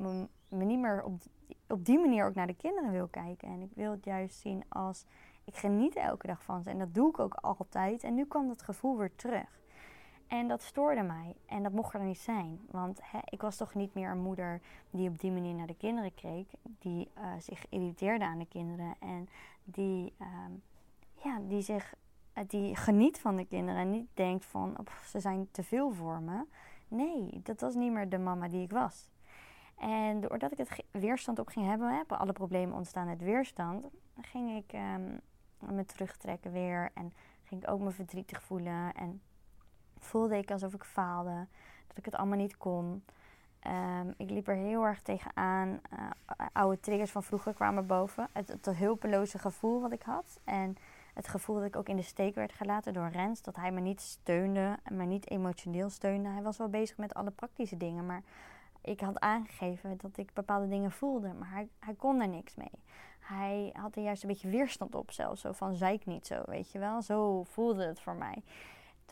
me 0.48 0.64
niet 0.64 0.78
meer 0.78 1.02
op, 1.02 1.22
op 1.68 1.84
die 1.84 1.98
manier 1.98 2.26
ook 2.26 2.34
naar 2.34 2.46
de 2.46 2.56
kinderen 2.56 2.90
wil 2.90 3.06
kijken. 3.06 3.48
En 3.48 3.60
ik 3.60 3.70
wil 3.74 3.90
het 3.90 4.04
juist 4.04 4.38
zien 4.38 4.64
als 4.68 5.04
ik 5.44 5.56
geniet 5.56 5.96
elke 5.96 6.26
dag 6.26 6.42
van 6.42 6.62
ze. 6.62 6.70
En 6.70 6.78
dat 6.78 6.94
doe 6.94 7.08
ik 7.08 7.18
ook 7.18 7.34
altijd. 7.34 8.04
En 8.04 8.14
nu 8.14 8.26
kwam 8.26 8.48
dat 8.48 8.62
gevoel 8.62 8.96
weer 8.96 9.14
terug. 9.14 9.61
En 10.32 10.48
dat 10.48 10.62
stoorde 10.62 11.02
mij. 11.02 11.34
En 11.46 11.62
dat 11.62 11.72
mocht 11.72 11.94
er 11.94 12.04
niet 12.04 12.18
zijn. 12.18 12.60
Want 12.70 13.00
ik 13.24 13.40
was 13.40 13.56
toch 13.56 13.74
niet 13.74 13.94
meer 13.94 14.10
een 14.10 14.22
moeder 14.22 14.60
die 14.90 15.08
op 15.08 15.20
die 15.20 15.30
manier 15.30 15.54
naar 15.54 15.66
de 15.66 15.76
kinderen 15.76 16.14
keek. 16.14 16.48
Die 16.62 17.10
uh, 17.18 17.24
zich 17.38 17.66
irriteerde 17.68 18.24
aan 18.24 18.38
de 18.38 18.46
kinderen. 18.46 18.94
En 19.00 19.28
die, 19.64 20.12
uh, 20.20 20.26
ja, 21.24 21.38
die, 21.48 21.62
zich, 21.62 21.94
uh, 22.34 22.44
die 22.46 22.76
geniet 22.76 23.18
van 23.18 23.36
de 23.36 23.46
kinderen. 23.46 23.80
En 23.80 23.90
niet 23.90 24.08
denkt 24.14 24.44
van 24.44 24.76
ze 25.06 25.20
zijn 25.20 25.48
te 25.50 25.62
veel 25.62 25.92
voor 25.92 26.20
me. 26.20 26.44
Nee, 26.88 27.40
dat 27.42 27.60
was 27.60 27.74
niet 27.74 27.92
meer 27.92 28.08
de 28.08 28.18
mama 28.18 28.48
die 28.48 28.62
ik 28.62 28.70
was. 28.70 29.10
En 29.78 30.20
doordat 30.20 30.52
ik 30.52 30.58
het 30.58 30.84
weerstand 30.90 31.38
op 31.38 31.48
ging 31.48 31.66
hebben, 31.66 31.96
hebben 31.96 32.18
alle 32.18 32.32
problemen 32.32 32.76
ontstaan 32.76 33.08
uit 33.08 33.22
weerstand. 33.22 33.86
Ging 34.20 34.56
ik 34.56 34.72
um, 34.72 35.20
me 35.74 35.84
terugtrekken 35.84 36.52
weer. 36.52 36.90
En 36.94 37.12
ging 37.44 37.62
ik 37.62 37.70
ook 37.70 37.80
me 37.80 37.90
verdrietig 37.90 38.42
voelen. 38.42 38.92
En 38.92 39.20
voelde 40.04 40.36
ik 40.36 40.50
alsof 40.50 40.74
ik 40.74 40.84
faalde, 40.84 41.46
dat 41.86 41.98
ik 41.98 42.04
het 42.04 42.14
allemaal 42.14 42.38
niet 42.38 42.56
kon. 42.56 43.02
Um, 43.66 44.14
ik 44.16 44.30
liep 44.30 44.48
er 44.48 44.54
heel 44.54 44.84
erg 44.84 45.02
tegenaan. 45.02 45.80
Uh, 45.92 46.46
oude 46.52 46.80
triggers 46.80 47.10
van 47.10 47.22
vroeger 47.22 47.54
kwamen 47.54 47.86
boven. 47.86 48.28
Het, 48.32 48.48
het, 48.48 48.66
hulpeloze 48.76 49.38
gevoel 49.38 49.80
wat 49.80 49.92
ik 49.92 50.02
had. 50.02 50.40
En 50.44 50.76
het 51.14 51.28
gevoel 51.28 51.56
dat 51.56 51.64
ik 51.64 51.76
ook 51.76 51.88
in 51.88 51.96
de 51.96 52.02
steek 52.02 52.34
werd 52.34 52.52
gelaten 52.52 52.92
door 52.92 53.08
Rens. 53.08 53.42
Dat 53.42 53.56
hij 53.56 53.72
me 53.72 53.80
niet 53.80 54.00
steunde 54.00 54.78
me 54.90 55.04
niet 55.04 55.30
emotioneel 55.30 55.90
steunde. 55.90 56.28
Hij 56.28 56.42
was 56.42 56.56
wel 56.56 56.68
bezig 56.68 56.96
met 56.96 57.14
alle 57.14 57.30
praktische 57.30 57.76
dingen. 57.76 58.06
Maar 58.06 58.22
ik 58.80 59.00
had 59.00 59.20
aangegeven 59.20 59.96
dat 59.96 60.16
ik 60.16 60.32
bepaalde 60.32 60.68
dingen 60.68 60.90
voelde. 60.90 61.32
Maar 61.32 61.50
hij, 61.50 61.68
hij 61.78 61.94
kon 61.94 62.20
er 62.20 62.28
niks 62.28 62.54
mee. 62.54 62.82
Hij 63.20 63.70
had 63.72 63.96
er 63.96 64.02
juist 64.02 64.22
een 64.22 64.28
beetje 64.28 64.48
weerstand 64.48 64.94
op 64.94 65.10
zelfs. 65.10 65.40
Zo 65.40 65.52
van, 65.52 65.74
zei 65.74 65.94
ik 65.94 66.06
niet 66.06 66.26
zo, 66.26 66.42
weet 66.46 66.72
je 66.72 66.78
wel. 66.78 67.02
Zo 67.02 67.42
voelde 67.42 67.86
het 67.86 68.00
voor 68.00 68.14
mij. 68.14 68.42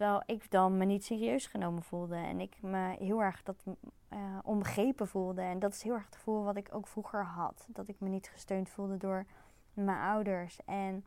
Terwijl 0.00 0.22
ik 0.26 0.50
dan 0.50 0.76
me 0.76 0.84
niet 0.84 1.04
serieus 1.04 1.46
genomen 1.46 1.82
voelde. 1.82 2.16
En 2.16 2.40
ik 2.40 2.56
me 2.60 2.96
heel 2.98 3.22
erg 3.22 3.42
dat, 3.42 3.64
uh, 4.12 4.38
onbegrepen 4.42 5.08
voelde. 5.08 5.40
En 5.40 5.58
dat 5.58 5.72
is 5.72 5.82
heel 5.82 5.94
erg 5.94 6.04
het 6.04 6.16
gevoel 6.16 6.44
wat 6.44 6.56
ik 6.56 6.68
ook 6.74 6.86
vroeger 6.86 7.24
had. 7.24 7.66
Dat 7.68 7.88
ik 7.88 8.00
me 8.00 8.08
niet 8.08 8.28
gesteund 8.28 8.68
voelde 8.68 8.96
door 8.96 9.26
mijn 9.72 9.98
ouders. 9.98 10.58
En 10.64 11.04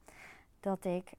dat 0.59 0.85
ik 0.85 1.11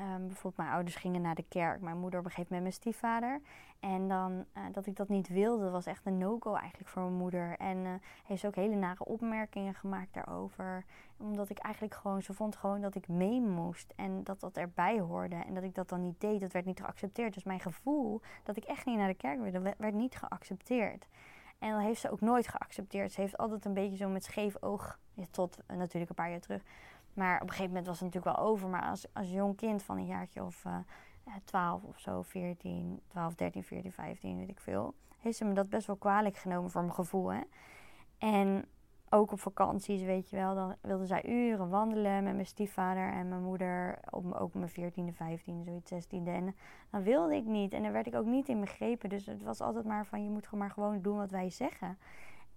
Um, 0.00 0.26
bijvoorbeeld 0.26 0.56
mijn 0.56 0.70
ouders 0.70 0.96
gingen 0.96 1.20
naar 1.20 1.34
de 1.34 1.44
kerk. 1.48 1.80
Mijn 1.80 1.98
moeder 1.98 2.20
op 2.20 2.26
moment 2.36 2.50
mijn 2.50 2.72
stiefvader. 2.72 3.40
En 3.80 4.08
dan 4.08 4.32
uh, 4.56 4.62
dat 4.72 4.86
ik 4.86 4.96
dat 4.96 5.08
niet 5.08 5.28
wilde, 5.28 5.70
was 5.70 5.86
echt 5.86 6.06
een 6.06 6.18
no-go 6.18 6.54
eigenlijk 6.54 6.90
voor 6.90 7.02
mijn 7.02 7.14
moeder. 7.14 7.56
En 7.56 7.76
uh, 7.76 7.92
heeft 8.24 8.40
ze 8.40 8.46
ook 8.46 8.54
hele 8.54 8.74
nare 8.74 9.04
opmerkingen 9.04 9.74
gemaakt 9.74 10.14
daarover. 10.14 10.84
Omdat 11.16 11.50
ik 11.50 11.58
eigenlijk 11.58 11.94
gewoon, 11.94 12.22
ze 12.22 12.34
vond 12.34 12.56
gewoon 12.56 12.80
dat 12.80 12.94
ik 12.94 13.08
mee 13.08 13.40
moest. 13.40 13.92
En 13.96 14.24
dat 14.24 14.40
dat 14.40 14.56
erbij 14.56 15.00
hoorde. 15.00 15.36
En 15.36 15.54
dat 15.54 15.62
ik 15.62 15.74
dat 15.74 15.88
dan 15.88 16.00
niet 16.00 16.20
deed, 16.20 16.40
dat 16.40 16.52
werd 16.52 16.66
niet 16.66 16.80
geaccepteerd. 16.80 17.34
Dus 17.34 17.44
mijn 17.44 17.60
gevoel 17.60 18.20
dat 18.42 18.56
ik 18.56 18.64
echt 18.64 18.86
niet 18.86 18.96
naar 18.96 19.08
de 19.08 19.14
kerk 19.14 19.40
wilde, 19.40 19.74
werd 19.78 19.94
niet 19.94 20.16
geaccepteerd. 20.16 21.06
En 21.58 21.72
dat 21.72 21.80
heeft 21.80 22.00
ze 22.00 22.10
ook 22.10 22.20
nooit 22.20 22.48
geaccepteerd. 22.48 23.12
Ze 23.12 23.20
heeft 23.20 23.36
altijd 23.36 23.64
een 23.64 23.74
beetje 23.74 23.96
zo 23.96 24.08
met 24.08 24.24
scheef 24.24 24.62
oog, 24.62 24.98
tot 25.30 25.58
uh, 25.70 25.76
natuurlijk 25.76 26.10
een 26.10 26.16
paar 26.16 26.30
jaar 26.30 26.40
terug 26.40 26.62
maar 27.20 27.34
op 27.34 27.42
een 27.42 27.48
gegeven 27.48 27.68
moment 27.68 27.86
was 27.86 28.00
het 28.00 28.04
natuurlijk 28.04 28.36
wel 28.36 28.46
over. 28.46 28.68
Maar 28.68 28.82
als, 28.82 29.06
als 29.12 29.30
jong 29.30 29.56
kind 29.56 29.82
van 29.82 29.96
een 29.96 30.06
jaartje 30.06 30.44
of 30.44 30.64
uh, 30.64 30.76
eh, 31.24 31.32
12 31.44 31.82
of 31.82 31.98
zo, 31.98 32.22
14, 32.22 33.00
12, 33.08 33.34
13, 33.34 33.64
14, 33.64 33.92
15, 33.92 34.38
weet 34.38 34.48
ik 34.48 34.60
veel. 34.60 34.94
Heeft 35.18 35.36
ze 35.36 35.44
me 35.44 35.52
dat 35.52 35.68
best 35.68 35.86
wel 35.86 35.96
kwalijk 35.96 36.36
genomen 36.36 36.70
voor 36.70 36.82
mijn 36.82 36.94
gevoel. 36.94 37.32
Hè? 37.32 37.40
En 38.18 38.64
ook 39.10 39.32
op 39.32 39.40
vakanties, 39.40 40.02
weet 40.02 40.30
je 40.30 40.36
wel, 40.36 40.54
dan 40.54 40.76
wilde 40.80 41.06
zij 41.06 41.24
uren 41.26 41.68
wandelen 41.68 42.24
met 42.24 42.34
mijn 42.34 42.46
stiefvader 42.46 43.12
en 43.12 43.28
mijn 43.28 43.42
moeder. 43.42 43.98
Op, 44.10 44.32
ook 44.32 44.54
mijn 44.54 44.70
14e, 44.70 45.14
15e, 45.14 45.64
zoiets 45.64 45.92
16e. 45.92 46.26
En 46.26 46.54
dan 46.90 47.02
wilde 47.02 47.34
ik 47.34 47.44
niet. 47.44 47.72
En 47.72 47.82
daar 47.82 47.92
werd 47.92 48.06
ik 48.06 48.14
ook 48.14 48.26
niet 48.26 48.48
in 48.48 48.60
begrepen. 48.60 49.08
Dus 49.08 49.26
het 49.26 49.42
was 49.42 49.60
altijd 49.60 49.84
maar 49.84 50.06
van, 50.06 50.24
je 50.24 50.30
moet 50.30 50.44
gewoon 50.44 50.60
maar 50.60 50.70
gewoon 50.70 51.02
doen 51.02 51.16
wat 51.16 51.30
wij 51.30 51.50
zeggen. 51.50 51.98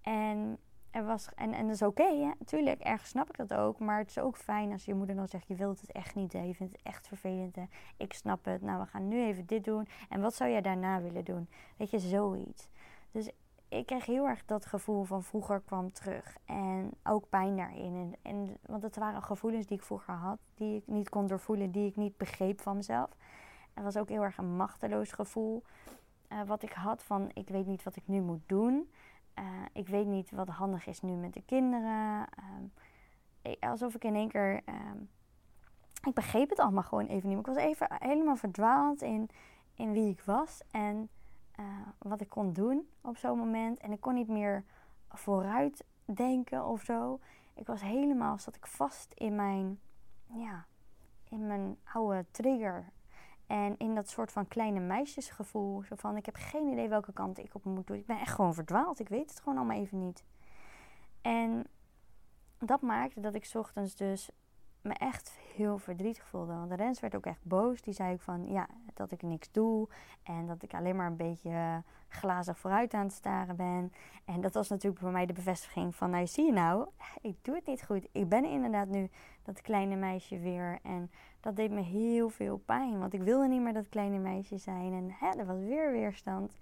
En 0.00 0.58
er 0.94 1.04
was, 1.04 1.28
en, 1.34 1.52
en 1.52 1.66
dat 1.66 1.74
is 1.74 1.82
oké, 1.82 2.02
okay, 2.02 2.34
Tuurlijk, 2.44 2.80
ergens 2.80 3.10
snap 3.10 3.28
ik 3.28 3.36
dat 3.36 3.54
ook. 3.54 3.78
Maar 3.78 3.98
het 3.98 4.08
is 4.08 4.18
ook 4.18 4.36
fijn 4.36 4.72
als 4.72 4.84
je 4.84 4.94
moeder 4.94 5.16
dan 5.16 5.28
zegt: 5.28 5.48
Je 5.48 5.54
wilt 5.54 5.80
het 5.80 5.92
echt 5.92 6.14
niet, 6.14 6.32
hè? 6.32 6.42
je 6.42 6.54
vindt 6.54 6.72
het 6.72 6.82
echt 6.82 7.08
vervelend. 7.08 7.56
Hè? 7.56 7.64
Ik 7.96 8.12
snap 8.12 8.44
het. 8.44 8.62
Nou, 8.62 8.80
we 8.80 8.86
gaan 8.86 9.08
nu 9.08 9.24
even 9.24 9.46
dit 9.46 9.64
doen. 9.64 9.88
En 10.08 10.20
wat 10.20 10.34
zou 10.34 10.50
jij 10.50 10.60
daarna 10.60 11.00
willen 11.00 11.24
doen? 11.24 11.48
Weet 11.76 11.90
je, 11.90 11.98
zoiets. 11.98 12.68
Dus 13.10 13.30
ik 13.68 13.86
kreeg 13.86 14.06
heel 14.06 14.26
erg 14.26 14.44
dat 14.44 14.66
gevoel 14.66 15.04
van 15.04 15.22
vroeger 15.22 15.60
kwam 15.60 15.92
terug. 15.92 16.36
En 16.44 16.90
ook 17.02 17.28
pijn 17.28 17.56
daarin. 17.56 17.94
En, 17.94 18.14
en, 18.22 18.56
want 18.66 18.82
het 18.82 18.96
waren 18.96 19.22
gevoelens 19.22 19.66
die 19.66 19.76
ik 19.76 19.84
vroeger 19.84 20.14
had, 20.14 20.38
die 20.54 20.76
ik 20.76 20.86
niet 20.86 21.08
kon 21.08 21.26
doorvoelen, 21.26 21.70
die 21.70 21.88
ik 21.88 21.96
niet 21.96 22.16
begreep 22.16 22.60
van 22.60 22.76
mezelf. 22.76 23.10
Het 23.72 23.84
was 23.84 23.96
ook 23.96 24.08
heel 24.08 24.22
erg 24.22 24.38
een 24.38 24.56
machteloos 24.56 25.12
gevoel. 25.12 25.62
Uh, 26.28 26.42
wat 26.46 26.62
ik 26.62 26.72
had 26.72 27.02
van: 27.02 27.30
Ik 27.32 27.48
weet 27.48 27.66
niet 27.66 27.82
wat 27.82 27.96
ik 27.96 28.02
nu 28.06 28.20
moet 28.20 28.42
doen. 28.46 28.88
Uh, 29.38 29.44
ik 29.72 29.88
weet 29.88 30.06
niet 30.06 30.30
wat 30.30 30.48
handig 30.48 30.86
is 30.86 31.02
nu 31.02 31.12
met 31.12 31.32
de 31.32 31.42
kinderen. 31.42 32.26
Um, 32.38 32.72
alsof 33.60 33.94
ik 33.94 34.04
in 34.04 34.14
één 34.14 34.28
keer. 34.28 34.62
Um, 34.68 35.08
ik 36.06 36.14
begreep 36.14 36.50
het 36.50 36.58
allemaal 36.58 36.82
gewoon 36.82 37.06
even 37.06 37.28
niet. 37.28 37.38
Ik 37.38 37.46
was 37.46 37.56
even 37.56 37.86
helemaal 37.98 38.36
verdwaald 38.36 39.02
in, 39.02 39.28
in 39.74 39.92
wie 39.92 40.08
ik 40.08 40.22
was. 40.22 40.62
En 40.70 41.08
eh, 41.54 41.64
wat 41.98 42.20
ik 42.20 42.28
kon 42.28 42.52
doen 42.52 42.88
op 43.00 43.16
zo'n 43.16 43.38
moment. 43.38 43.78
En 43.78 43.92
ik 43.92 44.00
kon 44.00 44.14
niet 44.14 44.28
meer 44.28 44.64
vooruit 45.08 45.84
denken 46.04 46.64
of 46.64 46.82
zo. 46.82 47.20
Ik 47.54 47.66
was 47.66 47.80
helemaal, 47.80 48.38
zat 48.38 48.56
ik 48.56 48.66
vast 48.66 49.12
in 49.12 49.34
mijn, 49.34 49.80
ja, 50.26 50.66
in 51.28 51.46
mijn 51.46 51.76
oude 51.92 52.24
trigger. 52.30 52.92
En 53.46 53.74
in 53.78 53.94
dat 53.94 54.08
soort 54.08 54.32
van 54.32 54.48
kleine 54.48 54.80
meisjesgevoel. 54.80 55.82
Zo 55.82 55.94
van, 55.96 56.16
ik 56.16 56.26
heb 56.26 56.34
geen 56.34 56.66
idee 56.66 56.88
welke 56.88 57.12
kant 57.12 57.38
ik 57.38 57.54
op 57.54 57.64
moet 57.64 57.86
doen. 57.86 57.96
Ik 57.96 58.06
ben 58.06 58.18
echt 58.18 58.34
gewoon 58.34 58.54
verdwaald. 58.54 59.00
Ik 59.00 59.08
weet 59.08 59.30
het 59.30 59.40
gewoon 59.40 59.58
allemaal 59.58 59.76
even 59.76 59.98
niet. 59.98 60.24
En 61.22 61.66
dat 62.58 62.80
maakte 62.80 63.20
dat 63.20 63.34
ik 63.34 63.50
ochtends 63.54 63.96
dus 63.96 64.30
me 64.80 64.92
echt 64.92 65.38
heel 65.56 65.78
verdrietig 65.78 66.26
voelde. 66.26 66.52
Want 66.52 66.72
Rens 66.72 67.00
werd 67.00 67.14
ook 67.14 67.26
echt 67.26 67.44
boos. 67.44 67.82
Die 67.82 67.94
zei 67.94 68.12
ook 68.12 68.20
van 68.20 68.46
ja, 68.46 68.68
dat 68.94 69.10
ik 69.10 69.22
niks 69.22 69.50
doe. 69.52 69.88
En 70.22 70.46
dat 70.46 70.62
ik 70.62 70.74
alleen 70.74 70.96
maar 70.96 71.06
een 71.06 71.16
beetje 71.16 71.82
glazig 72.08 72.58
vooruit 72.58 72.94
aan 72.94 73.04
het 73.04 73.12
staren 73.12 73.56
ben. 73.56 73.92
En 74.24 74.40
dat 74.40 74.54
was 74.54 74.68
natuurlijk 74.68 75.02
voor 75.02 75.10
mij 75.10 75.26
de 75.26 75.32
bevestiging 75.32 75.94
van 75.94 76.10
nou 76.10 76.26
zie 76.26 76.44
je 76.44 76.52
nou, 76.52 76.88
ik 77.20 77.36
doe 77.42 77.54
het 77.54 77.66
niet 77.66 77.84
goed. 77.84 78.08
Ik 78.12 78.28
ben 78.28 78.44
inderdaad 78.44 78.88
nu 78.88 79.10
dat 79.44 79.60
kleine 79.60 79.96
meisje 79.96 80.38
weer. 80.38 80.78
En 80.82 81.10
dat 81.40 81.56
deed 81.56 81.70
me 81.70 81.80
heel 81.80 82.28
veel 82.28 82.56
pijn. 82.56 82.98
Want 82.98 83.12
ik 83.12 83.22
wilde 83.22 83.48
niet 83.48 83.60
meer 83.60 83.72
dat 83.72 83.88
kleine 83.88 84.18
meisje 84.18 84.58
zijn. 84.58 84.92
En 84.92 85.10
hè, 85.10 85.38
er 85.38 85.46
was 85.46 85.58
weer 85.58 85.92
weerstand. 85.92 86.58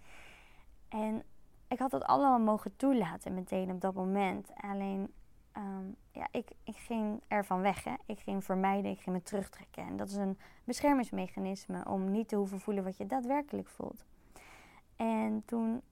En 0.88 1.22
ik 1.68 1.78
had 1.78 1.90
dat 1.90 2.04
allemaal 2.04 2.38
mogen 2.38 2.76
toelaten 2.76 3.34
meteen 3.34 3.70
op 3.70 3.80
dat 3.80 3.94
moment. 3.94 4.50
Alleen 4.56 5.08
Ehm, 5.52 5.86
ja, 6.10 6.28
ik, 6.30 6.50
ik 6.64 6.76
ging 6.76 7.20
ervan 7.28 7.60
weg. 7.60 7.84
Hè. 7.84 7.94
Ik 8.06 8.20
ging 8.20 8.44
vermijden, 8.44 8.90
ik 8.90 9.00
ging 9.00 9.16
me 9.16 9.22
terugtrekken. 9.22 9.86
En 9.86 9.96
dat 9.96 10.08
is 10.08 10.16
een 10.16 10.38
beschermingsmechanisme 10.64 11.84
om 11.84 12.10
niet 12.10 12.28
te 12.28 12.36
hoeven 12.36 12.60
voelen 12.60 12.84
wat 12.84 12.96
je 12.96 13.06
daadwerkelijk 13.06 13.68
voelt. 13.68 14.04
En 14.96 15.42
toen 15.44 15.82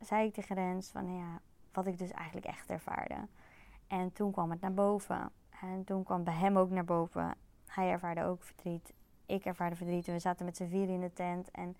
zei 0.00 0.26
ik 0.26 0.34
tegen 0.34 0.54
Rens 0.54 0.90
van 0.90 1.14
ja, 1.14 1.40
wat 1.72 1.86
ik 1.86 1.98
dus 1.98 2.10
eigenlijk 2.10 2.46
echt 2.46 2.70
ervaarde. 2.70 3.16
En 3.86 4.12
toen 4.12 4.32
kwam 4.32 4.50
het 4.50 4.60
naar 4.60 4.74
boven. 4.74 5.30
En 5.60 5.84
toen 5.84 6.04
kwam 6.04 6.24
bij 6.24 6.34
hem 6.34 6.56
ook 6.56 6.70
naar 6.70 6.84
boven. 6.84 7.34
Hij 7.66 7.90
ervaarde 7.90 8.24
ook 8.24 8.42
verdriet. 8.42 8.92
Ik 9.26 9.44
ervaarde 9.44 9.76
verdriet. 9.76 10.06
We 10.06 10.18
zaten 10.18 10.44
met 10.44 10.56
z'n 10.56 10.68
vier 10.68 10.88
in 10.88 11.00
de 11.00 11.12
tent. 11.12 11.50
En 11.50 11.76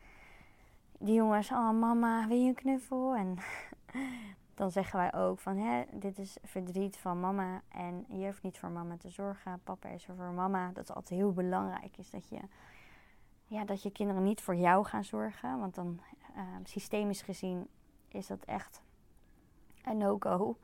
die 0.98 1.14
jongens, 1.14 1.50
oh 1.50 1.70
mama, 1.70 2.26
wil 2.26 2.36
je 2.36 2.48
een 2.48 2.54
knuffel? 2.54 3.14
En 3.14 3.36
dan 4.54 4.70
zeggen 4.70 4.98
wij 4.98 5.14
ook 5.14 5.38
van 5.38 5.56
hè, 5.56 5.84
dit 5.92 6.18
is 6.18 6.36
verdriet 6.42 6.96
van 6.96 7.20
mama 7.20 7.62
en 7.68 8.04
je 8.08 8.24
hoeft 8.24 8.42
niet 8.42 8.58
voor 8.58 8.70
mama 8.70 8.96
te 8.96 9.10
zorgen. 9.10 9.60
Papa 9.64 9.88
is 9.88 10.08
er 10.08 10.16
voor 10.16 10.32
mama. 10.32 10.70
Dat 10.72 10.88
is 10.88 10.94
altijd 10.94 11.20
heel 11.20 11.32
belangrijk. 11.32 11.98
Is 11.98 12.10
dat 12.10 12.28
je, 12.28 12.40
ja, 13.44 13.64
dat 13.64 13.82
je 13.82 13.90
kinderen 13.90 14.22
niet 14.22 14.40
voor 14.40 14.56
jou 14.56 14.84
gaan 14.84 15.04
zorgen. 15.04 15.58
Want 15.58 15.74
dan 15.74 16.00
uh, 16.36 16.42
systemisch 16.64 17.22
gezien 17.22 17.68
is 18.08 18.26
dat 18.26 18.44
echt 18.44 18.82
een 19.84 19.96
no-go. 19.96 20.56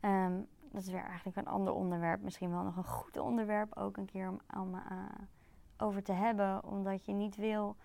Ehm, 0.00 0.32
dat 0.72 0.82
is 0.82 0.90
weer 0.90 1.04
eigenlijk 1.04 1.36
een 1.36 1.46
ander 1.46 1.72
onderwerp. 1.72 2.22
Misschien 2.22 2.50
wel 2.50 2.62
nog 2.62 2.76
een 2.76 2.84
goed 2.84 3.16
onderwerp 3.16 3.76
ook 3.76 3.96
een 3.96 4.06
keer 4.06 4.28
om, 4.28 4.40
om 4.60 4.74
uh, 4.74 4.80
over 5.76 6.02
te 6.02 6.12
hebben. 6.12 6.64
Omdat 6.64 7.04
je 7.04 7.12
niet 7.12 7.36
wil 7.36 7.76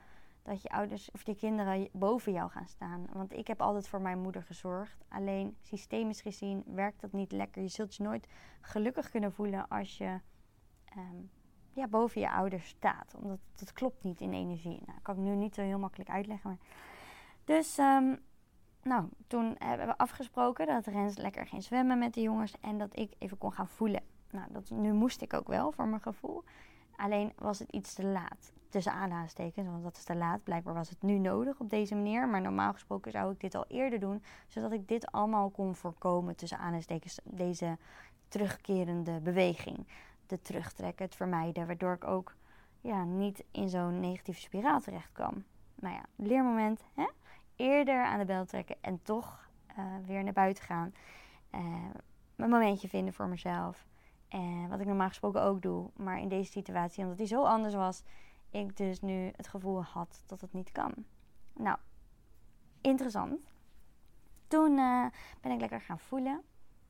dat 0.44 0.62
je 0.62 0.70
ouders 0.70 1.12
of 1.12 1.26
je 1.26 1.36
kinderen 1.36 1.90
boven 1.92 2.32
jou 2.32 2.50
gaan 2.50 2.68
staan. 2.68 3.06
Want 3.14 3.34
ik 3.34 3.48
heb 3.48 3.62
altijd 3.62 3.88
voor 3.88 4.02
mijn 4.02 4.20
moeder 4.20 4.44
gezorgd. 4.44 5.06
Alleen 5.08 5.58
systemisch 5.62 6.22
gezien 6.22 6.64
werkt 6.66 7.02
dat 7.02 7.12
niet 7.12 7.32
lekker. 7.32 7.62
Je 7.62 7.68
zult 7.68 7.96
je 7.96 8.04
nooit 8.04 8.28
gelukkig 8.62 9.10
kunnen 9.10 9.34
voelen 9.34 9.68
als 9.68 9.98
je 9.98 10.20
ehm, 10.86 11.22
ja, 11.74 11.88
boven 11.88 12.22
je 12.22 12.32
ouders 12.32 12.68
staat. 12.68 13.16
Omdat 13.16 13.40
dat 13.56 13.74
klopt 13.74 14.04
niet 14.04 14.22
in 14.22 14.34
energie. 14.34 14.82
Nou, 14.86 15.00
kan 15.02 15.16
ik 15.16 15.22
nu 15.22 15.36
niet 15.36 15.56
zo 15.56 15.62
heel 15.62 15.80
makkelijk 15.80 16.10
uitleggen. 16.10 16.50
Maar... 16.50 16.60
Dus 17.44 17.78
ehm, 17.78 18.16
nou, 18.84 19.10
toen 19.28 19.56
hebben 19.60 19.88
we 19.88 19.98
afgesproken 19.98 20.68
dat 20.68 20.86
Rens 20.86 21.18
lekker 21.18 21.48
ging 21.48 21.64
zwemmen 21.64 21.98
met 21.98 22.14
de 22.14 22.22
jongens. 22.22 22.54
En 22.62 22.78
dat 22.78 23.00
ik 23.00 23.14
even 23.18 23.38
kon 23.38 23.54
gaan 23.54 23.68
voelen. 23.68 24.04
Nou, 24.32 24.46
dat, 24.52 24.70
nu 24.70 24.94
moest 24.94 25.22
ik 25.22 25.34
ook 25.34 25.48
wel 25.48 25.72
voor 25.72 25.88
mijn 25.88 26.02
gevoel. 26.02 26.44
Alleen 26.96 27.34
was 27.36 27.60
het 27.60 27.72
iets 27.72 27.94
te 27.94 28.06
laat. 28.06 28.52
Tussen 28.70 28.94
aanhalingstekens, 28.94 29.68
want 29.68 29.84
dat 29.84 29.98
is 29.98 30.04
te 30.04 30.16
laat. 30.16 30.44
Blijkbaar 30.44 30.74
was 30.74 30.90
het 30.90 31.02
nu 31.02 31.18
nodig 31.18 31.60
op 31.60 31.70
deze 31.70 31.96
manier. 31.96 32.28
Maar 32.28 32.42
normaal 32.42 32.74
gesproken 32.74 33.12
zou 33.12 33.32
ik 33.32 33.40
dit 33.40 33.56
al 33.56 33.66
eerder 33.68 34.00
doen. 34.00 34.24
Zodat 34.48 34.72
ik 34.72 34.88
dit 34.88 35.12
allemaal 35.12 35.50
kon 35.50 35.76
voorkomen 35.76 36.36
tussen 36.36 36.58
aanhalingstekens. 36.58 37.20
Deze 37.24 37.78
terugkerende 38.28 39.20
beweging. 39.20 39.88
De 40.28 40.42
terugtrekken, 40.42 41.06
het 41.06 41.16
vermijden. 41.16 41.68
Waardoor 41.68 41.94
ik 41.94 42.04
ook 42.04 42.36
ja, 42.82 43.04
niet 43.04 43.44
in 43.52 43.70
zo'n 43.70 44.00
negatieve 44.00 44.40
spiraal 44.40 44.80
terecht 44.80 45.12
kwam. 45.12 45.44
Nou 45.76 45.96
ja, 45.96 46.04
leermoment. 46.16 46.84
Hè? 46.94 47.08
Eerder 47.58 48.04
aan 48.04 48.20
de 48.20 48.26
bel 48.26 48.46
trekken 48.46 48.76
en 48.82 49.00
toch 49.04 49.50
uh, 49.78 49.86
weer 50.06 50.24
naar 50.24 50.34
buiten 50.34 50.64
gaan. 50.64 50.94
Uh, 51.56 51.86
een 52.36 52.50
momentje 52.50 52.88
vinden 52.88 53.14
voor 53.14 53.28
mezelf. 53.28 53.86
En 54.28 54.68
wat 54.70 54.80
ik 54.80 54.86
normaal 54.86 55.08
gesproken 55.08 55.42
ook 55.42 55.62
doe. 55.62 55.90
Maar 55.96 56.20
in 56.20 56.28
deze 56.28 56.52
situatie, 56.52 57.04
omdat 57.04 57.18
die 57.18 57.28
zo 57.28 57.44
anders 57.44 57.74
was, 57.74 58.04
ik 58.50 58.78
dus 58.78 59.02
nu 59.02 59.32
het 59.36 59.48
gevoel 59.48 59.84
had 59.84 60.24
dat 60.26 60.42
het 60.42 60.54
niet 60.54 60.72
kan. 60.72 60.94
Nou, 61.54 61.78
interessant. 62.82 63.40
Toen 64.48 64.76
ben 65.42 65.52
ik 65.52 65.60
lekker 65.60 65.82
gaan 65.82 66.00
voelen. 66.00 66.42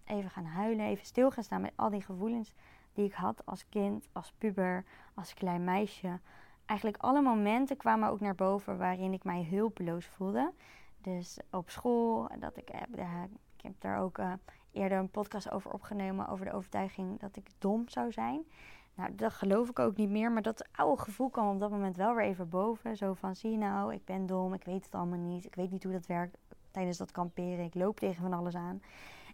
Even 0.05 0.29
gaan 0.29 0.45
huilen, 0.45 0.85
even 0.85 1.05
stil 1.05 1.31
gaan 1.31 1.43
staan 1.43 1.61
met 1.61 1.73
al 1.75 1.89
die 1.89 2.01
gevoelens 2.01 2.53
die 2.93 3.05
ik 3.05 3.13
had 3.13 3.45
als 3.45 3.69
kind, 3.69 4.07
als 4.11 4.33
puber, 4.37 4.85
als 5.13 5.33
klein 5.33 5.63
meisje. 5.63 6.19
Eigenlijk 6.67 7.03
alle 7.03 7.21
momenten 7.21 7.77
kwamen 7.77 8.09
ook 8.09 8.19
naar 8.19 8.35
boven 8.35 8.77
waarin 8.77 9.13
ik 9.13 9.23
mij 9.23 9.47
hulpeloos 9.49 10.05
voelde. 10.05 10.53
Dus 11.01 11.39
op 11.51 11.69
school, 11.69 12.29
dat 12.39 12.57
ik, 12.57 12.73
uh, 12.73 13.23
ik 13.55 13.61
heb 13.61 13.73
daar 13.79 13.99
ook 13.99 14.17
uh, 14.17 14.33
eerder 14.71 14.97
een 14.97 15.09
podcast 15.09 15.51
over 15.51 15.71
opgenomen. 15.71 16.27
Over 16.27 16.45
de 16.45 16.53
overtuiging 16.53 17.19
dat 17.19 17.35
ik 17.35 17.47
dom 17.57 17.89
zou 17.89 18.11
zijn. 18.11 18.45
Nou, 18.93 19.15
dat 19.15 19.33
geloof 19.33 19.69
ik 19.69 19.79
ook 19.79 19.95
niet 19.95 20.09
meer. 20.09 20.31
Maar 20.31 20.41
dat 20.41 20.67
oude 20.71 21.01
gevoel 21.01 21.29
kwam 21.29 21.53
op 21.53 21.59
dat 21.59 21.71
moment 21.71 21.95
wel 21.95 22.15
weer 22.15 22.25
even 22.25 22.49
boven. 22.49 22.97
Zo 22.97 23.13
van, 23.13 23.35
zie 23.35 23.57
nou, 23.57 23.93
ik 23.93 24.05
ben 24.05 24.25
dom. 24.25 24.53
Ik 24.53 24.63
weet 24.63 24.85
het 24.85 24.95
allemaal 24.95 25.19
niet. 25.19 25.45
Ik 25.45 25.55
weet 25.55 25.71
niet 25.71 25.83
hoe 25.83 25.93
dat 25.93 26.05
werkt 26.05 26.37
tijdens 26.71 26.97
dat 26.97 27.11
kamperen. 27.11 27.65
Ik 27.65 27.75
loop 27.75 27.99
tegen 27.99 28.21
van 28.21 28.33
alles 28.33 28.55
aan. 28.55 28.81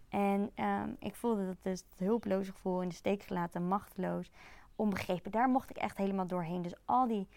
En 0.10 0.52
ehm, 0.56 0.90
ik 1.00 1.16
voelde 1.16 1.46
dat 1.46 1.58
dus 1.62 1.80
het 1.90 2.00
hulpeloze 2.00 2.52
gevoel 2.52 2.82
in 2.82 2.90
de 2.90 2.96
steek 2.96 3.24
gelaten, 3.24 3.68
machteloos, 3.68 4.32
onbegrepen. 4.76 5.32
Daar 5.32 5.50
mocht 5.50 5.70
ik 5.70 5.78
echt 5.78 5.98
helemaal 5.98 6.28
doorheen. 6.28 6.62
Dus 6.62 6.76
al 6.86 7.08
die 7.08 7.28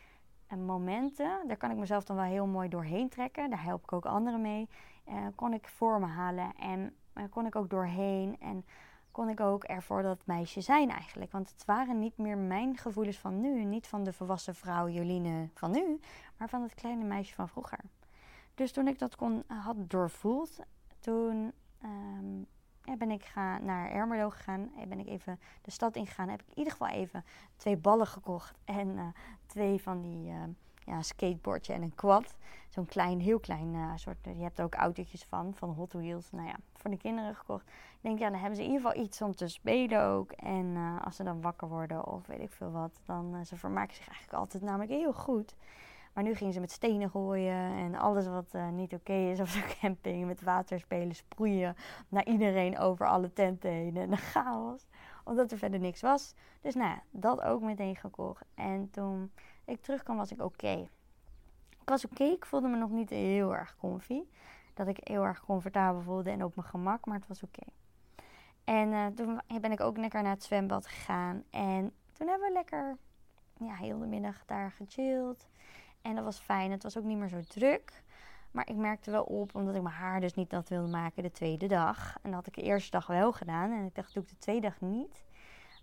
uh, 0.53 0.59
momenten, 0.59 1.41
daar 1.47 1.57
kan 1.57 1.71
ik 1.71 1.77
mezelf 1.77 2.05
dan 2.05 2.17
wel 2.17 2.25
heel 2.25 2.47
mooi 2.47 2.69
doorheen 2.69 3.09
trekken. 3.09 3.51
Daar 3.51 3.63
help 3.63 3.83
ik 3.83 3.93
ook 3.93 4.07
anderen 4.07 4.41
mee. 4.41 4.69
Uh, 5.09 5.27
kon 5.35 5.53
ik 5.53 5.69
voor 5.69 6.01
me 6.01 6.07
halen. 6.07 6.55
En 6.57 6.95
kon 7.31 7.47
ik 7.47 7.57
ook 7.57 7.71
doorheen 7.71 8.37
en 8.41 8.65
kon 9.11 9.29
ik 9.29 9.41
ook 9.41 9.65
ervoor 9.65 10.03
dat 10.03 10.27
meisje 10.27 10.61
zijn 10.61 10.91
eigenlijk. 10.91 11.33
Want 11.33 11.51
het 11.51 11.65
waren 11.65 11.99
niet 11.99 12.19
meer 12.19 12.39
mijn 12.39 12.77
gevoelens 12.77 13.19
van 13.19 13.41
nu, 13.41 13.65
niet 13.65 13.87
van 13.87 14.05
de 14.05 14.13
volwassen 14.13 14.55
vrouw 14.55 14.89
Joline 14.89 15.49
van 15.55 15.71
nu, 15.71 16.01
maar 16.37 16.49
van 16.49 16.63
het 16.63 16.75
kleine 16.75 17.05
meisje 17.05 17.35
van 17.35 17.49
vroeger. 17.49 17.79
Dus 18.55 18.73
toen 18.73 18.89
ik 18.89 18.99
dat 18.99 19.17
kon, 19.17 19.45
had 19.47 19.91
doorvoeld, 19.91 20.59
toen 20.99 21.53
ja, 21.81 22.56
ben 22.99 23.11
ik 23.11 23.25
ga, 23.25 23.59
naar 23.59 23.91
Ermelo 23.91 24.31
gegaan. 24.31 24.71
En 24.79 24.89
ben 24.89 24.99
ik 24.99 25.07
even 25.07 25.41
de 25.63 25.71
stad 25.71 25.97
ingegaan. 25.97 26.29
Heb 26.29 26.41
ik 26.41 26.49
in 26.49 26.59
ieder 26.59 26.73
geval 26.73 26.89
even 26.89 27.25
twee 27.57 27.77
ballen 27.77 28.07
gekocht. 28.07 28.59
En 28.65 28.89
uh, 28.89 29.07
twee 29.47 29.83
van 29.83 30.01
die 30.01 30.29
uh, 30.29 30.43
ja, 30.85 31.03
skateboardje 31.03 31.73
en 31.73 31.83
een 31.83 31.95
quad. 31.95 32.37
Zo'n 32.69 32.87
klein, 32.87 33.21
heel 33.21 33.41
klein 33.41 33.75
uh, 33.75 33.93
soort. 33.95 34.17
Je 34.23 34.43
hebt 34.43 34.59
er 34.59 34.65
ook 34.65 34.75
autootjes 34.75 35.25
van, 35.25 35.55
van 35.55 35.71
Hot 35.71 35.93
Wheels. 35.93 36.31
Nou 36.31 36.47
ja, 36.47 36.57
voor 36.75 36.91
de 36.91 36.97
kinderen 36.97 37.35
gekocht. 37.35 37.67
Ik 37.69 37.99
denk, 38.01 38.19
ja, 38.19 38.31
dan 38.31 38.39
hebben 38.39 38.57
ze 38.57 38.65
in 38.65 38.71
ieder 38.71 38.87
geval 38.87 39.05
iets 39.05 39.23
om 39.23 39.35
te 39.35 39.49
spelen 39.49 40.05
ook. 40.05 40.33
En 40.33 40.77
als 41.05 41.17
ze 41.17 41.25
dan 41.25 41.41
wakker 41.41 41.69
worden 41.69 42.07
of 42.07 42.27
weet 42.27 42.41
ik 42.41 42.51
veel 42.51 42.71
wat, 42.71 43.01
dan 43.05 43.47
ze 43.47 43.57
vermaken 43.57 43.95
zich 43.95 44.09
eigenlijk 44.09 44.39
altijd 44.39 44.63
namelijk 44.63 44.91
heel 44.91 45.13
goed. 45.13 45.55
Maar 46.17 46.25
nu 46.25 46.35
gingen 46.35 46.53
ze 46.53 46.61
met 46.61 46.71
stenen 46.71 47.11
gooien 47.11 47.77
en 47.77 47.95
alles 47.95 48.27
wat 48.27 48.49
uh, 48.55 48.69
niet 48.69 48.93
oké 48.95 49.13
is 49.13 49.41
op 49.41 49.47
zo'n 49.47 49.63
camping. 49.81 50.27
Met 50.27 50.43
water 50.43 50.81
spelen, 50.81 51.15
sproeien 51.15 51.77
naar 52.09 52.27
iedereen 52.27 52.79
over 52.79 53.07
alle 53.07 53.33
tenten 53.33 53.71
heen. 53.71 53.97
En 53.97 54.13
een 54.13 54.19
chaos, 54.35 54.87
omdat 55.25 55.53
er 55.53 55.59
verder 55.59 55.81
niks 55.81 56.01
was. 56.01 56.35
Dus 56.61 56.75
nou 56.75 56.99
dat 57.11 57.41
ook 57.41 57.63
meteen 57.63 57.97
gekocht. 57.97 58.45
En 58.55 58.91
toen 58.91 59.33
ik 59.65 59.83
terugkwam 59.83 60.17
was 60.17 60.33
ik 60.33 60.43
oké. 60.43 60.89
Ik 61.81 61.89
was 61.89 62.05
oké, 62.05 62.25
ik 62.25 62.47
voelde 62.47 62.69
me 62.69 62.77
nog 62.77 62.91
niet 62.91 63.11
heel 63.11 63.55
erg 63.55 63.77
comfy. 63.77 64.23
Dat 64.75 64.87
ik 64.87 64.99
heel 65.03 65.25
erg 65.25 65.41
comfortabel 65.41 66.01
voelde 66.01 66.31
en 66.31 66.45
op 66.45 66.57
mijn 66.57 66.69
gemak, 66.69 67.07
maar 67.07 67.19
het 67.19 67.29
was 67.29 67.43
oké. 67.43 67.67
En 68.65 68.89
uh, 68.89 69.07
toen 69.07 69.41
ben 69.61 69.73
ik 69.73 69.81
ook 69.81 69.97
lekker 69.97 70.23
naar 70.23 70.35
het 70.35 70.45
zwembad 70.45 70.87
gegaan. 70.87 71.43
En 71.51 71.93
toen 72.13 72.29
hebben 72.29 72.49
we 72.49 72.53
lekker 72.53 72.97
ja, 73.59 73.75
heel 73.75 73.99
de 73.99 74.07
middag 74.07 74.45
daar 74.47 74.71
gechilled. 74.71 75.49
En 76.07 76.15
dat 76.15 76.25
was 76.25 76.39
fijn. 76.39 76.71
Het 76.71 76.83
was 76.83 76.99
ook 76.99 77.05
niet 77.05 77.19
meer 77.19 77.29
zo 77.29 77.41
druk. 77.49 78.03
Maar 78.51 78.69
ik 78.69 78.77
merkte 78.77 79.11
wel 79.11 79.25
op, 79.25 79.55
omdat 79.55 79.75
ik 79.75 79.83
mijn 79.83 79.95
haar 79.95 80.21
dus 80.21 80.35
niet 80.35 80.51
nat 80.51 80.69
wilde 80.69 80.89
maken 80.89 81.23
de 81.23 81.31
tweede 81.31 81.67
dag. 81.67 82.17
En 82.23 82.31
dat 82.31 82.35
had 82.35 82.47
ik 82.47 82.55
de 82.55 82.63
eerste 82.63 82.91
dag 82.91 83.07
wel 83.07 83.33
gedaan. 83.33 83.73
En 83.73 83.85
ik 83.85 83.95
dacht, 83.95 84.15
doe 84.15 84.23
ik 84.23 84.29
de 84.29 84.39
tweede 84.39 84.69
dag 84.69 84.81
niet. 84.81 85.25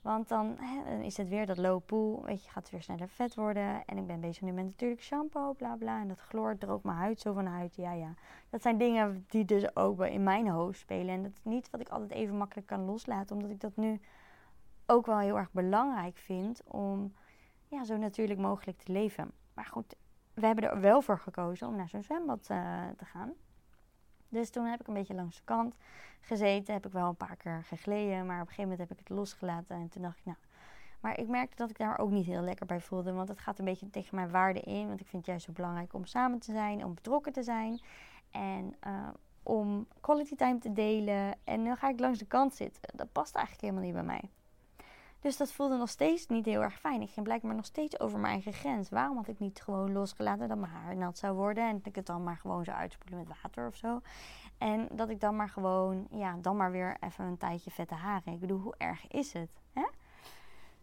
Want 0.02 0.28
dan, 0.28 0.56
hè, 0.60 1.00
is 1.00 1.18
het 1.18 1.30
weer 1.30 1.46
dat 1.46 1.58
low 1.58 1.86
pool. 1.86 2.24
Weet 2.26 2.44
je, 2.44 2.50
gaat 2.50 2.64
het 2.64 2.72
weer 2.72 2.82
sneller 2.82 3.10
vet 3.10 3.36
worden. 3.36 3.86
En 3.86 3.98
ik 3.98 4.08
ben 4.08 4.20
bezig 4.20 4.42
nu 4.42 4.52
met 4.52 4.66
natuurlijk 4.66 5.02
shampoo, 5.02 5.54
bla 5.54 5.76
bla. 5.76 6.02
En 6.02 6.08
dat 6.08 6.20
chloor 6.20 6.58
droogt 6.58 6.84
mijn 6.84 6.98
huid 6.98 7.20
zo 7.20 7.34
van 7.34 7.46
huid. 7.46 7.76
Ja, 7.76 7.92
ja. 7.92 8.14
Dat 8.50 8.62
zijn 8.62 8.78
dingen 8.78 9.26
die 9.28 9.46
dus 9.46 9.76
ook 9.76 10.06
in 10.06 10.24
mijn 10.24 10.48
hoofd 10.48 10.80
spelen. 10.80 11.16
En 11.16 11.24
dat 11.24 11.32
is 11.32 11.44
niet 11.44 11.70
wat 11.70 11.82
ik 11.82 11.90
altijd 11.90 12.12
even 12.12 12.38
makkelijk 12.38 12.68
kan 12.68 12.86
loslaten. 12.86 13.36
Omdat 13.36 13.52
ik 13.52 13.60
dat 13.60 13.76
nu 13.76 14.00
ook 14.86 15.06
wel 15.06 15.20
heel 15.20 15.38
erg 15.38 15.52
belangrijk 15.52 16.18
vind 16.18 16.64
om 16.68 17.14
ja, 17.68 17.84
zo 17.84 17.98
natuurlijk 17.98 18.40
mogelijk 18.40 18.78
te 18.78 18.92
leven. 18.92 19.32
Maar 19.54 19.66
goed, 19.66 19.96
we 20.34 20.46
hebben 20.46 20.70
er 20.70 20.80
wel 20.80 21.02
voor 21.02 21.20
gekozen 21.20 21.68
om 21.68 21.76
naar 21.76 21.90
zo'n 21.90 22.04
zwembad 22.04 22.48
uh, 22.52 22.82
te 22.98 23.06
gaan. 23.06 23.34
Dus 24.30 24.50
toen 24.50 24.66
heb 24.66 24.80
ik 24.80 24.88
een 24.88 24.94
beetje 24.94 25.14
langs 25.14 25.36
de 25.36 25.42
kant 25.44 25.76
gezeten. 26.22 26.74
Heb 26.74 26.86
ik 26.86 26.92
wel 26.92 27.08
een 27.08 27.16
paar 27.16 27.36
keer 27.36 27.64
gegleden. 27.64 28.26
Maar 28.26 28.42
op 28.42 28.48
een 28.48 28.54
gegeven 28.54 28.70
moment 28.70 28.80
heb 28.80 28.92
ik 28.92 29.08
het 29.08 29.18
losgelaten. 29.18 29.76
En 29.76 29.90
toen 29.90 30.02
dacht 30.02 30.18
ik, 30.18 30.26
nou. 30.26 30.38
Maar 31.00 31.20
ik 31.20 31.28
merkte 31.28 31.56
dat 31.56 31.70
ik 31.70 31.78
daar 31.78 31.98
ook 31.98 32.10
niet 32.10 32.26
heel 32.26 32.42
lekker 32.42 32.66
bij 32.66 32.82
voelde. 32.82 33.14
Want 33.14 33.30
het 33.30 33.40
gaat 33.40 33.60
een 33.60 33.66
beetje 33.66 33.90
tegen 33.90 34.16
mijn 34.16 34.30
waarden 34.30 34.64
in. 34.64 34.88
Want 34.88 35.00
ik 35.00 35.08
vind 35.08 35.22
het 35.22 35.26
juist 35.26 35.46
zo 35.46 35.52
belangrijk 35.52 35.94
om 35.94 36.06
samen 36.06 36.40
te 36.40 36.52
zijn. 36.52 36.86
Om 36.86 36.94
betrokken 36.94 37.32
te 37.32 37.44
zijn. 37.44 37.82
En 38.32 38.76
uh, 38.88 39.08
om 39.44 39.88
quality 40.02 40.36
time 40.36 40.58
te 40.58 40.74
delen. 40.74 41.36
En 41.44 41.64
nu 41.64 41.76
ga 41.76 41.90
ik 41.90 42.00
langs 42.00 42.20
de 42.20 42.26
kant 42.26 42.56
zitten. 42.56 42.82
Dat 42.96 43.12
past 43.12 43.36
eigenlijk 43.36 43.66
helemaal 43.66 43.86
niet 43.86 43.94
bij 43.94 44.04
mij. 44.04 44.30
Dus 45.24 45.38
dat 45.38 45.52
voelde 45.52 45.78
nog 45.78 45.90
steeds 45.90 46.28
niet 46.28 46.46
heel 46.46 46.62
erg 46.62 46.80
fijn. 46.80 47.02
Ik 47.02 47.10
ging 47.10 47.26
blijkbaar 47.26 47.56
nog 47.56 47.66
steeds 47.66 48.00
over 48.00 48.20
mijn 48.20 48.34
eigen 48.34 48.54
grens. 48.54 48.90
Waarom 48.90 49.18
had 49.18 49.28
ik 49.28 49.40
niet 49.40 49.62
gewoon 49.62 49.92
losgelaten 49.92 50.48
dat 50.48 50.58
mijn 50.58 50.72
haar 50.72 50.96
nat 50.96 51.18
zou 51.18 51.36
worden 51.36 51.68
en 51.68 51.78
dat 51.78 51.86
ik 51.86 51.96
het 51.96 52.06
dan 52.06 52.24
maar 52.24 52.38
gewoon 52.38 52.64
zou 52.64 52.78
uitspoelen 52.78 53.20
met 53.20 53.38
water 53.42 53.68
of 53.68 53.76
zo? 53.76 54.02
En 54.58 54.88
dat 54.92 55.10
ik 55.10 55.20
dan 55.20 55.36
maar 55.36 55.50
gewoon, 55.50 56.08
ja, 56.10 56.38
dan 56.42 56.58
maar 56.58 56.72
weer 56.72 56.98
even 57.00 57.26
een 57.26 57.38
tijdje 57.38 57.72
vette 57.72 57.94
haren. 57.94 58.34
Ik 58.34 58.40
bedoel, 58.40 58.60
hoe 58.60 58.76
erg 58.78 59.08
is 59.08 59.34
het? 59.34 59.50
Hè? 59.74 59.86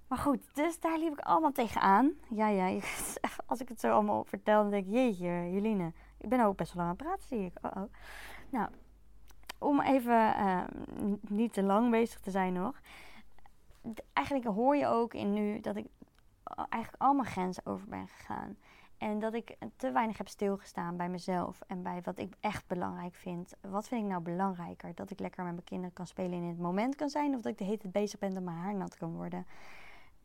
Maar 0.07 0.19
goed, 0.19 0.55
dus 0.55 0.81
daar 0.81 0.99
liep 0.99 1.13
ik 1.13 1.21
allemaal 1.21 1.53
tegenaan. 1.53 2.13
Ja, 2.31 2.49
ja, 2.49 2.81
als 3.47 3.61
ik 3.61 3.69
het 3.69 3.81
zo 3.81 3.93
allemaal 3.93 4.25
vertel, 4.25 4.63
dan 4.63 4.71
denk 4.71 4.87
ik, 4.87 4.93
jeetje, 4.93 5.51
Jeline, 5.53 5.93
ik 6.19 6.29
ben 6.29 6.41
ook 6.41 6.57
best 6.57 6.73
wel 6.73 6.85
lang 6.85 7.01
aan 7.01 7.07
het 7.07 7.07
praten, 7.07 7.37
zie 7.37 7.45
ik. 7.45 7.59
Oh, 7.63 7.83
oh. 7.83 7.93
Nou, 8.51 8.69
om 9.59 9.81
even 9.81 10.35
uh, 10.39 10.63
niet 11.21 11.53
te 11.53 11.63
lang 11.63 11.91
bezig 11.91 12.21
te 12.21 12.31
zijn 12.31 12.53
nog 12.53 12.81
eigenlijk 14.13 14.47
hoor 14.47 14.77
je 14.77 14.87
ook 14.87 15.15
in 15.15 15.33
nu 15.33 15.61
dat 15.61 15.77
ik 15.77 15.87
eigenlijk 16.69 17.03
al 17.03 17.15
mijn 17.15 17.29
grenzen 17.29 17.67
over 17.67 17.89
ben 17.89 18.09
gegaan. 18.09 18.57
En 18.99 19.19
dat 19.19 19.35
ik 19.35 19.57
te 19.77 19.91
weinig 19.91 20.19
heb 20.19 20.29
stilgestaan 20.29 20.97
bij 20.97 21.09
mezelf 21.09 21.61
en 21.67 21.83
bij 21.83 22.01
wat 22.03 22.19
ik 22.19 22.35
echt 22.41 22.67
belangrijk 22.67 23.15
vind. 23.15 23.55
Wat 23.61 23.89
vind 23.89 24.03
ik 24.03 24.09
nou 24.09 24.23
belangrijker? 24.23 24.95
Dat 24.95 25.11
ik 25.11 25.21
lekker 25.21 25.45
met 25.45 25.53
mijn 25.53 25.65
kinderen 25.65 25.93
kan 25.93 26.07
spelen 26.07 26.33
en 26.33 26.43
in 26.43 26.49
het 26.49 26.59
moment 26.59 26.97
kan 26.97 27.09
zijn, 27.09 27.35
of 27.35 27.41
dat 27.41 27.53
ik 27.53 27.59
de 27.59 27.65
hele 27.65 27.79
tijd 27.79 27.93
bezig 27.93 28.19
ben 28.19 28.35
dat 28.35 28.43
mijn 28.43 28.57
haar 28.57 28.75
nat 28.75 28.97
kan 28.97 29.15
worden 29.15 29.47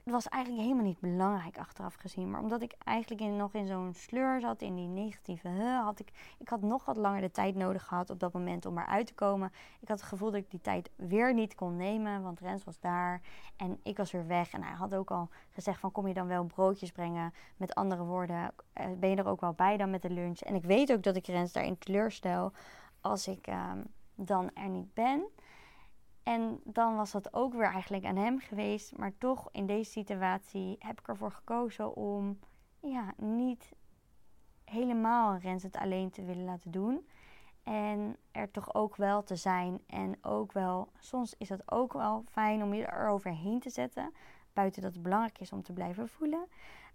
het 0.05 0.13
was 0.13 0.27
eigenlijk 0.27 0.63
helemaal 0.63 0.85
niet 0.85 0.99
belangrijk 0.99 1.57
achteraf 1.57 1.95
gezien. 1.95 2.29
Maar 2.29 2.41
omdat 2.41 2.61
ik 2.61 2.75
eigenlijk 2.83 3.31
nog 3.31 3.53
in 3.53 3.67
zo'n 3.67 3.93
sleur 3.93 4.39
zat, 4.39 4.61
in 4.61 4.75
die 4.75 4.87
negatieve, 4.87 5.49
had 5.83 5.99
ik, 5.99 6.11
ik 6.37 6.49
had 6.49 6.61
nog 6.61 6.85
wat 6.85 6.97
langer 6.97 7.21
de 7.21 7.31
tijd 7.31 7.55
nodig 7.55 7.83
gehad 7.85 8.09
op 8.09 8.19
dat 8.19 8.33
moment 8.33 8.65
om 8.65 8.77
eruit 8.77 9.07
te 9.07 9.13
komen. 9.13 9.51
Ik 9.79 9.87
had 9.87 9.99
het 9.99 10.07
gevoel 10.07 10.31
dat 10.31 10.39
ik 10.39 10.51
die 10.51 10.61
tijd 10.61 10.89
weer 10.95 11.33
niet 11.33 11.55
kon 11.55 11.75
nemen, 11.75 12.21
want 12.21 12.39
Rens 12.39 12.63
was 12.63 12.79
daar 12.79 13.21
en 13.55 13.79
ik 13.83 13.97
was 13.97 14.11
weer 14.11 14.27
weg. 14.27 14.51
En 14.51 14.63
hij 14.63 14.75
had 14.75 14.95
ook 14.95 15.11
al 15.11 15.29
gezegd 15.49 15.79
van 15.79 15.91
kom 15.91 16.07
je 16.07 16.13
dan 16.13 16.27
wel 16.27 16.43
broodjes 16.43 16.91
brengen? 16.91 17.33
Met 17.57 17.75
andere 17.75 18.03
woorden, 18.03 18.53
eh, 18.73 18.85
ben 18.97 19.09
je 19.09 19.15
er 19.15 19.27
ook 19.27 19.41
wel 19.41 19.53
bij 19.53 19.77
dan 19.77 19.89
met 19.89 20.01
de 20.01 20.09
lunch? 20.09 20.39
En 20.39 20.55
ik 20.55 20.63
weet 20.63 20.91
ook 20.91 21.03
dat 21.03 21.15
ik 21.15 21.27
Rens 21.27 21.51
daarin 21.51 21.77
teleurstel 21.77 22.51
als 23.01 23.27
ik 23.27 23.47
ehm, 23.47 23.81
dan 24.15 24.49
er 24.53 24.69
niet 24.69 24.93
ben. 24.93 25.25
En 26.25 26.59
dan 26.63 26.95
was 26.95 27.11
dat 27.11 27.33
ook 27.33 27.53
weer 27.53 27.71
eigenlijk 27.71 28.05
aan 28.05 28.15
hem 28.15 28.39
geweest. 28.39 28.97
Maar 28.97 29.17
toch 29.17 29.49
in 29.51 29.65
deze 29.65 29.91
situatie 29.91 30.75
heb 30.79 30.99
ik 30.99 31.07
ervoor 31.07 31.31
gekozen 31.31 31.95
om 31.95 32.39
ja, 32.79 33.13
niet 33.17 33.71
helemaal 34.63 35.37
Rens 35.37 35.63
het 35.63 35.77
alleen 35.77 36.09
te 36.09 36.23
willen 36.23 36.45
laten 36.45 36.71
doen. 36.71 37.07
En 37.63 38.17
er 38.31 38.51
toch 38.51 38.73
ook 38.73 38.95
wel 38.95 39.23
te 39.23 39.35
zijn. 39.35 39.79
En 39.87 40.17
ook 40.21 40.51
wel, 40.51 40.89
soms 40.99 41.35
is 41.37 41.47
dat 41.47 41.71
ook 41.71 41.93
wel 41.93 42.23
fijn 42.31 42.63
om 42.63 42.73
je 42.73 42.91
eroverheen 42.91 43.59
te 43.59 43.69
zetten. 43.69 44.13
Buiten 44.53 44.81
dat 44.81 44.93
het 44.93 45.01
belangrijk 45.03 45.39
is 45.39 45.51
om 45.51 45.63
te 45.63 45.73
blijven 45.73 46.07
voelen. 46.07 46.47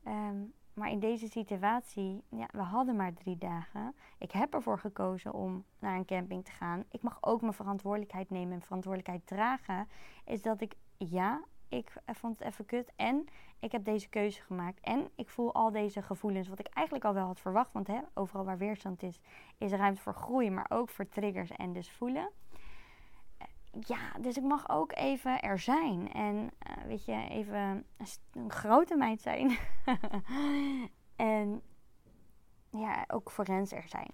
Um, 0.06 0.52
maar 0.80 0.90
in 0.90 0.98
deze 0.98 1.28
situatie, 1.28 2.22
ja, 2.28 2.48
we 2.52 2.62
hadden 2.62 2.96
maar 2.96 3.12
drie 3.12 3.38
dagen. 3.38 3.94
Ik 4.18 4.32
heb 4.32 4.54
ervoor 4.54 4.78
gekozen 4.78 5.32
om 5.32 5.64
naar 5.78 5.96
een 5.96 6.04
camping 6.04 6.44
te 6.44 6.50
gaan. 6.50 6.84
Ik 6.90 7.02
mag 7.02 7.18
ook 7.20 7.40
mijn 7.40 7.52
verantwoordelijkheid 7.52 8.30
nemen 8.30 8.52
en 8.52 8.62
verantwoordelijkheid 8.62 9.26
dragen. 9.26 9.88
Is 10.24 10.42
dat 10.42 10.60
ik, 10.60 10.74
ja, 10.96 11.40
ik 11.68 11.92
vond 12.06 12.38
het 12.38 12.48
even 12.48 12.66
kut. 12.66 12.92
En 12.96 13.26
ik 13.58 13.72
heb 13.72 13.84
deze 13.84 14.08
keuze 14.08 14.42
gemaakt. 14.42 14.80
En 14.80 15.10
ik 15.14 15.28
voel 15.28 15.54
al 15.54 15.70
deze 15.70 16.02
gevoelens, 16.02 16.48
wat 16.48 16.58
ik 16.58 16.68
eigenlijk 16.68 17.06
al 17.06 17.14
wel 17.14 17.26
had 17.26 17.40
verwacht. 17.40 17.72
Want 17.72 17.86
hè, 17.86 18.00
overal 18.14 18.44
waar 18.44 18.58
weerstand 18.58 19.02
is, 19.02 19.20
is 19.58 19.72
ruimte 19.72 20.00
voor 20.00 20.14
groei, 20.14 20.50
maar 20.50 20.66
ook 20.68 20.88
voor 20.88 21.08
triggers 21.08 21.50
en 21.50 21.72
dus 21.72 21.90
voelen 21.90 22.30
ja, 23.78 24.12
dus 24.20 24.36
ik 24.36 24.42
mag 24.42 24.68
ook 24.68 24.92
even 24.92 25.40
er 25.40 25.58
zijn. 25.58 26.12
En 26.12 26.36
uh, 26.36 26.84
weet 26.86 27.04
je, 27.04 27.26
even 27.28 27.84
een, 28.32 28.50
grote 28.50 28.96
meid 28.96 29.20
zijn. 29.20 29.58
en 31.16 31.62
ja, 32.70 33.04
ook 33.08 33.30
voor 33.30 33.44
er 33.44 33.66
zijn. 33.66 34.10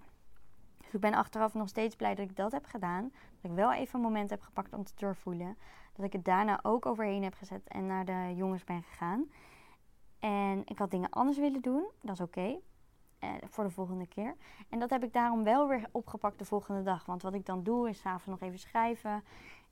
Dus 0.77 0.93
ik 0.93 0.99
ben 0.99 1.13
achteraf 1.13 1.53
nog 1.53 1.69
steeds 1.69 1.95
blij 1.95 2.15
dat 2.15 2.29
ik 2.29 2.35
dat 2.35 2.51
heb 2.51 2.65
gedaan. 2.65 3.11
Dat 3.41 3.51
ik 3.51 3.57
wel 3.57 3.73
even 3.73 3.95
een 3.95 4.05
moment 4.05 4.29
heb 4.29 4.41
gepakt 4.41 4.73
om 4.73 4.83
te 4.83 4.93
doorvoelen. 4.95 5.57
Dat 5.93 6.05
ik 6.05 6.13
het 6.13 6.25
daarna 6.25 6.59
ook 6.61 6.85
overheen 6.85 7.23
heb 7.23 7.33
gezet 7.33 7.67
en 7.67 7.85
naar 7.85 8.05
de 8.05 8.33
jongens 8.35 8.63
ben 8.63 8.83
gegaan. 8.83 9.25
En 10.19 10.61
ik 10.65 10.77
had 10.77 10.91
dingen 10.91 11.09
anders 11.09 11.37
willen 11.37 11.61
doen. 11.61 11.89
Dat 12.01 12.13
is 12.13 12.21
oké. 12.21 12.59
Eh, 13.19 13.29
voor 13.49 13.63
de 13.63 13.69
volgende 13.69 14.07
keer. 14.07 14.35
En 14.69 14.79
dat 14.79 14.89
heb 14.89 15.03
ik 15.03 15.13
daarom 15.13 15.43
wel 15.43 15.67
weer 15.67 15.89
opgepakt 15.91 16.39
de 16.39 16.45
volgende 16.45 16.83
dag. 16.83 17.05
Want 17.05 17.21
wat 17.21 17.33
ik 17.33 17.45
dan 17.45 17.63
doe 17.63 17.89
is 17.89 17.99
s'avonds 17.99 18.25
nog 18.25 18.41
even 18.49 18.59
schrijven 18.59 19.23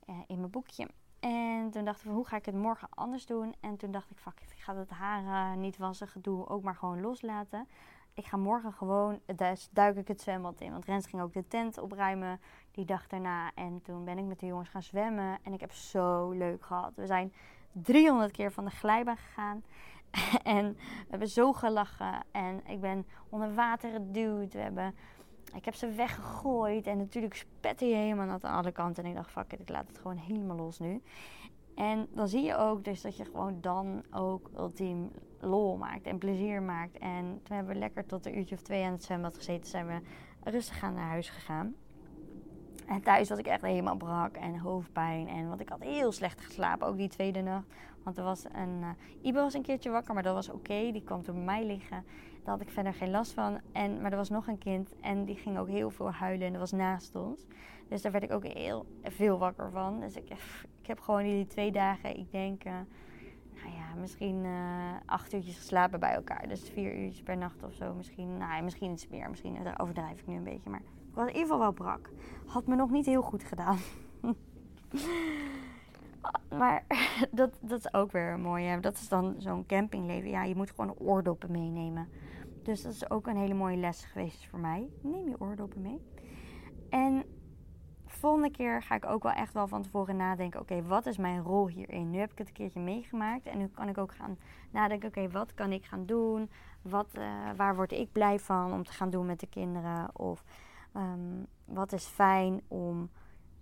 eh, 0.06 0.14
in 0.26 0.38
mijn 0.38 0.50
boekje. 0.50 0.88
En 1.20 1.70
toen 1.70 1.84
dacht 1.84 2.04
ik, 2.04 2.10
hoe 2.10 2.26
ga 2.26 2.36
ik 2.36 2.46
het 2.46 2.54
morgen 2.54 2.88
anders 2.90 3.26
doen? 3.26 3.54
En 3.60 3.76
toen 3.76 3.90
dacht 3.90 4.10
ik, 4.10 4.18
fuck 4.18 4.40
ik 4.40 4.62
ga 4.62 4.76
het 4.76 4.90
haar 4.90 5.56
niet 5.56 5.76
wassen 5.76 6.08
gedoe 6.08 6.48
ook 6.48 6.62
maar 6.62 6.74
gewoon 6.74 7.00
loslaten. 7.00 7.68
Ik 8.14 8.24
ga 8.24 8.36
morgen 8.36 8.72
gewoon, 8.72 9.20
dus 9.36 9.68
duik 9.72 9.96
ik 9.96 10.08
het 10.08 10.20
zwembad 10.20 10.60
in. 10.60 10.72
Want 10.72 10.84
Rens 10.84 11.06
ging 11.06 11.22
ook 11.22 11.32
de 11.32 11.48
tent 11.48 11.78
opruimen 11.78 12.40
die 12.70 12.84
dag 12.84 13.06
daarna. 13.06 13.50
En 13.54 13.82
toen 13.82 14.04
ben 14.04 14.18
ik 14.18 14.24
met 14.24 14.40
de 14.40 14.46
jongens 14.46 14.68
gaan 14.68 14.82
zwemmen. 14.82 15.38
En 15.42 15.52
ik 15.52 15.60
heb 15.60 15.72
zo 15.72 16.30
leuk 16.30 16.62
gehad. 16.62 16.92
We 16.94 17.06
zijn 17.06 17.32
300 17.72 18.32
keer 18.32 18.52
van 18.52 18.64
de 18.64 18.70
glijbaan 18.70 19.16
gegaan. 19.16 19.62
en 20.56 20.72
we 20.76 21.06
hebben 21.08 21.28
zo 21.28 21.52
gelachen. 21.52 22.24
En 22.30 22.60
ik 22.66 22.80
ben 22.80 23.06
onder 23.28 23.54
water 23.54 23.90
geduwd. 23.90 24.52
We 24.52 24.58
hebben, 24.58 24.94
ik 25.54 25.64
heb 25.64 25.74
ze 25.74 25.88
weggegooid. 25.88 26.86
En 26.86 26.96
natuurlijk 26.96 27.34
spette 27.34 27.84
je 27.84 27.94
helemaal 27.94 28.26
naar 28.26 28.40
de 28.40 28.48
andere 28.48 28.72
kant. 28.72 28.98
En 28.98 29.06
ik 29.06 29.14
dacht, 29.14 29.30
fuck 29.30 29.52
it, 29.52 29.60
ik 29.60 29.68
laat 29.68 29.88
het 29.88 29.98
gewoon 29.98 30.16
helemaal 30.16 30.56
los 30.56 30.78
nu. 30.78 31.02
En 31.74 32.08
dan 32.14 32.28
zie 32.28 32.42
je 32.42 32.56
ook 32.56 32.84
dus 32.84 33.02
dat 33.02 33.16
je 33.16 33.24
gewoon 33.24 33.60
dan 33.60 34.04
ook 34.10 34.50
ultiem 34.56 35.10
lol 35.40 35.76
maakt 35.76 36.06
en 36.06 36.18
plezier 36.18 36.62
maakt. 36.62 36.98
En 36.98 37.40
toen 37.42 37.56
hebben 37.56 37.74
we 37.74 37.78
lekker 37.78 38.06
tot 38.06 38.26
een 38.26 38.38
uurtje 38.38 38.54
of 38.54 38.62
twee 38.62 38.84
aan 38.84 38.92
het 38.92 39.04
zwembad 39.04 39.36
gezeten. 39.36 39.68
Zijn 39.68 39.86
we 39.86 40.00
rustig 40.50 40.82
aan 40.82 40.94
naar 40.94 41.08
huis 41.08 41.28
gegaan. 41.30 41.74
En 42.86 43.02
thuis 43.02 43.28
was 43.28 43.38
ik 43.38 43.46
echt 43.46 43.62
helemaal 43.62 43.96
brak 43.96 44.36
en 44.36 44.58
hoofdpijn. 44.58 45.28
En 45.28 45.48
want 45.48 45.60
ik 45.60 45.68
had 45.68 45.82
heel 45.82 46.12
slecht 46.12 46.40
geslapen, 46.40 46.86
ook 46.86 46.96
die 46.96 47.08
tweede 47.08 47.40
nacht. 47.40 47.66
Want 48.02 48.18
er 48.18 48.24
was 48.24 48.44
een. 48.44 48.80
Uh, 48.80 48.88
Ibe 49.22 49.40
was 49.40 49.54
een 49.54 49.62
keertje 49.62 49.90
wakker, 49.90 50.14
maar 50.14 50.22
dat 50.22 50.34
was 50.34 50.50
oké. 50.50 50.92
Die 50.92 51.02
kwam 51.04 51.22
toen 51.22 51.34
bij 51.34 51.44
mij 51.44 51.64
liggen. 51.64 52.04
Daar 52.44 52.54
had 52.54 52.60
ik 52.60 52.70
verder 52.70 52.94
geen 52.94 53.10
last 53.10 53.32
van. 53.32 53.60
En, 53.72 54.00
maar 54.00 54.10
er 54.10 54.16
was 54.16 54.28
nog 54.28 54.46
een 54.46 54.58
kind 54.58 54.94
en 55.00 55.24
die 55.24 55.36
ging 55.36 55.58
ook 55.58 55.68
heel 55.68 55.90
veel 55.90 56.10
huilen 56.10 56.46
en 56.46 56.52
dat 56.52 56.60
was 56.60 56.72
naast 56.72 57.14
ons. 57.14 57.46
Dus 57.88 58.02
daar 58.02 58.12
werd 58.12 58.24
ik 58.24 58.32
ook 58.32 58.46
heel 58.46 58.86
veel 59.02 59.38
wakker 59.38 59.70
van. 59.70 60.00
Dus 60.00 60.16
ik, 60.16 60.30
ik 60.80 60.86
heb 60.86 61.00
gewoon 61.00 61.22
die 61.22 61.46
twee 61.46 61.72
dagen, 61.72 62.18
ik 62.18 62.30
denk, 62.30 62.64
uh, 62.64 62.72
nou 63.54 63.74
ja, 63.76 64.00
misschien 64.00 64.46
acht 65.06 65.32
uurtjes 65.32 65.56
geslapen 65.56 66.00
bij 66.00 66.14
elkaar. 66.14 66.48
Dus 66.48 66.70
vier 66.70 66.96
uurtjes 66.96 67.22
per 67.22 67.36
nacht 67.36 67.62
of 67.62 67.72
zo. 67.72 67.94
Misschien, 67.94 68.36
nou, 68.36 68.62
misschien 68.62 68.92
iets 68.92 69.08
meer. 69.08 69.30
Misschien 69.30 69.78
overdrijf 69.78 70.20
ik 70.20 70.26
nu 70.26 70.36
een 70.36 70.44
beetje. 70.44 70.70
Maar 70.70 70.82
was 71.16 71.26
in 71.26 71.32
ieder 71.32 71.42
geval 71.42 71.58
wel 71.58 71.72
brak. 71.72 72.10
Had 72.46 72.66
me 72.66 72.76
nog 72.76 72.90
niet 72.90 73.06
heel 73.06 73.22
goed 73.22 73.44
gedaan. 73.44 73.78
maar 76.60 76.84
dat, 77.30 77.58
dat 77.60 77.78
is 77.78 77.94
ook 77.94 78.12
weer 78.12 78.38
mooi. 78.38 78.80
Dat 78.80 78.94
is 78.94 79.08
dan 79.08 79.34
zo'n 79.38 79.66
campingleven. 79.66 80.30
Ja, 80.30 80.44
je 80.44 80.56
moet 80.56 80.70
gewoon 80.70 80.94
oordoppen 80.98 81.50
meenemen. 81.50 82.08
Dus 82.62 82.82
dat 82.82 82.92
is 82.92 83.10
ook 83.10 83.26
een 83.26 83.36
hele 83.36 83.54
mooie 83.54 83.76
les 83.76 84.04
geweest 84.04 84.46
voor 84.46 84.58
mij. 84.58 84.88
Neem 85.00 85.28
je 85.28 85.40
oordoppen 85.40 85.82
mee. 85.82 86.00
En 86.90 87.24
volgende 88.06 88.50
keer 88.50 88.82
ga 88.82 88.94
ik 88.94 89.06
ook 89.06 89.22
wel 89.22 89.32
echt 89.32 89.52
wel 89.52 89.68
van 89.68 89.82
tevoren 89.82 90.16
nadenken: 90.16 90.60
oké, 90.60 90.82
wat 90.82 91.06
is 91.06 91.16
mijn 91.16 91.42
rol 91.42 91.68
hierin? 91.68 92.10
Nu 92.10 92.18
heb 92.18 92.32
ik 92.32 92.38
het 92.38 92.48
een 92.48 92.54
keertje 92.54 92.80
meegemaakt 92.80 93.46
en 93.46 93.58
nu 93.58 93.66
kan 93.66 93.88
ik 93.88 93.98
ook 93.98 94.14
gaan 94.14 94.38
nadenken: 94.70 95.08
oké, 95.08 95.28
wat 95.28 95.54
kan 95.54 95.72
ik 95.72 95.84
gaan 95.84 96.06
doen? 96.06 96.50
Wat, 96.82 97.08
uh, 97.18 97.22
waar 97.56 97.76
word 97.76 97.92
ik 97.92 98.12
blij 98.12 98.38
van 98.38 98.72
om 98.72 98.84
te 98.84 98.92
gaan 98.92 99.10
doen 99.10 99.26
met 99.26 99.40
de 99.40 99.46
kinderen? 99.46 100.18
Of 100.18 100.44
um, 100.96 101.46
wat 101.64 101.92
is 101.92 102.04
fijn 102.06 102.60
om 102.68 103.10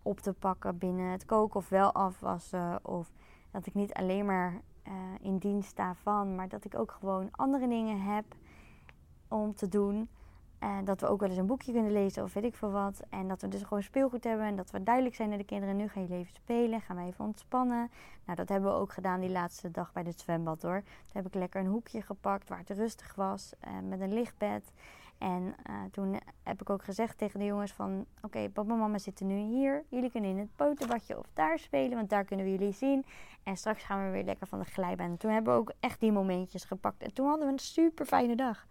op 0.03 0.21
te 0.21 0.33
pakken 0.33 0.79
binnen 0.79 1.11
het 1.11 1.25
koken 1.25 1.57
of 1.57 1.69
wel 1.69 1.93
afwassen? 1.93 2.79
Of 2.83 3.13
Dat 3.51 3.67
ik 3.67 3.75
niet 3.75 3.93
alleen 3.93 4.27
maar 4.27 4.61
uh, 4.89 4.93
in 5.21 5.39
dienst 5.39 5.69
sta 5.69 5.95
van, 5.95 6.35
maar 6.35 6.49
dat 6.49 6.65
ik 6.65 6.79
ook 6.79 6.91
gewoon 6.91 7.29
andere 7.31 7.69
dingen 7.69 8.01
heb 8.01 8.25
om 9.29 9.55
te 9.55 9.69
doen. 9.69 10.09
En 10.59 10.85
dat 10.85 11.01
we 11.01 11.07
ook 11.07 11.21
wel 11.21 11.29
eens 11.29 11.39
een 11.39 11.47
boekje 11.47 11.73
kunnen 11.73 11.93
lezen 11.93 12.23
of 12.23 12.33
weet 12.33 12.45
ik 12.45 12.55
veel 12.55 12.71
wat. 12.71 13.03
En 13.09 13.29
dat 13.29 13.41
we 13.41 13.49
dus 13.49 13.63
gewoon 13.63 13.83
speelgoed 13.83 14.25
hebben. 14.25 14.47
En 14.47 14.57
dat 14.57 14.71
we 14.71 14.83
duidelijk 14.83 15.15
zijn 15.15 15.29
naar 15.29 15.39
de 15.39 15.45
kinderen. 15.45 15.77
Nu 15.77 15.89
ga 15.89 16.01
je 16.01 16.15
even 16.15 16.35
spelen. 16.35 16.81
Gaan 16.81 16.97
we 16.97 17.03
even 17.03 17.25
ontspannen. 17.25 17.91
Nou, 18.25 18.37
dat 18.37 18.49
hebben 18.49 18.71
we 18.71 18.77
ook 18.77 18.93
gedaan 18.93 19.21
die 19.21 19.31
laatste 19.31 19.71
dag 19.71 19.93
bij 19.93 20.03
het 20.03 20.21
zwembad 20.21 20.63
hoor. 20.63 20.83
Toen 20.83 21.23
heb 21.23 21.27
ik 21.27 21.35
lekker 21.35 21.61
een 21.61 21.67
hoekje 21.67 22.03
gepakt 22.03 22.49
waar 22.49 22.59
het 22.59 22.71
rustig 22.71 23.15
was. 23.15 23.53
Uh, 23.65 23.89
met 23.89 24.01
een 24.01 24.13
lichtbed. 24.13 24.73
En 25.19 25.55
uh, 25.71 25.77
toen 25.91 26.21
heb 26.43 26.61
ik 26.61 26.71
ook 26.71 26.85
gezegd 26.85 27.19
tegen 27.19 27.39
de 27.39 27.45
jongens 27.45 27.73
van... 27.73 28.07
Oké, 28.23 28.49
papa 28.49 28.73
en 28.73 28.79
mama 28.79 28.99
zitten 28.99 29.27
nu 29.27 29.35
hier. 29.35 29.85
Jullie 29.89 30.11
kunnen 30.11 30.31
in 30.31 30.39
het 30.39 30.57
potenbadje 30.57 31.19
of 31.19 31.27
daar 31.33 31.59
spelen. 31.59 31.97
Want 31.97 32.11
daar 32.11 32.25
kunnen 32.25 32.47
we 32.47 32.53
jullie 32.53 32.73
zien. 32.73 33.05
En 33.43 33.57
straks 33.57 33.83
gaan 33.83 34.05
we 34.05 34.11
weer 34.11 34.25
lekker 34.25 34.47
van 34.47 34.59
de 34.59 34.65
glijbaan. 34.65 35.11
En 35.11 35.17
toen 35.17 35.31
hebben 35.31 35.53
we 35.53 35.61
ook 35.61 35.73
echt 35.81 36.01
die 36.01 36.13
momentjes 36.13 36.65
gepakt. 36.65 37.03
En 37.03 37.15
toen 37.15 37.27
hadden 37.27 37.47
we 37.47 37.53
een 37.53 37.59
super 37.59 38.07
fijne 38.07 38.37
dag. 38.37 38.67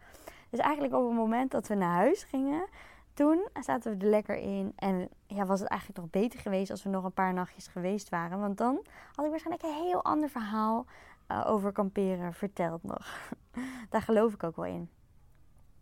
Dus 0.50 0.60
eigenlijk 0.60 0.94
op 0.94 1.08
het 1.08 1.18
moment 1.18 1.52
dat 1.52 1.68
we 1.68 1.76
naar 1.76 1.96
huis 1.96 2.24
gingen, 2.24 2.66
toen 3.14 3.48
zaten 3.60 3.98
we 3.98 4.04
er 4.04 4.10
lekker 4.10 4.36
in. 4.36 4.74
En 4.76 5.10
ja, 5.28 5.46
was 5.46 5.60
het 5.60 5.70
eigenlijk 5.70 6.02
nog 6.02 6.10
beter 6.10 6.40
geweest 6.40 6.72
als 6.72 6.84
we 6.84 6.90
nog 6.90 7.04
een 7.04 7.14
paar 7.14 7.34
nachtjes 7.34 7.68
geweest 7.68 8.10
waren. 8.10 8.40
Want 8.40 8.58
dan 8.58 8.86
had 9.16 9.26
ik 9.26 9.32
waarschijnlijk 9.32 9.66
een 9.66 9.84
heel 9.84 10.04
ander 10.04 10.30
verhaal 10.30 10.86
uh, 11.32 11.44
over 11.48 11.72
kamperen 11.72 12.34
verteld 12.34 12.84
nog. 12.84 13.32
Daar 13.90 14.02
geloof 14.02 14.34
ik 14.34 14.44
ook 14.44 14.56
wel 14.56 14.66
in. 14.66 14.90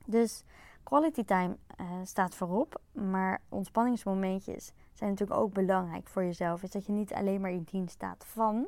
Dus 0.05 0.43
quality 0.83 1.23
time 1.23 1.57
uh, 1.81 1.87
staat 2.03 2.35
voorop. 2.35 2.81
Maar 2.91 3.41
ontspanningsmomentjes 3.49 4.71
zijn 4.93 5.09
natuurlijk 5.09 5.39
ook 5.39 5.53
belangrijk 5.53 6.07
voor 6.07 6.23
jezelf. 6.23 6.63
Is 6.63 6.71
dat 6.71 6.85
je 6.85 6.91
niet 6.91 7.13
alleen 7.13 7.41
maar 7.41 7.51
in 7.51 7.67
dienst 7.71 7.93
staat 7.93 8.25
van. 8.25 8.67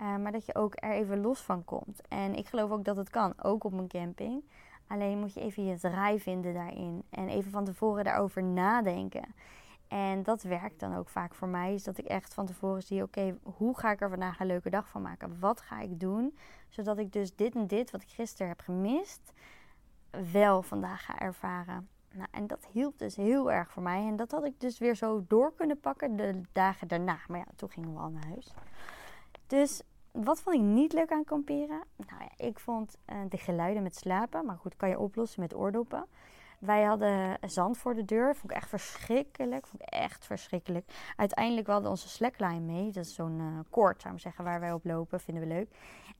Uh, 0.00 0.16
maar 0.16 0.32
dat 0.32 0.46
je 0.46 0.54
ook 0.54 0.74
er 0.76 0.92
even 0.92 1.20
los 1.20 1.40
van 1.40 1.64
komt. 1.64 2.00
En 2.08 2.34
ik 2.34 2.48
geloof 2.48 2.70
ook 2.70 2.84
dat 2.84 2.96
het 2.96 3.10
kan, 3.10 3.34
ook 3.42 3.64
op 3.64 3.72
een 3.72 3.88
camping. 3.88 4.44
Alleen 4.86 5.18
moet 5.18 5.34
je 5.34 5.40
even 5.40 5.64
je 5.64 5.78
draai 5.78 6.20
vinden 6.20 6.54
daarin. 6.54 7.02
En 7.10 7.28
even 7.28 7.50
van 7.50 7.64
tevoren 7.64 8.04
daarover 8.04 8.42
nadenken. 8.42 9.34
En 9.88 10.22
dat 10.22 10.42
werkt 10.42 10.80
dan 10.80 10.96
ook 10.96 11.08
vaak 11.08 11.34
voor 11.34 11.48
mij. 11.48 11.74
Is 11.74 11.84
dat 11.84 11.98
ik 11.98 12.04
echt 12.04 12.34
van 12.34 12.46
tevoren 12.46 12.82
zie: 12.82 13.02
oké, 13.02 13.38
hoe 13.42 13.78
ga 13.78 13.90
ik 13.90 14.00
er 14.00 14.08
vandaag 14.08 14.40
een 14.40 14.46
leuke 14.46 14.70
dag 14.70 14.88
van 14.88 15.02
maken? 15.02 15.40
Wat 15.40 15.60
ga 15.60 15.80
ik 15.80 16.00
doen? 16.00 16.36
Zodat 16.68 16.98
ik 16.98 17.12
dus 17.12 17.34
dit 17.36 17.54
en 17.54 17.66
dit 17.66 17.90
wat 17.90 18.02
ik 18.02 18.08
gisteren 18.08 18.48
heb 18.48 18.60
gemist, 18.60 19.32
wel 20.32 20.62
vandaag 20.62 21.04
ga 21.04 21.18
ervaren. 21.18 21.88
Nou, 22.12 22.28
en 22.30 22.46
dat 22.46 22.66
hielp 22.72 22.98
dus 22.98 23.16
heel 23.16 23.52
erg 23.52 23.70
voor 23.70 23.82
mij. 23.82 24.06
En 24.06 24.16
dat 24.16 24.30
had 24.30 24.44
ik 24.44 24.60
dus 24.60 24.78
weer 24.78 24.94
zo 24.94 25.24
door 25.28 25.54
kunnen 25.54 25.80
pakken 25.80 26.16
de 26.16 26.40
dagen 26.52 26.88
daarna. 26.88 27.18
Maar 27.28 27.38
ja, 27.38 27.46
toen 27.56 27.70
gingen 27.70 27.94
we 27.94 28.00
al 28.00 28.10
naar 28.10 28.26
huis. 28.26 28.54
Dus 29.46 29.82
wat 30.10 30.40
vond 30.40 30.56
ik 30.56 30.62
niet 30.62 30.92
leuk 30.92 31.12
aan 31.12 31.24
kamperen? 31.24 31.82
Nou 31.96 32.22
ja, 32.22 32.46
ik 32.46 32.58
vond 32.58 32.96
uh, 33.06 33.16
de 33.28 33.38
geluiden 33.38 33.82
met 33.82 33.96
slapen. 33.96 34.46
Maar 34.46 34.56
goed, 34.56 34.76
kan 34.76 34.88
je 34.88 34.98
oplossen 34.98 35.40
met 35.40 35.54
oordoppen. 35.54 36.06
Wij 36.64 36.82
hadden 36.82 37.38
zand 37.40 37.78
voor 37.78 37.94
de 37.94 38.04
deur. 38.04 38.36
Vond 38.36 38.52
ik 38.52 38.56
echt 38.56 38.68
verschrikkelijk. 38.68 39.66
Vond 39.66 39.82
ik 39.82 39.88
echt 39.88 40.24
verschrikkelijk. 40.24 40.92
Uiteindelijk 41.16 41.66
hadden 41.66 41.84
we 41.84 41.90
onze 41.90 42.08
slackline 42.08 42.60
mee. 42.60 42.92
Dat 42.92 43.04
is 43.04 43.14
zo'n 43.14 43.40
uh, 43.40 43.58
koord, 43.70 44.02
zou 44.02 44.14
ik 44.14 44.20
zeggen, 44.20 44.44
waar 44.44 44.60
wij 44.60 44.72
op 44.72 44.84
lopen. 44.84 45.20
Vinden 45.20 45.48
we 45.48 45.54
leuk. 45.54 45.68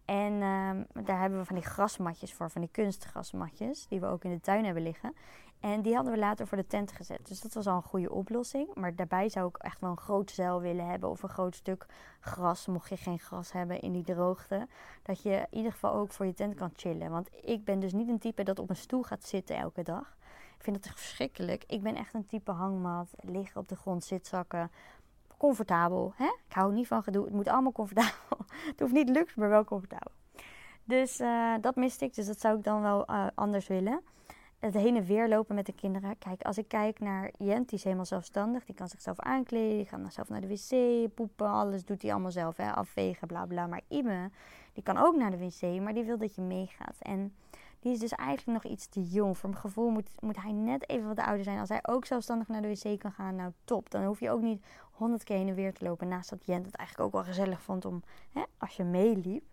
En 0.04 0.32
uh, 0.32 1.04
daar 1.04 1.20
hebben 1.20 1.38
we 1.38 1.44
van 1.44 1.56
die 1.56 1.64
grasmatjes 1.64 2.34
voor. 2.34 2.50
Van 2.50 2.60
die 2.60 2.70
kunstgrasmatjes. 2.70 3.86
Die 3.86 4.00
we 4.00 4.06
ook 4.06 4.24
in 4.24 4.30
de 4.30 4.40
tuin 4.40 4.64
hebben 4.64 4.82
liggen. 4.82 5.14
En 5.60 5.82
die 5.82 5.94
hadden 5.94 6.12
we 6.12 6.18
later 6.18 6.46
voor 6.46 6.56
de 6.56 6.66
tent 6.66 6.92
gezet. 6.92 7.26
Dus 7.26 7.40
dat 7.40 7.54
was 7.54 7.66
al 7.66 7.76
een 7.76 7.82
goede 7.82 8.12
oplossing. 8.12 8.74
Maar 8.74 8.94
daarbij 8.94 9.28
zou 9.28 9.48
ik 9.48 9.56
echt 9.56 9.80
wel 9.80 9.90
een 9.90 9.96
groot 9.96 10.30
zeil 10.30 10.60
willen 10.60 10.86
hebben. 10.86 11.10
Of 11.10 11.22
een 11.22 11.28
groot 11.28 11.54
stuk 11.54 11.86
gras, 12.20 12.66
mocht 12.66 12.88
je 12.88 12.96
geen 12.96 13.18
gras 13.18 13.52
hebben 13.52 13.80
in 13.80 13.92
die 13.92 14.04
droogte. 14.04 14.68
Dat 15.02 15.22
je 15.22 15.30
in 15.30 15.56
ieder 15.56 15.72
geval 15.72 15.94
ook 15.94 16.10
voor 16.10 16.26
je 16.26 16.34
tent 16.34 16.54
kan 16.54 16.70
chillen. 16.76 17.10
Want 17.10 17.28
ik 17.42 17.64
ben 17.64 17.80
dus 17.80 17.92
niet 17.92 18.08
een 18.08 18.18
type 18.18 18.42
dat 18.42 18.58
op 18.58 18.70
een 18.70 18.76
stoel 18.76 19.02
gaat 19.02 19.24
zitten 19.24 19.56
elke 19.56 19.82
dag. 19.82 20.16
Ik 20.56 20.62
vind 20.62 20.76
het 20.76 20.94
verschrikkelijk. 20.94 21.64
Ik 21.66 21.82
ben 21.82 21.96
echt 21.96 22.14
een 22.14 22.26
type 22.26 22.50
hangmat. 22.50 23.10
Liggen 23.20 23.60
op 23.60 23.68
de 23.68 23.76
grond, 23.76 24.04
zitzakken. 24.04 24.70
Comfortabel. 25.36 26.12
Hè? 26.16 26.24
Ik 26.24 26.52
hou 26.52 26.72
niet 26.72 26.86
van 26.86 27.02
gedoe. 27.02 27.24
Het 27.24 27.34
moet 27.34 27.48
allemaal 27.48 27.72
comfortabel. 27.72 28.38
het 28.70 28.80
hoeft 28.80 28.92
niet 28.92 29.08
luxe, 29.08 29.40
maar 29.40 29.48
wel 29.48 29.64
comfortabel. 29.64 30.12
Dus 30.84 31.20
uh, 31.20 31.54
dat 31.60 31.76
miste 31.76 32.04
ik. 32.04 32.14
Dus 32.14 32.26
dat 32.26 32.40
zou 32.40 32.56
ik 32.56 32.64
dan 32.64 32.82
wel 32.82 33.10
uh, 33.10 33.26
anders 33.34 33.66
willen 33.66 34.02
het 34.64 34.74
heen 34.74 34.96
en 34.96 35.04
weer 35.04 35.28
lopen 35.28 35.54
met 35.54 35.66
de 35.66 35.72
kinderen. 35.72 36.18
Kijk, 36.18 36.42
als 36.42 36.58
ik 36.58 36.68
kijk 36.68 37.00
naar 37.00 37.30
Jent, 37.38 37.68
die 37.68 37.78
is 37.78 37.84
helemaal 37.84 38.04
zelfstandig. 38.04 38.64
Die 38.64 38.74
kan 38.74 38.88
zichzelf 38.88 39.20
aankleden, 39.20 39.76
die 39.76 39.86
gaat 39.86 40.12
zelf 40.12 40.28
naar 40.28 40.40
de 40.40 40.48
wc, 40.48 41.14
poepen, 41.14 41.48
alles 41.48 41.84
doet 41.84 42.02
hij 42.02 42.12
allemaal 42.12 42.30
zelf. 42.30 42.56
Hè? 42.56 42.72
Afvegen, 42.72 43.26
bla 43.26 43.46
bla. 43.46 43.66
Maar 43.66 43.80
Ibe, 43.88 44.30
die 44.72 44.82
kan 44.82 44.96
ook 44.96 45.16
naar 45.16 45.30
de 45.30 45.38
wc, 45.38 45.80
maar 45.80 45.94
die 45.94 46.04
wil 46.04 46.18
dat 46.18 46.34
je 46.34 46.40
meegaat. 46.40 46.96
En 46.98 47.34
die 47.84 47.92
is 47.92 47.98
dus 47.98 48.12
eigenlijk 48.12 48.62
nog 48.62 48.72
iets 48.72 48.86
te 48.86 49.02
jong. 49.02 49.38
Voor 49.38 49.48
mijn 49.48 49.60
gevoel 49.60 49.90
moet, 49.90 50.08
moet 50.20 50.42
hij 50.42 50.52
net 50.52 50.88
even 50.88 51.06
wat 51.06 51.18
ouder 51.18 51.44
zijn. 51.44 51.58
Als 51.58 51.68
hij 51.68 51.80
ook 51.82 52.04
zelfstandig 52.04 52.48
naar 52.48 52.62
de 52.62 52.68
wc 52.68 52.98
kan 52.98 53.12
gaan, 53.12 53.36
nou 53.36 53.52
top. 53.64 53.90
Dan 53.90 54.04
hoef 54.04 54.20
je 54.20 54.30
ook 54.30 54.40
niet 54.40 54.64
honderd 54.92 55.24
keer 55.24 55.36
heen 55.36 55.48
en 55.48 55.54
weer 55.54 55.72
te 55.72 55.84
lopen. 55.84 56.08
Naast 56.08 56.30
dat 56.30 56.46
Jent 56.46 56.66
het 56.66 56.76
eigenlijk 56.76 57.08
ook 57.08 57.22
wel 57.22 57.32
gezellig 57.32 57.62
vond 57.62 57.84
om, 57.84 58.02
hè, 58.32 58.42
als 58.58 58.76
je 58.76 58.84
meeliep. 58.84 59.44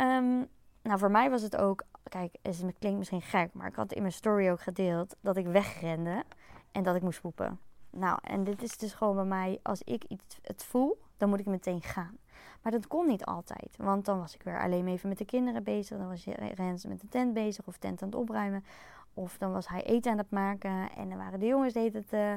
Um, 0.00 0.48
nou, 0.82 0.98
voor 0.98 1.10
mij 1.10 1.30
was 1.30 1.42
het 1.42 1.56
ook 1.56 1.84
kijk, 2.02 2.36
het 2.42 2.78
klinkt 2.78 2.98
misschien 2.98 3.22
gek, 3.22 3.52
maar 3.52 3.66
ik 3.66 3.74
had 3.74 3.92
in 3.92 4.00
mijn 4.00 4.14
story 4.14 4.48
ook 4.48 4.60
gedeeld 4.60 5.16
dat 5.20 5.36
ik 5.36 5.46
wegrende 5.46 6.24
en 6.72 6.82
dat 6.82 6.94
ik 6.94 7.02
moest 7.02 7.20
poepen. 7.20 7.60
Nou, 7.90 8.18
en 8.22 8.44
dit 8.44 8.62
is 8.62 8.76
dus 8.76 8.92
gewoon 8.92 9.14
bij 9.14 9.24
mij, 9.24 9.60
als 9.62 9.82
ik 9.82 10.04
iets 10.04 10.38
het 10.42 10.64
voel, 10.64 10.98
dan 11.16 11.28
moet 11.28 11.40
ik 11.40 11.46
meteen 11.46 11.82
gaan. 11.82 12.16
Maar 12.62 12.72
dat 12.72 12.86
kon 12.86 13.06
niet 13.06 13.24
altijd, 13.24 13.74
want 13.76 14.04
dan 14.04 14.18
was 14.18 14.34
ik 14.34 14.42
weer 14.42 14.60
alleen 14.60 14.88
even 14.88 15.08
met 15.08 15.18
de 15.18 15.24
kinderen 15.24 15.62
bezig. 15.62 15.98
Dan 15.98 16.08
was 16.08 16.24
Rens 16.54 16.84
met 16.84 17.00
de 17.00 17.08
tent 17.08 17.34
bezig 17.34 17.66
of 17.66 17.78
tent 17.78 18.02
aan 18.02 18.08
het 18.08 18.16
opruimen. 18.16 18.64
Of 19.14 19.38
dan 19.38 19.52
was 19.52 19.68
hij 19.68 19.82
eten 19.82 20.12
aan 20.12 20.18
het 20.18 20.30
maken 20.30 20.90
en 20.96 21.08
dan 21.08 21.18
waren 21.18 21.40
de 21.40 21.46
jongens 21.46 21.72
deed 21.72 21.92
het 21.92 22.12
uh, 22.12 22.34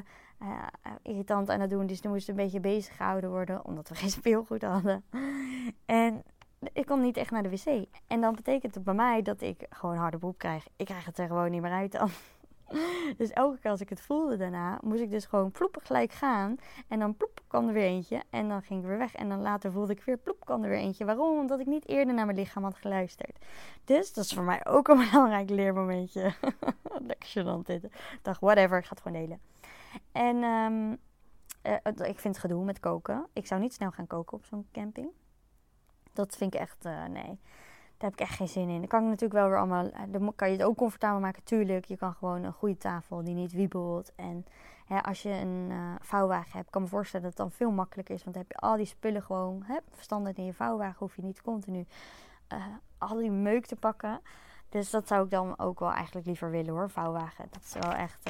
irritant 1.01 1.49
aan 1.49 1.59
het 1.59 1.69
doen. 1.69 1.87
Dus 1.87 2.01
die 2.01 2.09
moesten 2.09 2.37
een 2.37 2.43
beetje 2.43 2.59
bezig 2.59 2.95
gehouden 2.95 3.29
worden, 3.29 3.65
omdat 3.65 3.89
we 3.89 3.95
geen 3.95 4.09
speelgoed 4.09 4.61
hadden. 4.61 5.03
En 5.85 6.23
ik 6.73 6.85
kon 6.85 7.01
niet 7.01 7.17
echt 7.17 7.31
naar 7.31 7.43
de 7.43 7.49
wc. 7.49 7.85
En 8.07 8.21
dan 8.21 8.35
betekent 8.35 8.75
het 8.75 8.83
bij 8.83 8.93
mij 8.93 9.21
dat 9.21 9.41
ik 9.41 9.65
gewoon 9.69 9.97
harde 9.97 10.17
boep 10.17 10.37
krijg. 10.37 10.67
Ik 10.75 10.85
krijg 10.85 11.05
het 11.05 11.17
er 11.17 11.27
gewoon 11.27 11.51
niet 11.51 11.61
meer 11.61 11.71
uit 11.71 11.91
dan. 11.91 12.09
Dus 13.17 13.29
elke 13.29 13.59
keer 13.59 13.71
als 13.71 13.81
ik 13.81 13.89
het 13.89 14.01
voelde 14.01 14.37
daarna, 14.37 14.79
moest 14.83 15.01
ik 15.01 15.09
dus 15.09 15.25
gewoon 15.25 15.51
ploep 15.51 15.77
gelijk 15.83 16.11
gaan. 16.11 16.57
En 16.87 16.99
dan 16.99 17.15
ploep 17.15 17.41
kwam 17.47 17.67
er 17.67 17.73
weer 17.73 17.83
eentje. 17.83 18.21
En 18.29 18.49
dan 18.49 18.61
ging 18.61 18.81
ik 18.81 18.87
weer 18.87 18.97
weg. 18.97 19.15
En 19.15 19.29
dan 19.29 19.41
later 19.41 19.71
voelde 19.71 19.93
ik 19.93 20.03
weer 20.03 20.17
ploep 20.17 20.45
kwam 20.45 20.63
er 20.63 20.69
weer 20.69 20.79
eentje. 20.79 21.05
Waarom? 21.05 21.39
Omdat 21.39 21.59
ik 21.59 21.65
niet 21.65 21.87
eerder 21.87 22.13
naar 22.13 22.25
mijn 22.25 22.37
lichaam 22.37 22.63
had 22.63 22.75
geluisterd. 22.75 23.37
Dus 23.83 24.13
dat 24.13 24.25
is 24.25 24.33
voor 24.33 24.43
mij 24.43 24.65
ook 24.65 24.87
een 24.87 24.97
belangrijk 25.11 25.49
leermomentje. 25.49 26.33
Lekker 27.07 27.29
gênant 27.29 27.65
dit. 27.65 27.83
Ik 27.83 28.19
dacht, 28.21 28.41
whatever, 28.41 28.77
ik 28.77 28.85
ga 28.85 28.89
het 28.89 29.01
gewoon 29.01 29.21
delen. 29.21 29.39
En 30.11 30.43
um, 30.43 30.97
uh, 31.63 32.07
ik 32.07 32.19
vind 32.19 32.35
het 32.35 32.37
gedoe 32.37 32.63
met 32.63 32.79
koken. 32.79 33.27
Ik 33.33 33.47
zou 33.47 33.61
niet 33.61 33.73
snel 33.73 33.91
gaan 33.91 34.07
koken 34.07 34.37
op 34.37 34.45
zo'n 34.45 34.67
camping. 34.71 35.09
Dat 36.13 36.35
vind 36.35 36.53
ik 36.53 36.59
echt, 36.59 36.85
uh, 36.85 37.05
nee. 37.05 37.39
Daar 37.97 38.09
heb 38.09 38.19
ik 38.19 38.19
echt 38.19 38.35
geen 38.35 38.47
zin 38.47 38.69
in. 38.69 38.79
Dan 38.79 38.87
kan 38.87 39.01
ik 39.01 39.09
natuurlijk 39.09 39.39
wel 39.39 39.47
weer 39.47 39.57
allemaal. 39.57 39.89
Eh, 39.89 40.01
dan 40.07 40.33
kan 40.35 40.51
je 40.51 40.57
het 40.57 40.65
ook 40.65 40.77
comfortabel 40.77 41.19
maken, 41.19 41.43
tuurlijk. 41.43 41.85
Je 41.85 41.97
kan 41.97 42.13
gewoon 42.13 42.43
een 42.43 42.53
goede 42.53 42.77
tafel 42.77 43.23
die 43.23 43.33
niet 43.33 43.51
wiebelt. 43.51 44.11
En 44.15 44.45
hè, 44.85 45.03
als 45.03 45.21
je 45.21 45.29
een 45.29 45.67
uh, 45.69 45.95
vouwwagen 45.99 46.51
hebt, 46.51 46.69
kan 46.69 46.81
me 46.81 46.87
voorstellen 46.87 47.25
dat 47.25 47.37
het 47.37 47.47
dan 47.47 47.57
veel 47.57 47.71
makkelijker 47.71 48.15
is. 48.15 48.23
Want 48.23 48.35
dan 48.35 48.45
heb 48.47 48.59
je 48.59 48.67
al 48.67 48.75
die 48.75 48.85
spullen 48.85 49.21
gewoon 49.21 49.63
hè, 49.65 49.77
in 50.33 50.45
je 50.45 50.53
vouwwagen. 50.53 50.95
Hoef 50.99 51.15
je 51.15 51.21
niet 51.21 51.41
continu 51.41 51.85
uh, 52.53 52.65
al 52.97 53.17
die 53.17 53.31
meuk 53.31 53.65
te 53.65 53.75
pakken. 53.75 54.21
Dus 54.69 54.89
dat 54.89 55.07
zou 55.07 55.23
ik 55.23 55.31
dan 55.31 55.59
ook 55.59 55.79
wel 55.79 55.91
eigenlijk 55.91 56.25
liever 56.25 56.51
willen 56.51 56.73
hoor, 56.73 56.89
vouwwagen. 56.89 57.47
Dat 57.49 57.61
is 57.63 57.73
wel 57.73 57.93
echt. 57.93 58.29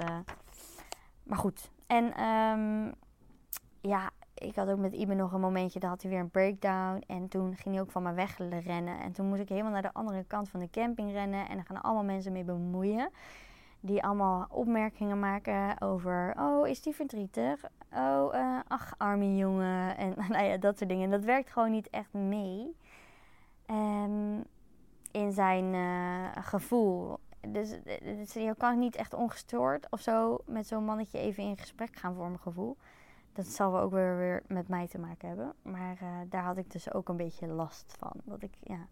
Maar 1.24 1.38
goed. 1.38 1.72
En 1.88 2.24
um, 2.24 2.94
ja, 3.82 4.10
ik 4.36 4.56
had 4.56 4.70
ook 4.70 4.78
met 4.78 4.94
Ibe 4.94 5.14
nog 5.14 5.32
een 5.32 5.40
momentje, 5.40 5.80
daar 5.80 5.90
had 5.90 6.02
hij 6.02 6.12
weer 6.12 6.20
een 6.20 6.30
breakdown. 6.30 7.04
En 7.08 7.28
toen 7.28 7.56
ging 7.56 7.76
hij 7.76 7.84
ook 7.84 7.92
van 7.92 8.04
me 8.04 8.14
weg 8.14 8.38
rennen. 8.38 9.00
En 9.00 9.12
toen 9.12 9.28
moest 9.28 9.42
ik 9.42 9.50
helemaal 9.50 9.72
naar 9.72 9.82
de 9.82 9.94
andere 9.94 10.24
kant 10.24 10.50
van 10.50 10.60
de 10.60 10.70
camping 10.70 11.12
rennen. 11.12 11.50
En 11.50 11.56
daar 11.56 11.66
gaan 11.66 11.82
allemaal 11.82 12.04
mensen 12.04 12.32
mee 12.32 12.44
bemoeien. 12.44 13.10
Die 13.80 14.04
allemaal 14.04 14.48
opmerkingen 14.50 15.20
maken 15.20 15.82
over, 15.82 16.34
oh, 16.40 16.68
is 16.68 16.82
die 16.82 16.96
verdrietig? 16.96 17.64
Oh, 17.94 18.34
uh, 18.34 18.60
ach, 18.68 18.94
arme 18.98 19.36
jongen. 19.36 19.98
En 19.98 20.14
nou 20.30 20.44
ja, 20.44 20.58
dat 20.58 20.78
soort 20.78 20.90
dingen. 20.90 21.04
En 21.04 21.12
dat 21.12 21.24
werkt 21.24 21.52
gewoon 21.52 21.72
niet 21.72 21.90
echt 21.90 22.14
mee. 22.14 22.76
Um, 23.70 24.44
in 25.12 25.32
zijn 25.32 25.74
uh, 25.74 26.28
gevoel. 26.44 27.20
Dus, 27.48 27.70
dus 28.04 28.34
je 28.34 28.56
kan 28.58 28.80
niet 28.80 28.96
echt 28.96 29.14
ongestoord 29.14 29.88
of 29.90 30.02
zo 30.02 30.38
met 30.46 30.68
zo'n 30.68 30.86
mannetje 30.86 31.20
even 31.20 31.44
in 31.44 31.58
gesprek 31.58 31.96
gaan 31.96 32.16
voor 32.16 32.26
mijn 32.26 32.40
gevoel. 32.40 32.78
Dat 33.36 33.48
zal 33.48 33.72
wel 33.72 33.82
ook 33.82 33.92
weer, 33.92 34.18
weer 34.18 34.44
met 34.48 34.68
mij 34.68 34.88
te 34.88 35.00
maken 35.00 35.28
hebben. 35.28 35.54
Maar 35.62 35.98
uh, 36.04 36.10
daar 36.30 36.44
had 36.44 36.58
ik 36.58 36.72
dus 36.72 36.94
ook 36.94 37.10
een 37.10 37.18
beetje 37.18 37.48
last 37.48 37.96
van. 38.00 38.12
Dat 38.24 38.42
ik, 38.42 38.54
ja, 38.64 38.88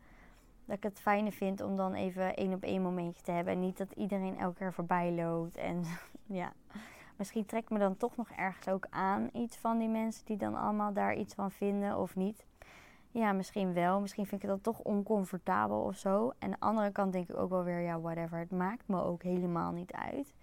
dat 0.65 0.77
ik 0.77 0.83
het 0.83 0.99
fijne 0.99 1.31
vind 1.31 1.61
om 1.61 1.75
dan 1.75 1.93
even 1.93 2.35
één 2.35 2.53
op 2.53 2.63
één 2.63 2.81
momentje 2.81 3.23
te 3.23 3.31
hebben. 3.31 3.53
En 3.53 3.59
niet 3.59 3.77
dat 3.77 3.91
iedereen 3.91 4.37
elke 4.37 4.57
keer 4.57 4.73
voorbij 4.73 5.11
loopt. 5.11 5.57
En 5.57 5.83
ja, 6.39 6.53
misschien 7.15 7.45
trekt 7.45 7.69
me 7.69 7.79
dan 7.79 7.97
toch 7.97 8.15
nog 8.15 8.29
ergens 8.29 8.67
ook 8.67 8.87
aan 8.89 9.29
iets 9.33 9.57
van 9.57 9.77
die 9.77 9.89
mensen 9.89 10.25
die 10.25 10.37
dan 10.37 10.55
allemaal 10.55 10.93
daar 10.93 11.15
iets 11.15 11.33
van 11.33 11.51
vinden 11.51 11.97
of 11.97 12.15
niet. 12.15 12.45
ja, 13.11 13.31
misschien 13.31 13.73
wel. 13.73 14.01
Misschien 14.01 14.25
vind 14.25 14.43
ik 14.43 14.49
het 14.49 14.63
toch 14.63 14.79
oncomfortabel 14.79 15.81
of 15.81 15.95
zo. 15.97 16.31
En 16.39 16.47
aan 16.47 16.51
de 16.51 16.59
andere 16.59 16.91
kant 16.91 17.13
denk 17.13 17.29
ik 17.29 17.37
ook 17.37 17.49
wel 17.49 17.63
weer, 17.63 17.79
ja, 17.79 17.99
whatever. 17.99 18.37
Het 18.37 18.51
maakt 18.51 18.87
me 18.87 19.03
ook 19.03 19.23
helemaal 19.23 19.71
niet 19.71 19.91
uit. 19.91 20.33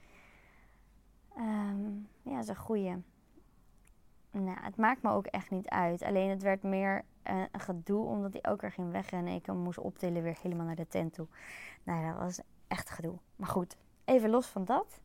Um, 1.36 2.08
ja, 2.22 2.36
dat 2.36 2.48
is 2.48 2.56
goeie. 2.56 2.96
Nou, 4.30 4.56
het 4.60 4.76
maakt 4.76 5.02
me 5.02 5.10
ook 5.10 5.26
echt 5.26 5.50
niet 5.50 5.68
uit. 5.68 6.02
Alleen 6.02 6.30
het 6.30 6.42
werd 6.42 6.62
meer 6.62 7.04
een 7.22 7.60
gedoe 7.60 8.06
omdat 8.06 8.32
hij 8.32 8.52
ook 8.52 8.60
weer 8.60 8.72
ging 8.72 8.92
wegrennen. 8.92 9.34
Ik 9.34 9.46
hem 9.46 9.56
moest 9.56 9.78
optillen 9.78 10.22
weer 10.22 10.38
helemaal 10.42 10.66
naar 10.66 10.74
de 10.74 10.88
tent 10.88 11.14
toe. 11.14 11.26
Nou, 11.82 12.06
dat 12.06 12.18
was 12.18 12.40
echt 12.68 12.90
gedoe. 12.90 13.18
Maar 13.36 13.48
goed, 13.48 13.76
even 14.04 14.30
los 14.30 14.46
van 14.46 14.64
dat. 14.64 15.00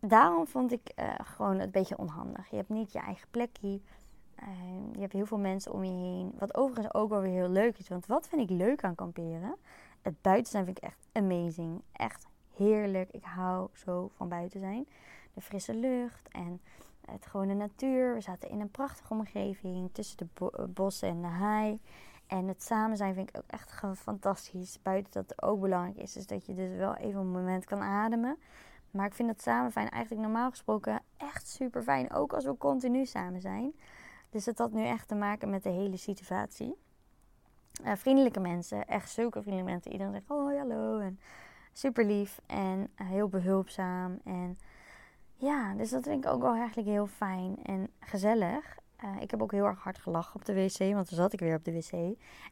Daarom 0.00 0.46
vond 0.46 0.72
ik 0.72 0.92
uh, 0.96 1.14
gewoon 1.22 1.58
een 1.58 1.70
beetje 1.70 1.98
onhandig. 1.98 2.50
Je 2.50 2.56
hebt 2.56 2.68
niet 2.68 2.92
je 2.92 2.98
eigen 2.98 3.28
plekje. 3.30 3.80
Uh, 4.42 4.48
je 4.92 5.00
hebt 5.00 5.12
heel 5.12 5.26
veel 5.26 5.38
mensen 5.38 5.72
om 5.72 5.84
je 5.84 5.90
heen. 5.90 6.32
Wat 6.38 6.56
overigens 6.56 6.94
ook 6.94 7.08
wel 7.08 7.20
weer 7.20 7.32
heel 7.32 7.48
leuk 7.48 7.78
is. 7.78 7.88
Want 7.88 8.06
wat 8.06 8.28
vind 8.28 8.50
ik 8.50 8.56
leuk 8.56 8.84
aan 8.84 8.94
kamperen? 8.94 9.56
Het 10.02 10.22
buiten 10.22 10.50
zijn 10.50 10.64
vind 10.64 10.76
ik 10.76 10.84
echt 10.84 11.08
amazing. 11.12 11.82
Echt 11.92 12.26
heerlijk. 12.54 13.10
Ik 13.10 13.24
hou 13.24 13.68
zo 13.72 14.10
van 14.14 14.28
buiten 14.28 14.60
zijn. 14.60 14.88
De 15.36 15.42
frisse 15.42 15.74
lucht 15.74 16.28
en 16.28 16.60
het 17.06 17.26
gewone 17.26 17.54
natuur. 17.54 18.14
We 18.14 18.20
zaten 18.20 18.50
in 18.50 18.60
een 18.60 18.70
prachtige 18.70 19.12
omgeving 19.12 19.90
tussen 19.92 20.16
de 20.16 20.68
bossen 20.68 21.08
en 21.08 21.22
de 21.22 21.28
hei. 21.28 21.80
En 22.26 22.48
het 22.48 22.62
samen 22.62 22.96
zijn 22.96 23.14
vind 23.14 23.28
ik 23.28 23.36
ook 23.36 23.50
echt 23.50 23.82
fantastisch. 23.96 24.82
Buiten 24.82 25.12
dat 25.12 25.28
het 25.28 25.42
ook 25.42 25.60
belangrijk 25.60 25.96
is, 25.96 26.16
is 26.16 26.26
dat 26.26 26.46
je 26.46 26.54
dus 26.54 26.76
wel 26.76 26.94
even 26.94 27.20
een 27.20 27.30
moment 27.30 27.64
kan 27.64 27.80
ademen. 27.80 28.38
Maar 28.90 29.06
ik 29.06 29.14
vind 29.14 29.28
het 29.28 29.42
samen 29.42 29.72
fijn 29.72 29.88
eigenlijk 29.88 30.22
normaal 30.22 30.50
gesproken 30.50 31.02
echt 31.16 31.48
super 31.48 31.82
fijn. 31.82 32.12
Ook 32.12 32.32
als 32.32 32.44
we 32.44 32.56
continu 32.56 33.06
samen 33.06 33.40
zijn. 33.40 33.72
Dus 34.30 34.46
het 34.46 34.58
had 34.58 34.72
nu 34.72 34.84
echt 34.84 35.08
te 35.08 35.14
maken 35.14 35.50
met 35.50 35.62
de 35.62 35.68
hele 35.68 35.96
situatie. 35.96 36.76
Uh, 37.84 37.92
vriendelijke 37.94 38.40
mensen, 38.40 38.86
echt 38.86 39.10
zulke 39.10 39.42
vriendelijke 39.42 39.72
mensen. 39.72 39.92
Iedereen 39.92 40.12
zegt 40.12 40.30
oh 40.30 40.58
hallo 40.58 40.98
en 40.98 41.20
super 41.72 42.04
lief 42.04 42.40
en 42.46 42.90
heel 42.94 43.28
behulpzaam. 43.28 44.20
En 44.24 44.58
ja, 45.36 45.74
dus 45.74 45.90
dat 45.90 46.02
vind 46.02 46.24
ik 46.24 46.30
ook 46.30 46.40
wel 46.40 46.54
eigenlijk 46.54 46.88
heel 46.88 47.06
fijn 47.06 47.56
en 47.62 47.90
gezellig. 48.00 48.76
Uh, 49.04 49.20
ik 49.20 49.30
heb 49.30 49.42
ook 49.42 49.52
heel 49.52 49.64
erg 49.64 49.82
hard 49.82 49.98
gelachen 49.98 50.34
op 50.34 50.44
de 50.44 50.54
wc, 50.54 50.78
want 50.78 51.08
toen 51.08 51.16
zat 51.16 51.32
ik 51.32 51.40
weer 51.40 51.56
op 51.56 51.64
de 51.64 51.72
wc. 51.72 51.92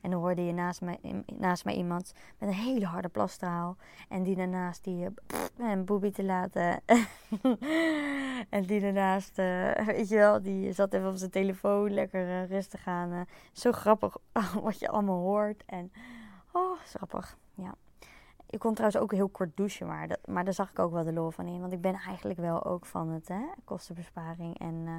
En 0.00 0.10
dan 0.10 0.12
hoorde 0.12 0.46
je 0.46 0.52
naast 0.52 0.80
mij, 0.80 0.98
naast 1.38 1.64
mij 1.64 1.74
iemand 1.74 2.12
met 2.38 2.48
een 2.48 2.54
hele 2.54 2.86
harde 2.86 3.08
plastraal. 3.08 3.76
En 4.08 4.22
die 4.22 4.36
daarnaast 4.36 4.84
die 4.84 5.10
pff, 5.26 5.52
een 5.58 5.84
boebie 5.84 6.10
te 6.10 6.24
laten. 6.24 6.80
en 8.56 8.62
die 8.62 8.80
daarnaast, 8.80 9.38
uh, 9.38 9.72
weet 9.86 10.08
je 10.08 10.16
wel, 10.16 10.42
die 10.42 10.72
zat 10.72 10.92
even 10.92 11.08
op 11.08 11.16
zijn 11.16 11.30
telefoon 11.30 11.90
lekker 11.90 12.46
rustig 12.46 12.86
aan. 12.86 13.26
zo 13.52 13.72
grappig 13.72 14.16
wat 14.62 14.78
je 14.78 14.88
allemaal 14.88 15.20
hoort. 15.20 15.62
En 15.66 15.92
oh, 16.52 16.78
grappig, 16.84 17.38
ja. 17.54 17.74
Ik 18.54 18.60
kon 18.60 18.74
trouwens 18.74 19.02
ook 19.02 19.12
heel 19.12 19.28
kort 19.28 19.56
douchen, 19.56 19.86
maar, 19.86 20.08
dat, 20.08 20.18
maar 20.26 20.44
daar 20.44 20.54
zag 20.54 20.70
ik 20.70 20.78
ook 20.78 20.92
wel 20.92 21.04
de 21.04 21.12
lol 21.12 21.30
van 21.30 21.46
in. 21.46 21.60
Want 21.60 21.72
ik 21.72 21.80
ben 21.80 21.94
eigenlijk 21.94 22.38
wel 22.38 22.64
ook 22.64 22.86
van 22.86 23.08
het 23.08 23.28
hè, 23.28 23.42
kostenbesparing 23.64 24.58
en 24.58 24.74
uh, 24.74 24.94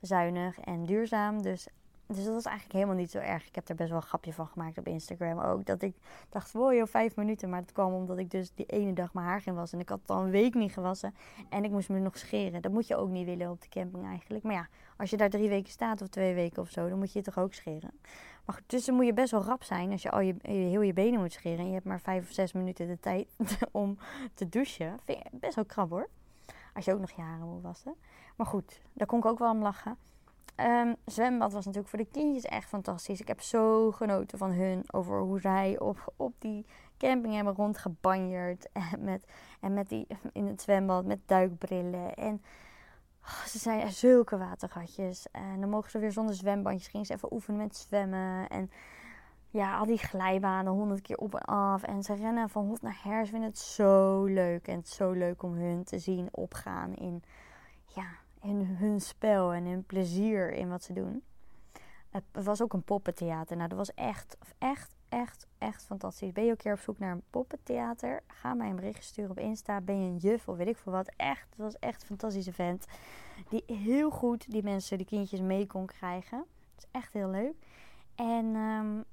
zuinig 0.00 0.58
en 0.58 0.84
duurzaam. 0.84 1.42
Dus, 1.42 1.68
dus 2.06 2.24
dat 2.24 2.34
was 2.34 2.44
eigenlijk 2.44 2.74
helemaal 2.74 2.96
niet 2.96 3.10
zo 3.10 3.18
erg. 3.18 3.46
Ik 3.46 3.54
heb 3.54 3.68
er 3.68 3.74
best 3.74 3.88
wel 3.88 3.98
een 3.98 4.06
grapje 4.06 4.32
van 4.32 4.46
gemaakt 4.46 4.78
op 4.78 4.86
Instagram 4.86 5.38
ook. 5.38 5.66
Dat 5.66 5.82
ik 5.82 5.94
dacht, 6.28 6.52
wow 6.52 6.72
joh, 6.72 6.86
vijf 6.86 7.16
minuten. 7.16 7.48
Maar 7.48 7.60
dat 7.60 7.72
kwam 7.72 7.92
omdat 7.92 8.18
ik 8.18 8.30
dus 8.30 8.52
die 8.54 8.66
ene 8.66 8.92
dag 8.92 9.14
mijn 9.14 9.26
haar 9.26 9.40
ging 9.40 9.56
wassen. 9.56 9.78
En 9.78 9.84
ik 9.84 9.90
had 9.90 10.00
het 10.00 10.10
al 10.10 10.22
een 10.22 10.30
week 10.30 10.54
niet 10.54 10.72
gewassen. 10.72 11.14
En 11.48 11.64
ik 11.64 11.70
moest 11.70 11.88
me 11.88 11.98
nog 11.98 12.18
scheren. 12.18 12.62
Dat 12.62 12.72
moet 12.72 12.86
je 12.86 12.96
ook 12.96 13.08
niet 13.08 13.26
willen 13.26 13.50
op 13.50 13.60
de 13.60 13.68
camping 13.68 14.06
eigenlijk. 14.06 14.44
Maar 14.44 14.54
ja, 14.54 14.68
als 14.96 15.10
je 15.10 15.16
daar 15.16 15.30
drie 15.30 15.48
weken 15.48 15.72
staat 15.72 16.02
of 16.02 16.08
twee 16.08 16.34
weken 16.34 16.62
of 16.62 16.70
zo, 16.70 16.88
dan 16.88 16.98
moet 16.98 17.12
je 17.12 17.18
je 17.18 17.24
toch 17.24 17.38
ook 17.38 17.54
scheren. 17.54 17.90
Maar 18.44 18.54
goed, 18.56 18.64
dus 18.66 18.84
dan 18.84 18.94
moet 18.94 19.06
je 19.06 19.12
best 19.12 19.30
wel 19.30 19.42
rap 19.42 19.64
zijn 19.64 19.90
als 19.90 20.02
je 20.02 20.10
al 20.10 20.20
je, 20.20 20.34
heel 20.42 20.80
je 20.80 20.92
benen 20.92 21.20
moet 21.20 21.32
scheren. 21.32 21.58
En 21.58 21.66
je 21.66 21.72
hebt 21.72 21.84
maar 21.84 22.00
vijf 22.00 22.28
of 22.28 22.34
zes 22.34 22.52
minuten 22.52 22.86
de 22.86 23.00
tijd 23.00 23.28
om 23.72 23.98
te 24.34 24.48
douchen. 24.48 24.98
Vind 25.04 25.18
je 25.18 25.38
best 25.38 25.54
wel 25.54 25.64
krap 25.64 25.90
hoor. 25.90 26.08
Als 26.74 26.84
je 26.84 26.92
ook 26.92 27.00
nog 27.00 27.10
je 27.10 27.22
haren 27.22 27.48
moet 27.48 27.62
wassen. 27.62 27.94
Maar 28.36 28.46
goed, 28.46 28.80
daar 28.92 29.06
kon 29.06 29.18
ik 29.18 29.24
ook 29.24 29.38
wel 29.38 29.50
om 29.50 29.62
lachen. 29.62 29.96
Um, 30.56 30.96
zwembad 31.04 31.52
was 31.52 31.64
natuurlijk 31.64 31.90
voor 31.90 31.98
de 31.98 32.10
kindjes 32.10 32.44
echt 32.44 32.68
fantastisch. 32.68 33.20
Ik 33.20 33.28
heb 33.28 33.40
zo 33.40 33.90
genoten 33.90 34.38
van 34.38 34.50
hun. 34.50 34.84
Over 34.90 35.20
hoe 35.20 35.40
zij 35.40 35.78
op, 35.78 36.12
op 36.16 36.32
die 36.38 36.66
camping 36.98 37.34
hebben 37.34 37.54
rondgebanjerd. 37.54 38.68
En 38.92 39.04
met, 39.04 39.24
en 39.60 39.74
met 39.74 39.88
die, 39.88 40.06
in 40.32 40.46
het 40.46 40.62
zwembad 40.62 41.04
met 41.04 41.18
duikbrillen. 41.26 42.14
En 42.14 42.42
Oh, 43.22 43.44
ze 43.44 43.58
zijn 43.58 43.92
zulke 43.92 44.38
watergatjes. 44.38 45.26
En 45.30 45.60
dan 45.60 45.68
mogen 45.68 45.90
ze 45.90 45.98
weer 45.98 46.12
zonder 46.12 46.34
zwembandjes. 46.34 46.88
Gingen 46.88 47.06
ze 47.06 47.14
even 47.14 47.32
oefenen 47.32 47.60
met 47.60 47.76
zwemmen. 47.76 48.48
En 48.48 48.70
ja, 49.50 49.78
al 49.78 49.86
die 49.86 49.98
glijbanen 49.98 50.72
honderd 50.72 51.00
keer 51.00 51.16
op 51.16 51.34
en 51.34 51.44
af. 51.44 51.82
En 51.82 52.02
ze 52.02 52.14
rennen 52.14 52.48
van 52.48 52.66
hot 52.66 52.82
naar 52.82 53.00
her. 53.02 53.24
Ze 53.24 53.30
vinden 53.30 53.48
het 53.48 53.58
zo 53.58 54.24
leuk. 54.24 54.68
En 54.68 54.76
het 54.76 54.86
is 54.86 54.94
zo 54.94 55.10
leuk 55.10 55.42
om 55.42 55.54
hun 55.54 55.84
te 55.84 55.98
zien 55.98 56.28
opgaan 56.30 56.94
in, 56.94 57.22
ja, 57.86 58.08
in 58.42 58.64
hun 58.64 59.00
spel 59.00 59.52
en 59.52 59.64
hun 59.64 59.84
plezier 59.84 60.52
in 60.52 60.68
wat 60.68 60.82
ze 60.82 60.92
doen. 60.92 61.22
Het 62.10 62.24
was 62.32 62.62
ook 62.62 62.72
een 62.72 62.82
poppentheater. 62.82 63.56
Nou, 63.56 63.68
dat 63.68 63.78
was 63.78 63.94
echt, 63.94 64.36
echt, 64.58 64.94
echt, 65.10 65.46
echt 65.58 65.84
fantastisch. 65.84 66.32
Ben 66.32 66.44
je 66.44 66.52
ook 66.52 66.58
keer 66.58 66.72
op 66.72 66.78
zoek 66.78 66.98
naar 66.98 67.12
een 67.12 67.22
poppentheater? 67.30 68.22
Ga 68.26 68.54
mij 68.54 68.68
een 68.68 68.76
berichtje 68.76 69.02
sturen 69.02 69.30
op 69.30 69.38
Insta. 69.38 69.80
Ben 69.80 70.00
je 70.00 70.06
een 70.06 70.16
juf 70.16 70.48
of 70.48 70.56
weet 70.56 70.68
ik 70.68 70.76
veel 70.76 70.92
wat? 70.92 71.10
Echt, 71.16 71.46
het 71.50 71.58
was 71.58 71.78
echt 71.78 72.00
een 72.00 72.06
fantastische 72.06 72.52
vent. 72.52 72.86
Die 73.48 73.62
heel 73.66 74.10
goed 74.10 74.50
die 74.50 74.62
mensen, 74.62 74.98
die 74.98 75.06
kindjes 75.06 75.40
mee 75.40 75.66
kon 75.66 75.86
krijgen. 75.86 76.38
Dat 76.74 76.84
is 76.84 77.00
echt 77.00 77.12
heel 77.12 77.28
leuk. 77.28 77.54
En 78.14 78.44
um, 78.54 79.04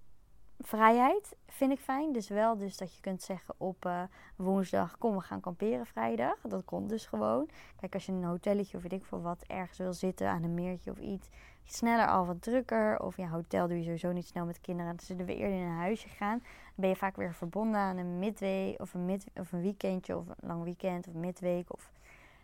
vrijheid 0.60 1.36
vind 1.48 1.72
ik 1.72 1.80
fijn. 1.80 2.14
Dus 2.14 2.28
wel 2.28 2.58
dus 2.58 2.78
dat 2.78 2.96
je 2.96 3.02
kunt 3.02 3.22
zeggen 3.22 3.56
op 3.58 3.86
uh, 3.86 4.02
woensdag, 4.36 4.98
kom 4.98 5.16
we 5.16 5.22
gaan 5.22 5.40
kamperen 5.40 5.86
vrijdag. 5.86 6.42
Dat 6.42 6.66
komt 6.66 6.90
dus 6.90 7.06
gewoon. 7.06 7.50
Kijk, 7.80 7.94
als 7.94 8.06
je 8.06 8.12
een 8.12 8.24
hotelletje 8.24 8.78
of 8.78 8.84
weet 8.84 8.94
ik 8.94 9.06
veel 9.06 9.22
wat 9.22 9.44
ergens 9.48 9.78
wil 9.78 9.94
zitten 9.94 10.30
aan 10.30 10.44
een 10.44 10.54
meertje 10.54 10.92
of 10.92 11.00
iets. 11.00 11.30
Sneller 11.64 12.08
al 12.08 12.26
wat 12.26 12.42
drukker. 12.42 13.00
Of 13.00 13.18
ja, 13.18 13.28
hotel 13.28 13.68
doe 13.68 13.78
je 13.78 13.84
sowieso 13.84 14.12
niet 14.12 14.28
snel 14.28 14.46
met 14.46 14.62
kinderen. 14.62 14.96
Dan 14.96 15.06
zullen 15.06 15.26
we 15.26 15.36
eerder 15.36 15.58
in 15.58 15.66
een 15.66 15.78
huisje 15.78 16.10
gaan. 16.10 16.38
Dan 16.40 16.76
ben 16.76 16.90
je 16.90 16.96
vaak 16.96 17.16
weer 17.16 17.34
verbonden 17.34 17.80
aan 17.80 17.98
een 17.98 18.20
midweek 18.20 18.82
of 18.82 18.94
een, 18.94 19.22
of 19.36 19.52
een 19.52 19.62
weekendje 19.62 20.18
of 20.18 20.28
een 20.28 20.48
lang 20.48 20.64
weekend 20.64 21.08
of 21.08 21.14
midweek. 21.14 21.74
Of 21.74 21.92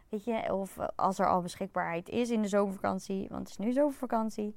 weet 0.09 0.23
je, 0.23 0.53
of 0.53 0.77
als 0.95 1.19
er 1.19 1.27
al 1.27 1.41
beschikbaarheid 1.41 2.09
is 2.09 2.29
in 2.29 2.41
de 2.41 2.47
zomervakantie. 2.47 3.27
Want 3.29 3.49
het 3.49 3.59
is 3.59 3.65
nu 3.65 3.71
zomervakantie 3.71 4.55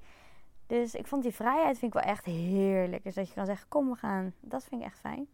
dus 0.66 0.94
ik 0.94 1.06
vond 1.06 1.22
die 1.22 1.34
vrijheid 1.34 1.78
vind 1.78 1.94
ik 1.94 2.02
wel 2.02 2.12
echt 2.12 2.24
heerlijk. 2.24 3.04
Dus 3.04 3.14
dat 3.14 3.28
je 3.28 3.34
kan 3.34 3.46
zeggen, 3.46 3.68
kom 3.68 3.90
we 3.90 3.96
gaan. 3.96 4.32
Dat 4.40 4.64
vind 4.64 4.80
ik 4.80 4.86
echt 4.86 4.98
fijn. 4.98 5.26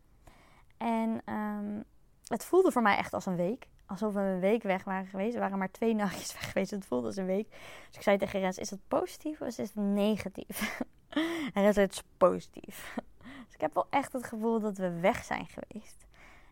En 0.76 1.34
um, 1.34 1.84
het 2.26 2.44
voelde 2.44 2.72
voor 2.72 2.82
mij 2.82 2.96
echt 2.96 3.14
als 3.14 3.26
een 3.26 3.36
week. 3.36 3.68
Alsof 3.86 4.14
we 4.14 4.20
een 4.20 4.40
week 4.40 4.62
weg 4.62 4.84
waren 4.84 5.06
geweest. 5.06 5.34
We 5.34 5.40
waren 5.40 5.58
maar 5.58 5.70
twee 5.70 5.94
nachtjes 5.94 6.32
weg 6.40 6.46
geweest. 6.46 6.70
Het 6.70 6.86
voelde 6.86 7.06
als 7.06 7.16
een 7.16 7.26
week. 7.26 7.50
Dus 7.86 7.96
ik 7.96 8.02
zei 8.02 8.18
tegen 8.18 8.40
Rens, 8.40 8.58
is 8.58 8.68
dat 8.68 8.78
positief 8.88 9.40
of 9.40 9.46
is 9.46 9.56
het 9.56 9.74
negatief? 9.74 10.80
en 11.54 11.62
Rens 11.62 11.74
zei, 11.74 11.86
het 11.86 11.94
is 11.94 12.02
positief. 12.16 12.94
dus 13.44 13.54
ik 13.54 13.60
heb 13.60 13.74
wel 13.74 13.86
echt 13.90 14.12
het 14.12 14.24
gevoel 14.24 14.60
dat 14.60 14.76
we 14.76 15.00
weg 15.00 15.24
zijn 15.24 15.46
geweest. 15.46 16.06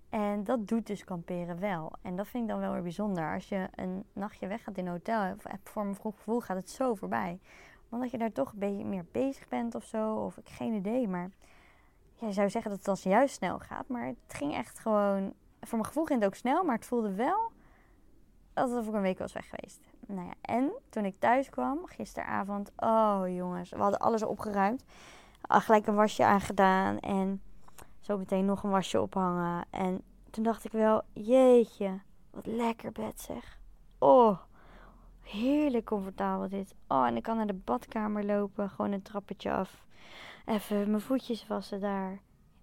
En 0.08 0.44
dat 0.44 0.68
doet 0.68 0.86
dus 0.86 1.04
kamperen 1.04 1.60
wel. 1.60 1.92
En 2.02 2.16
dat 2.16 2.28
vind 2.28 2.42
ik 2.42 2.48
dan 2.50 2.60
wel 2.60 2.72
weer 2.72 2.82
bijzonder. 2.82 3.34
Als 3.34 3.48
je 3.48 3.68
een 3.74 4.04
nachtje 4.12 4.46
weg 4.46 4.62
gaat 4.62 4.78
in 4.78 4.86
een 4.86 4.92
hotel, 4.92 5.34
voor 5.64 5.82
mijn 5.84 5.96
vroeg 5.96 6.16
gevoel 6.16 6.40
gaat 6.40 6.56
het 6.56 6.70
zo 6.70 6.94
voorbij 6.94 7.40
omdat 7.90 8.10
je 8.10 8.18
daar 8.18 8.32
toch 8.32 8.52
een 8.52 8.58
beetje 8.58 8.84
meer 8.84 9.06
bezig 9.12 9.48
bent 9.48 9.74
of 9.74 9.84
zo. 9.84 10.14
Of 10.14 10.36
ik 10.36 10.48
geen 10.48 10.74
idee. 10.74 11.08
Maar 11.08 11.30
je 12.14 12.32
zou 12.32 12.50
zeggen 12.50 12.70
dat 12.70 12.78
het 12.78 12.88
als 12.88 13.02
juist 13.02 13.34
snel 13.34 13.58
gaat. 13.58 13.88
Maar 13.88 14.06
het 14.06 14.34
ging 14.34 14.54
echt 14.54 14.78
gewoon. 14.78 15.32
Voor 15.60 15.78
mijn 15.78 15.86
gevoel 15.86 16.04
ging 16.04 16.18
het 16.18 16.28
ook 16.28 16.34
snel. 16.34 16.64
Maar 16.64 16.74
het 16.74 16.86
voelde 16.86 17.14
wel 17.14 17.50
alsof 18.54 18.86
ik 18.86 18.94
een 18.94 19.00
week 19.00 19.18
was 19.18 19.32
weg 19.32 19.48
geweest. 19.48 19.80
Nou 20.06 20.26
ja, 20.26 20.34
en 20.40 20.72
toen 20.88 21.04
ik 21.04 21.18
thuis 21.18 21.50
kwam 21.50 21.86
gisteravond. 21.86 22.70
Oh 22.76 23.22
jongens, 23.26 23.70
we 23.70 23.78
hadden 23.78 24.00
alles 24.00 24.22
opgeruimd. 24.22 24.84
Al 25.40 25.60
gelijk 25.60 25.86
een 25.86 25.94
wasje 25.94 26.24
aangedaan. 26.24 26.98
En 26.98 27.42
zo 28.00 28.18
meteen 28.18 28.44
nog 28.44 28.62
een 28.62 28.70
wasje 28.70 29.00
ophangen. 29.00 29.64
En 29.70 30.02
toen 30.30 30.44
dacht 30.44 30.64
ik 30.64 30.72
wel, 30.72 31.02
jeetje, 31.12 32.00
wat 32.30 32.46
lekker 32.46 32.92
bed 32.92 33.20
zeg. 33.20 33.58
Oh, 33.98 34.38
Heerlijk 35.30 35.84
comfortabel 35.84 36.48
dit. 36.48 36.74
Oh, 36.88 37.06
en 37.06 37.16
ik 37.16 37.22
kan 37.22 37.36
naar 37.36 37.46
de 37.46 37.60
badkamer 37.64 38.24
lopen. 38.24 38.70
Gewoon 38.70 38.92
een 38.92 39.02
trappetje 39.02 39.52
af. 39.52 39.84
Even 40.46 40.90
mijn 40.90 41.02
voetjes 41.02 41.46
wassen 41.46 41.80
daar. 41.80 42.20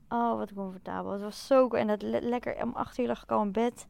Oh, 0.10 0.38
wat 0.38 0.54
comfortabel. 0.54 1.12
Het 1.12 1.22
was 1.22 1.48
zo 1.48 1.68
En 1.68 1.88
dat 1.88 2.02
lekker. 2.02 2.64
Om 2.64 2.74
acht 2.74 2.98
uur 2.98 3.08
lag 3.08 3.24
ik 3.24 3.32
al 3.32 3.42
in 3.42 3.52
bed. 3.52 3.88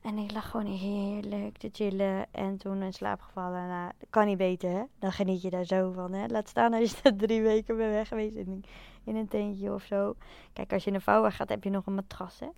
En 0.00 0.18
ik 0.18 0.32
lag 0.32 0.50
gewoon 0.50 0.66
heerlijk 0.66 1.58
te 1.58 1.68
chillen. 1.72 2.26
En 2.30 2.56
toen 2.56 2.82
in 2.82 2.92
slaap 2.92 3.20
gevallen. 3.20 3.68
Nou, 3.68 3.92
kan 4.10 4.26
niet 4.26 4.38
beter, 4.38 4.70
hè? 4.70 4.82
Dan 4.98 5.12
geniet 5.12 5.42
je 5.42 5.50
daar 5.50 5.64
zo 5.64 5.92
van, 5.92 6.12
hè? 6.12 6.26
Laat 6.26 6.48
staan 6.48 6.74
als 6.74 7.00
je 7.00 7.16
drie 7.26 7.42
weken 7.42 7.76
bent 7.76 7.92
weg 7.92 8.08
geweest 8.08 8.34
in, 8.34 8.64
in 9.04 9.16
een 9.16 9.28
tentje 9.28 9.72
of 9.72 9.82
zo. 9.82 10.14
Kijk, 10.52 10.72
als 10.72 10.84
je 10.84 10.90
in 10.90 10.96
een 10.96 11.02
vouwen 11.02 11.32
gaat, 11.32 11.48
heb 11.48 11.64
je 11.64 11.70
nog 11.70 11.86
een 11.86 11.94
matras, 11.94 12.40
hè? 12.40 12.48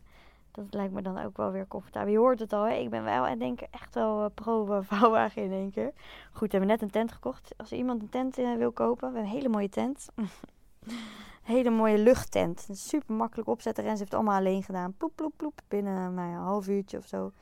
Dat 0.53 0.65
lijkt 0.71 0.93
me 0.93 1.03
dan 1.03 1.19
ook 1.19 1.37
wel 1.37 1.51
weer 1.51 1.69
comfortabel. 1.69 2.13
Je 2.13 2.19
hoort 2.19 2.39
het 2.39 2.53
al, 2.53 2.63
hè? 2.65 2.75
ik 2.75 2.91
ben 2.91 3.05
wel 3.05 3.27
en 3.27 3.39
denk 3.39 3.61
echt 3.61 3.95
wel 3.95 4.25
uh, 4.25 4.31
pro 4.35 4.65
vouwwagen 4.83 5.43
in 5.43 5.53
één 5.53 5.71
keer. 5.71 5.93
Goed, 6.33 6.53
we 6.53 6.57
hebben 6.57 6.69
net 6.69 6.83
een 6.83 6.91
tent 6.91 7.13
gekocht. 7.13 7.55
Als 7.57 7.73
iemand 7.73 8.03
een 8.03 8.09
tent 8.09 8.39
uh, 8.39 8.57
wil 8.57 8.73
kopen, 8.73 9.13
we 9.13 9.19
een 9.19 9.25
hele 9.25 9.49
mooie 9.49 9.69
tent. 9.69 10.09
hele 11.43 11.71
mooie 11.71 11.99
luchttent. 11.99 12.69
Super 12.71 13.15
makkelijk 13.15 13.49
opzetten. 13.49 13.85
En 13.85 13.91
ze 13.91 13.97
heeft 13.97 14.11
het 14.11 14.21
allemaal 14.21 14.39
alleen 14.39 14.63
gedaan. 14.63 14.95
Ploep, 14.97 15.13
ploep, 15.15 15.33
ploep. 15.37 15.61
Binnen 15.69 16.15
nou 16.15 16.29
een 16.29 16.35
half 16.35 16.69
uurtje 16.69 16.99
of 16.99 17.07
zo. 17.07 17.33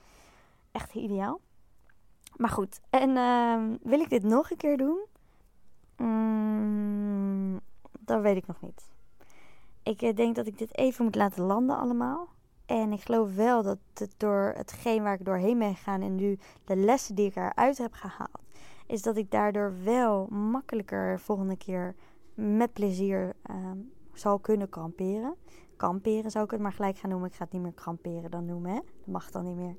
Echt 0.73 0.95
ideaal. 0.95 1.41
Maar 2.37 2.51
goed. 2.51 2.81
En 2.91 3.11
uh, 3.11 3.79
wil 3.83 4.01
ik 4.01 4.09
dit 4.09 4.23
nog 4.23 4.51
een 4.51 4.57
keer 4.57 4.77
doen? 4.77 4.99
Mm, 5.97 7.61
dat 8.01 8.23
weet 8.23 8.37
ik 8.37 8.47
nog 8.47 8.61
niet. 8.61 8.89
Ik 9.83 10.03
eh, 10.03 10.17
denk 10.17 10.37
dat 10.37 10.47
ik 10.47 10.59
dit 10.59 10.77
even 10.77 11.05
moet 11.05 11.15
laten 11.15 11.43
landen 11.43 11.79
allemaal. 11.79 12.29
En 12.71 12.93
ik 12.93 13.01
geloof 13.01 13.35
wel 13.35 13.63
dat 13.63 13.79
het 13.95 14.15
door 14.17 14.53
hetgeen 14.57 15.03
waar 15.03 15.15
ik 15.15 15.25
doorheen 15.25 15.59
ben 15.59 15.75
gegaan 15.75 16.03
en 16.03 16.15
nu 16.15 16.39
de 16.65 16.77
lessen 16.77 17.15
die 17.15 17.27
ik 17.27 17.37
eruit 17.37 17.79
heb 17.79 17.93
gehaald, 17.93 18.41
is 18.87 19.03
dat 19.03 19.17
ik 19.17 19.31
daardoor 19.31 19.75
wel 19.85 20.27
makkelijker 20.27 21.21
volgende 21.21 21.57
keer 21.57 21.95
met 22.35 22.73
plezier 22.73 23.33
uh, 23.51 23.57
zal 24.13 24.39
kunnen 24.39 24.69
kamperen. 24.69 25.35
Kamperen 25.77 26.31
zou 26.31 26.45
ik 26.45 26.51
het 26.51 26.61
maar 26.61 26.73
gelijk 26.73 26.99
gaan 26.99 27.11
noemen. 27.11 27.29
Ik 27.29 27.35
ga 27.35 27.45
het 27.45 27.53
niet 27.53 27.63
meer 27.63 27.73
kamperen 27.73 28.31
dan 28.31 28.45
noemen, 28.45 28.71
hè? 28.71 28.77
Dat 28.77 29.07
mag 29.07 29.31
dan 29.31 29.45
niet 29.45 29.57
meer. 29.57 29.77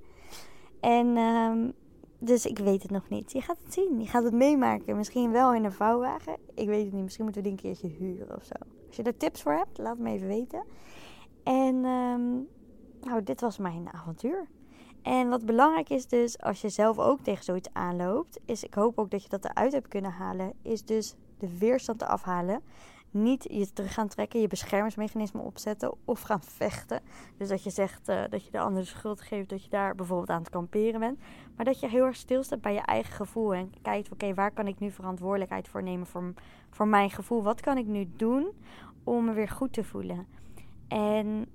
En 0.79 1.17
um, 1.17 1.73
dus 2.19 2.45
ik 2.45 2.57
weet 2.57 2.81
het 2.81 2.91
nog 2.91 3.09
niet. 3.09 3.31
Je 3.31 3.41
gaat 3.41 3.57
het 3.63 3.73
zien. 3.73 3.99
Je 3.99 4.07
gaat 4.07 4.23
het 4.23 4.33
meemaken. 4.33 4.97
Misschien 4.97 5.31
wel 5.31 5.53
in 5.53 5.63
een 5.63 5.71
vouwwagen. 5.71 6.37
Ik 6.53 6.67
weet 6.67 6.85
het 6.85 6.93
niet. 6.93 7.03
Misschien 7.03 7.23
moeten 7.23 7.43
we 7.43 7.49
die 7.49 7.57
een 7.57 7.63
keertje 7.63 7.87
huren 7.87 8.35
of 8.35 8.43
zo. 8.43 8.55
Als 8.87 8.95
je 8.95 9.03
er 9.03 9.17
tips 9.17 9.41
voor 9.41 9.53
hebt, 9.53 9.77
laat 9.77 9.97
me 9.97 10.09
even 10.09 10.27
weten. 10.27 10.63
En 11.43 11.85
um, 11.85 12.47
nou, 13.03 13.23
dit 13.23 13.41
was 13.41 13.57
mijn 13.57 13.89
avontuur. 13.91 14.47
En 15.01 15.29
wat 15.29 15.45
belangrijk 15.45 15.89
is 15.89 16.07
dus, 16.07 16.39
als 16.39 16.61
je 16.61 16.69
zelf 16.69 16.99
ook 16.99 17.19
tegen 17.19 17.43
zoiets 17.43 17.69
aanloopt, 17.73 18.39
is 18.45 18.63
ik 18.63 18.73
hoop 18.73 18.97
ook 18.97 19.11
dat 19.11 19.23
je 19.23 19.29
dat 19.29 19.45
eruit 19.45 19.73
hebt 19.73 19.87
kunnen 19.87 20.11
halen, 20.11 20.53
is 20.61 20.85
dus 20.85 21.15
de 21.37 21.57
weerstand 21.57 21.99
te 21.99 22.05
afhalen 22.05 22.61
niet 23.11 23.45
je 23.49 23.73
terug 23.73 23.93
gaan 23.93 24.07
trekken, 24.07 24.41
je 24.41 24.47
beschermingsmechanisme 24.47 25.41
opzetten 25.41 25.93
of 26.05 26.21
gaan 26.21 26.43
vechten. 26.43 27.01
Dus 27.37 27.47
dat 27.47 27.63
je 27.63 27.69
zegt 27.69 28.09
uh, 28.09 28.23
dat 28.29 28.45
je 28.45 28.51
de 28.51 28.59
ander 28.59 28.81
de 28.81 28.87
schuld 28.87 29.21
geeft 29.21 29.49
dat 29.49 29.63
je 29.63 29.69
daar 29.69 29.95
bijvoorbeeld 29.95 30.29
aan 30.29 30.41
het 30.41 30.49
kamperen 30.49 30.99
bent. 30.99 31.19
Maar 31.55 31.65
dat 31.65 31.79
je 31.79 31.87
heel 31.87 32.05
erg 32.05 32.15
stilstaat 32.15 32.61
bij 32.61 32.73
je 32.73 32.79
eigen 32.79 33.13
gevoel 33.13 33.53
en 33.53 33.73
kijkt, 33.81 34.11
oké, 34.11 34.33
waar 34.33 34.51
kan 34.51 34.67
ik 34.67 34.79
nu 34.79 34.91
verantwoordelijkheid 34.91 35.67
voor 35.67 35.83
nemen 35.83 36.07
voor, 36.07 36.33
voor 36.69 36.87
mijn 36.87 37.09
gevoel? 37.09 37.43
Wat 37.43 37.61
kan 37.61 37.77
ik 37.77 37.85
nu 37.85 38.09
doen 38.15 38.51
om 39.03 39.25
me 39.25 39.33
weer 39.33 39.49
goed 39.49 39.73
te 39.73 39.83
voelen? 39.83 40.27
En 40.87 41.45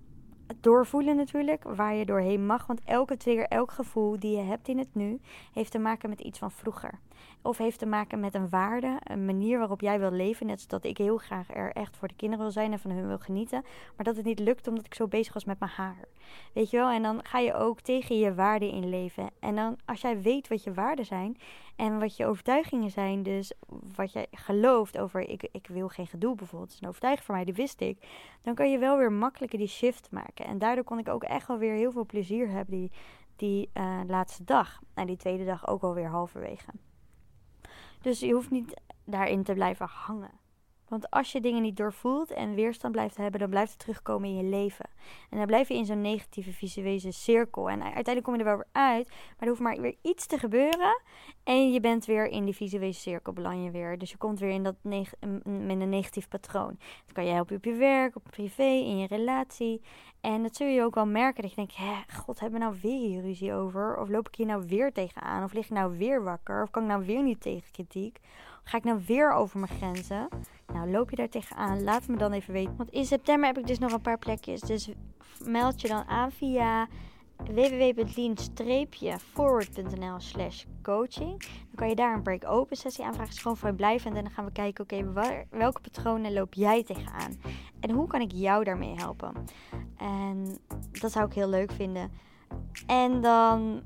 doorvoelen 0.61 1.17
natuurlijk, 1.17 1.63
waar 1.63 1.95
je 1.95 2.05
doorheen 2.05 2.47
mag. 2.47 2.67
Want 2.67 2.81
elke 2.85 3.17
trigger, 3.17 3.47
elk 3.47 3.71
gevoel 3.71 4.19
die 4.19 4.37
je 4.37 4.43
hebt 4.43 4.69
in 4.69 4.79
het 4.79 4.95
nu, 4.95 5.21
heeft 5.53 5.71
te 5.71 5.79
maken 5.79 6.09
met 6.09 6.21
iets 6.21 6.39
van 6.39 6.51
vroeger. 6.51 6.99
Of 7.43 7.59
heeft 7.59 7.79
te 7.79 7.87
maken 7.87 8.21
met 8.21 8.35
een 8.35 8.49
waarde, 8.49 8.97
een 9.03 9.25
manier 9.25 9.59
waarop 9.59 9.81
jij 9.81 9.99
wil 9.99 10.11
leven. 10.11 10.47
Net 10.47 10.61
zoals 10.61 10.83
dat 10.83 10.91
ik 10.91 10.99
heel 10.99 11.17
graag 11.17 11.55
er 11.55 11.73
echt 11.73 11.97
voor 11.97 12.09
de 12.09 12.15
kinderen 12.15 12.45
wil 12.45 12.53
zijn 12.53 12.73
en 12.73 12.79
van 12.79 12.91
hun 12.91 13.07
wil 13.07 13.19
genieten. 13.19 13.65
Maar 13.97 14.05
dat 14.05 14.17
het 14.17 14.25
niet 14.25 14.39
lukt 14.39 14.69
omdat 14.69 14.87
ik 14.87 14.95
zo 14.95 15.09
bezig 15.09 15.33
was 15.35 15.45
met 15.45 15.59
mijn 15.59 15.71
haar. 15.71 16.09
Weet 16.53 16.71
je 16.71 16.77
wel? 16.77 16.89
En 16.89 17.03
dan 17.03 17.25
ga 17.25 17.39
je 17.39 17.55
ook 17.55 17.81
tegen 17.81 18.19
je 18.19 18.35
waarden 18.35 18.71
in 18.71 18.89
leven. 18.89 19.31
En 19.41 19.55
dan 19.55 19.77
als 19.85 20.01
jij 20.01 20.21
weet 20.21 20.49
wat 20.49 20.65
je 20.65 20.75
waarden 20.75 21.05
zijn 21.05 21.37
en 21.77 21.99
wat 21.99 22.17
je 22.17 22.27
overtuigingen 22.27 22.91
zijn, 22.91 23.23
dus 23.23 23.53
wat 23.95 24.13
jij 24.13 24.27
gelooft 24.31 24.99
over 24.99 25.21
ik, 25.21 25.49
ik 25.53 25.67
wil 25.67 25.89
geen 25.89 26.07
gedoe 26.07 26.35
bijvoorbeeld, 26.35 26.73
is 26.73 26.81
een 26.81 26.89
overtuiging 26.89 27.27
voor 27.27 27.35
mij, 27.35 27.45
die 27.45 27.55
wist 27.55 27.81
ik. 27.81 27.99
Dan 28.43 28.55
kan 28.55 28.71
je 28.71 28.79
wel 28.79 28.97
weer 28.97 29.13
makkelijker 29.13 29.59
die 29.59 29.69
shift 29.69 30.11
maken. 30.11 30.47
En 30.47 30.59
daardoor 30.59 30.85
kon 30.85 30.99
ik 30.99 31.09
ook 31.09 31.25
echt 31.25 31.49
wel 31.49 31.59
weer 31.59 31.75
heel 31.75 31.93
veel 31.93 32.07
plezier 32.07 32.51
hebben 32.51 32.75
die, 32.75 32.91
die 33.37 33.71
uh, 33.75 34.01
laatste 34.07 34.45
dag. 34.45 34.81
En 34.95 35.07
die 35.07 35.17
tweede 35.17 35.45
dag 35.45 35.69
ook 35.69 35.83
alweer 35.83 36.09
halverwege. 36.09 36.71
Dus 38.07 38.21
je 38.21 38.33
hoeft 38.33 38.51
niet 38.51 38.81
daarin 39.05 39.43
te 39.43 39.53
blijven 39.53 39.87
hangen. 39.87 40.31
Want 40.89 41.11
als 41.11 41.33
je 41.33 41.41
dingen 41.41 41.63
niet 41.63 41.77
doorvoelt 41.77 42.31
en 42.31 42.55
weerstand 42.55 42.93
blijft 42.93 43.17
hebben, 43.17 43.41
dan 43.41 43.51
blijft 43.51 43.71
het 43.71 43.81
terugkomen 43.81 44.29
in 44.29 44.37
je 44.37 44.43
leven. 44.43 44.87
En 45.31 45.39
dan 45.39 45.47
blijf 45.47 45.69
je 45.69 45.75
in 45.75 45.87
zo'n 45.87 46.01
negatieve 46.01 46.53
visuele 46.53 47.13
cirkel. 47.13 47.71
En 47.71 47.83
uiteindelijk 47.83 48.25
kom 48.25 48.35
je 48.35 48.41
er 48.41 48.47
wel 48.47 48.57
weer 48.57 48.69
uit, 48.73 49.09
maar 49.09 49.37
er 49.39 49.49
hoeft 49.49 49.61
maar 49.61 49.81
weer 49.81 49.97
iets 50.03 50.27
te 50.27 50.39
gebeuren. 50.39 51.01
En 51.45 51.73
je 51.73 51.81
bent 51.81 52.05
weer 52.05 52.27
in 52.27 52.45
die 52.45 52.55
visuele 52.55 52.93
cirkel, 52.93 53.33
beland 53.33 53.65
je 53.65 53.71
weer. 53.71 53.99
Dus 53.99 54.11
je 54.11 54.17
komt 54.17 54.39
weer 54.39 54.51
in 54.51 54.63
dat 54.63 54.77
met 54.83 55.15
een 55.45 55.89
negatief 55.89 56.29
patroon. 56.29 56.77
Dat 56.79 57.13
kan 57.13 57.25
je 57.25 57.33
helpen 57.33 57.57
op 57.57 57.65
je 57.65 57.75
werk, 57.75 58.17
op 58.17 58.23
privé, 58.31 58.63
in 58.63 58.99
je 58.99 59.07
relatie. 59.07 59.83
En 60.21 60.43
dat 60.43 60.57
zul 60.57 60.67
je 60.67 60.83
ook 60.83 60.95
wel 60.95 61.07
merken 61.07 61.43
dat 61.43 61.51
je 61.51 61.57
denkt, 61.57 61.77
hè, 61.77 61.95
god, 62.17 62.41
hebben 62.41 62.59
we 62.59 62.65
nou 62.67 62.79
weer 62.83 63.09
hier 63.09 63.23
ruzie 63.23 63.55
over? 63.55 63.97
Of 63.97 64.09
loop 64.09 64.29
ik 64.29 64.35
hier 64.35 64.47
nou 64.47 64.65
weer 64.67 64.93
tegenaan? 64.93 65.45
Of 65.45 65.53
lig 65.53 65.65
ik 65.65 65.71
nou 65.71 65.99
weer 65.99 66.23
wakker? 66.23 66.63
Of 66.63 66.71
kan 66.71 66.83
ik 66.83 66.89
nou 66.89 67.07
weer 67.07 67.23
niet 67.23 67.41
tegen 67.41 67.73
kritiek? 67.73 68.19
Ga 68.69 68.77
ik 68.77 68.85
nou 68.85 69.01
weer 69.07 69.33
over 69.33 69.59
mijn 69.59 69.73
grenzen? 69.73 70.29
Nou, 70.73 70.91
loop 70.91 71.11
je 71.11 71.17
daar 71.17 71.29
tegenaan? 71.29 71.85
Laat 71.85 72.09
me 72.09 72.17
dan 72.17 72.33
even 72.33 72.53
weten. 72.53 72.77
Want 72.77 72.91
in 72.91 73.05
september 73.05 73.47
heb 73.47 73.59
ik 73.59 73.67
dus 73.67 73.79
nog 73.79 73.93
een 73.93 74.01
paar 74.01 74.19
plekjes. 74.19 74.61
Dus 74.61 74.91
meld 75.45 75.81
je 75.81 75.89
dan 75.89 76.05
aan 76.05 76.33
via 76.33 76.89
www.lean-forward.nl 77.37 80.21
slash 80.21 80.65
coaching. 80.83 81.41
Dan 81.41 81.75
kan 81.75 81.89
je 81.89 81.95
daar 81.95 82.15
een 82.15 82.23
break-open 82.23 82.77
sessie 82.77 83.05
aanvragen. 83.05 83.33
is 83.33 83.43
gewoon 83.43 83.57
vrijblijvend. 83.57 84.17
En 84.17 84.23
dan 84.23 84.33
gaan 84.33 84.45
we 84.45 84.53
kijken, 84.53 84.85
oké, 84.85 85.13
welke 85.51 85.81
patronen 85.81 86.33
loop 86.33 86.55
jij 86.55 86.85
tegenaan? 86.85 87.41
En 87.81 87.91
hoe 87.91 88.07
kan 88.07 88.21
ik 88.21 88.33
jou 88.33 88.65
daarmee 88.65 88.95
helpen? 88.95 89.33
En 89.97 90.59
dat 91.01 91.13
zou 91.13 91.27
ik 91.27 91.33
heel 91.33 91.49
leuk 91.49 91.73
vinden. 91.73 92.11
En 92.87 93.21
dan 93.21 93.83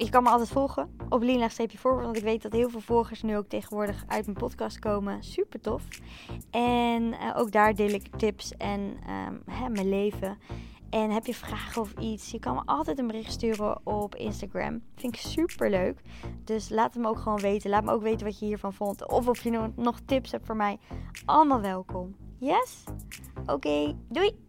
je 0.00 0.10
kan 0.10 0.22
me 0.22 0.28
altijd 0.28 0.48
volgen 0.48 0.96
op 1.08 1.22
Lien-voor, 1.22 2.02
want 2.02 2.16
ik 2.16 2.22
weet 2.22 2.42
dat 2.42 2.52
heel 2.52 2.70
veel 2.70 2.80
volgers 2.80 3.22
nu 3.22 3.36
ook 3.36 3.48
tegenwoordig 3.48 4.04
uit 4.06 4.24
mijn 4.26 4.38
podcast 4.38 4.78
komen. 4.78 5.22
Super 5.22 5.60
tof. 5.60 5.82
En 6.50 7.02
uh, 7.02 7.32
ook 7.36 7.52
daar 7.52 7.74
deel 7.74 7.88
ik 7.88 8.16
tips 8.16 8.56
en 8.56 8.80
um, 8.80 9.42
hè, 9.50 9.68
mijn 9.68 9.88
leven. 9.88 10.38
En 10.90 11.10
heb 11.10 11.26
je 11.26 11.34
vragen 11.34 11.82
of 11.82 11.92
iets, 11.98 12.30
je 12.30 12.38
kan 12.38 12.54
me 12.54 12.62
altijd 12.64 12.98
een 12.98 13.06
bericht 13.06 13.32
sturen 13.32 13.86
op 13.86 14.14
Instagram. 14.14 14.82
Vind 14.96 15.14
ik 15.14 15.20
super 15.20 15.70
leuk. 15.70 16.00
Dus 16.44 16.68
laat 16.68 16.94
het 16.94 17.02
me 17.02 17.08
ook 17.08 17.18
gewoon 17.18 17.40
weten. 17.40 17.70
Laat 17.70 17.84
me 17.84 17.92
ook 17.92 18.02
weten 18.02 18.26
wat 18.26 18.38
je 18.38 18.46
hiervan 18.46 18.72
vond. 18.72 19.08
Of 19.08 19.28
of 19.28 19.42
je 19.42 19.70
nog 19.76 20.00
tips 20.04 20.30
hebt 20.30 20.46
voor 20.46 20.56
mij. 20.56 20.78
Allemaal 21.24 21.60
welkom. 21.60 22.16
Yes? 22.38 22.84
Oké, 23.46 23.96
doei! 24.08 24.48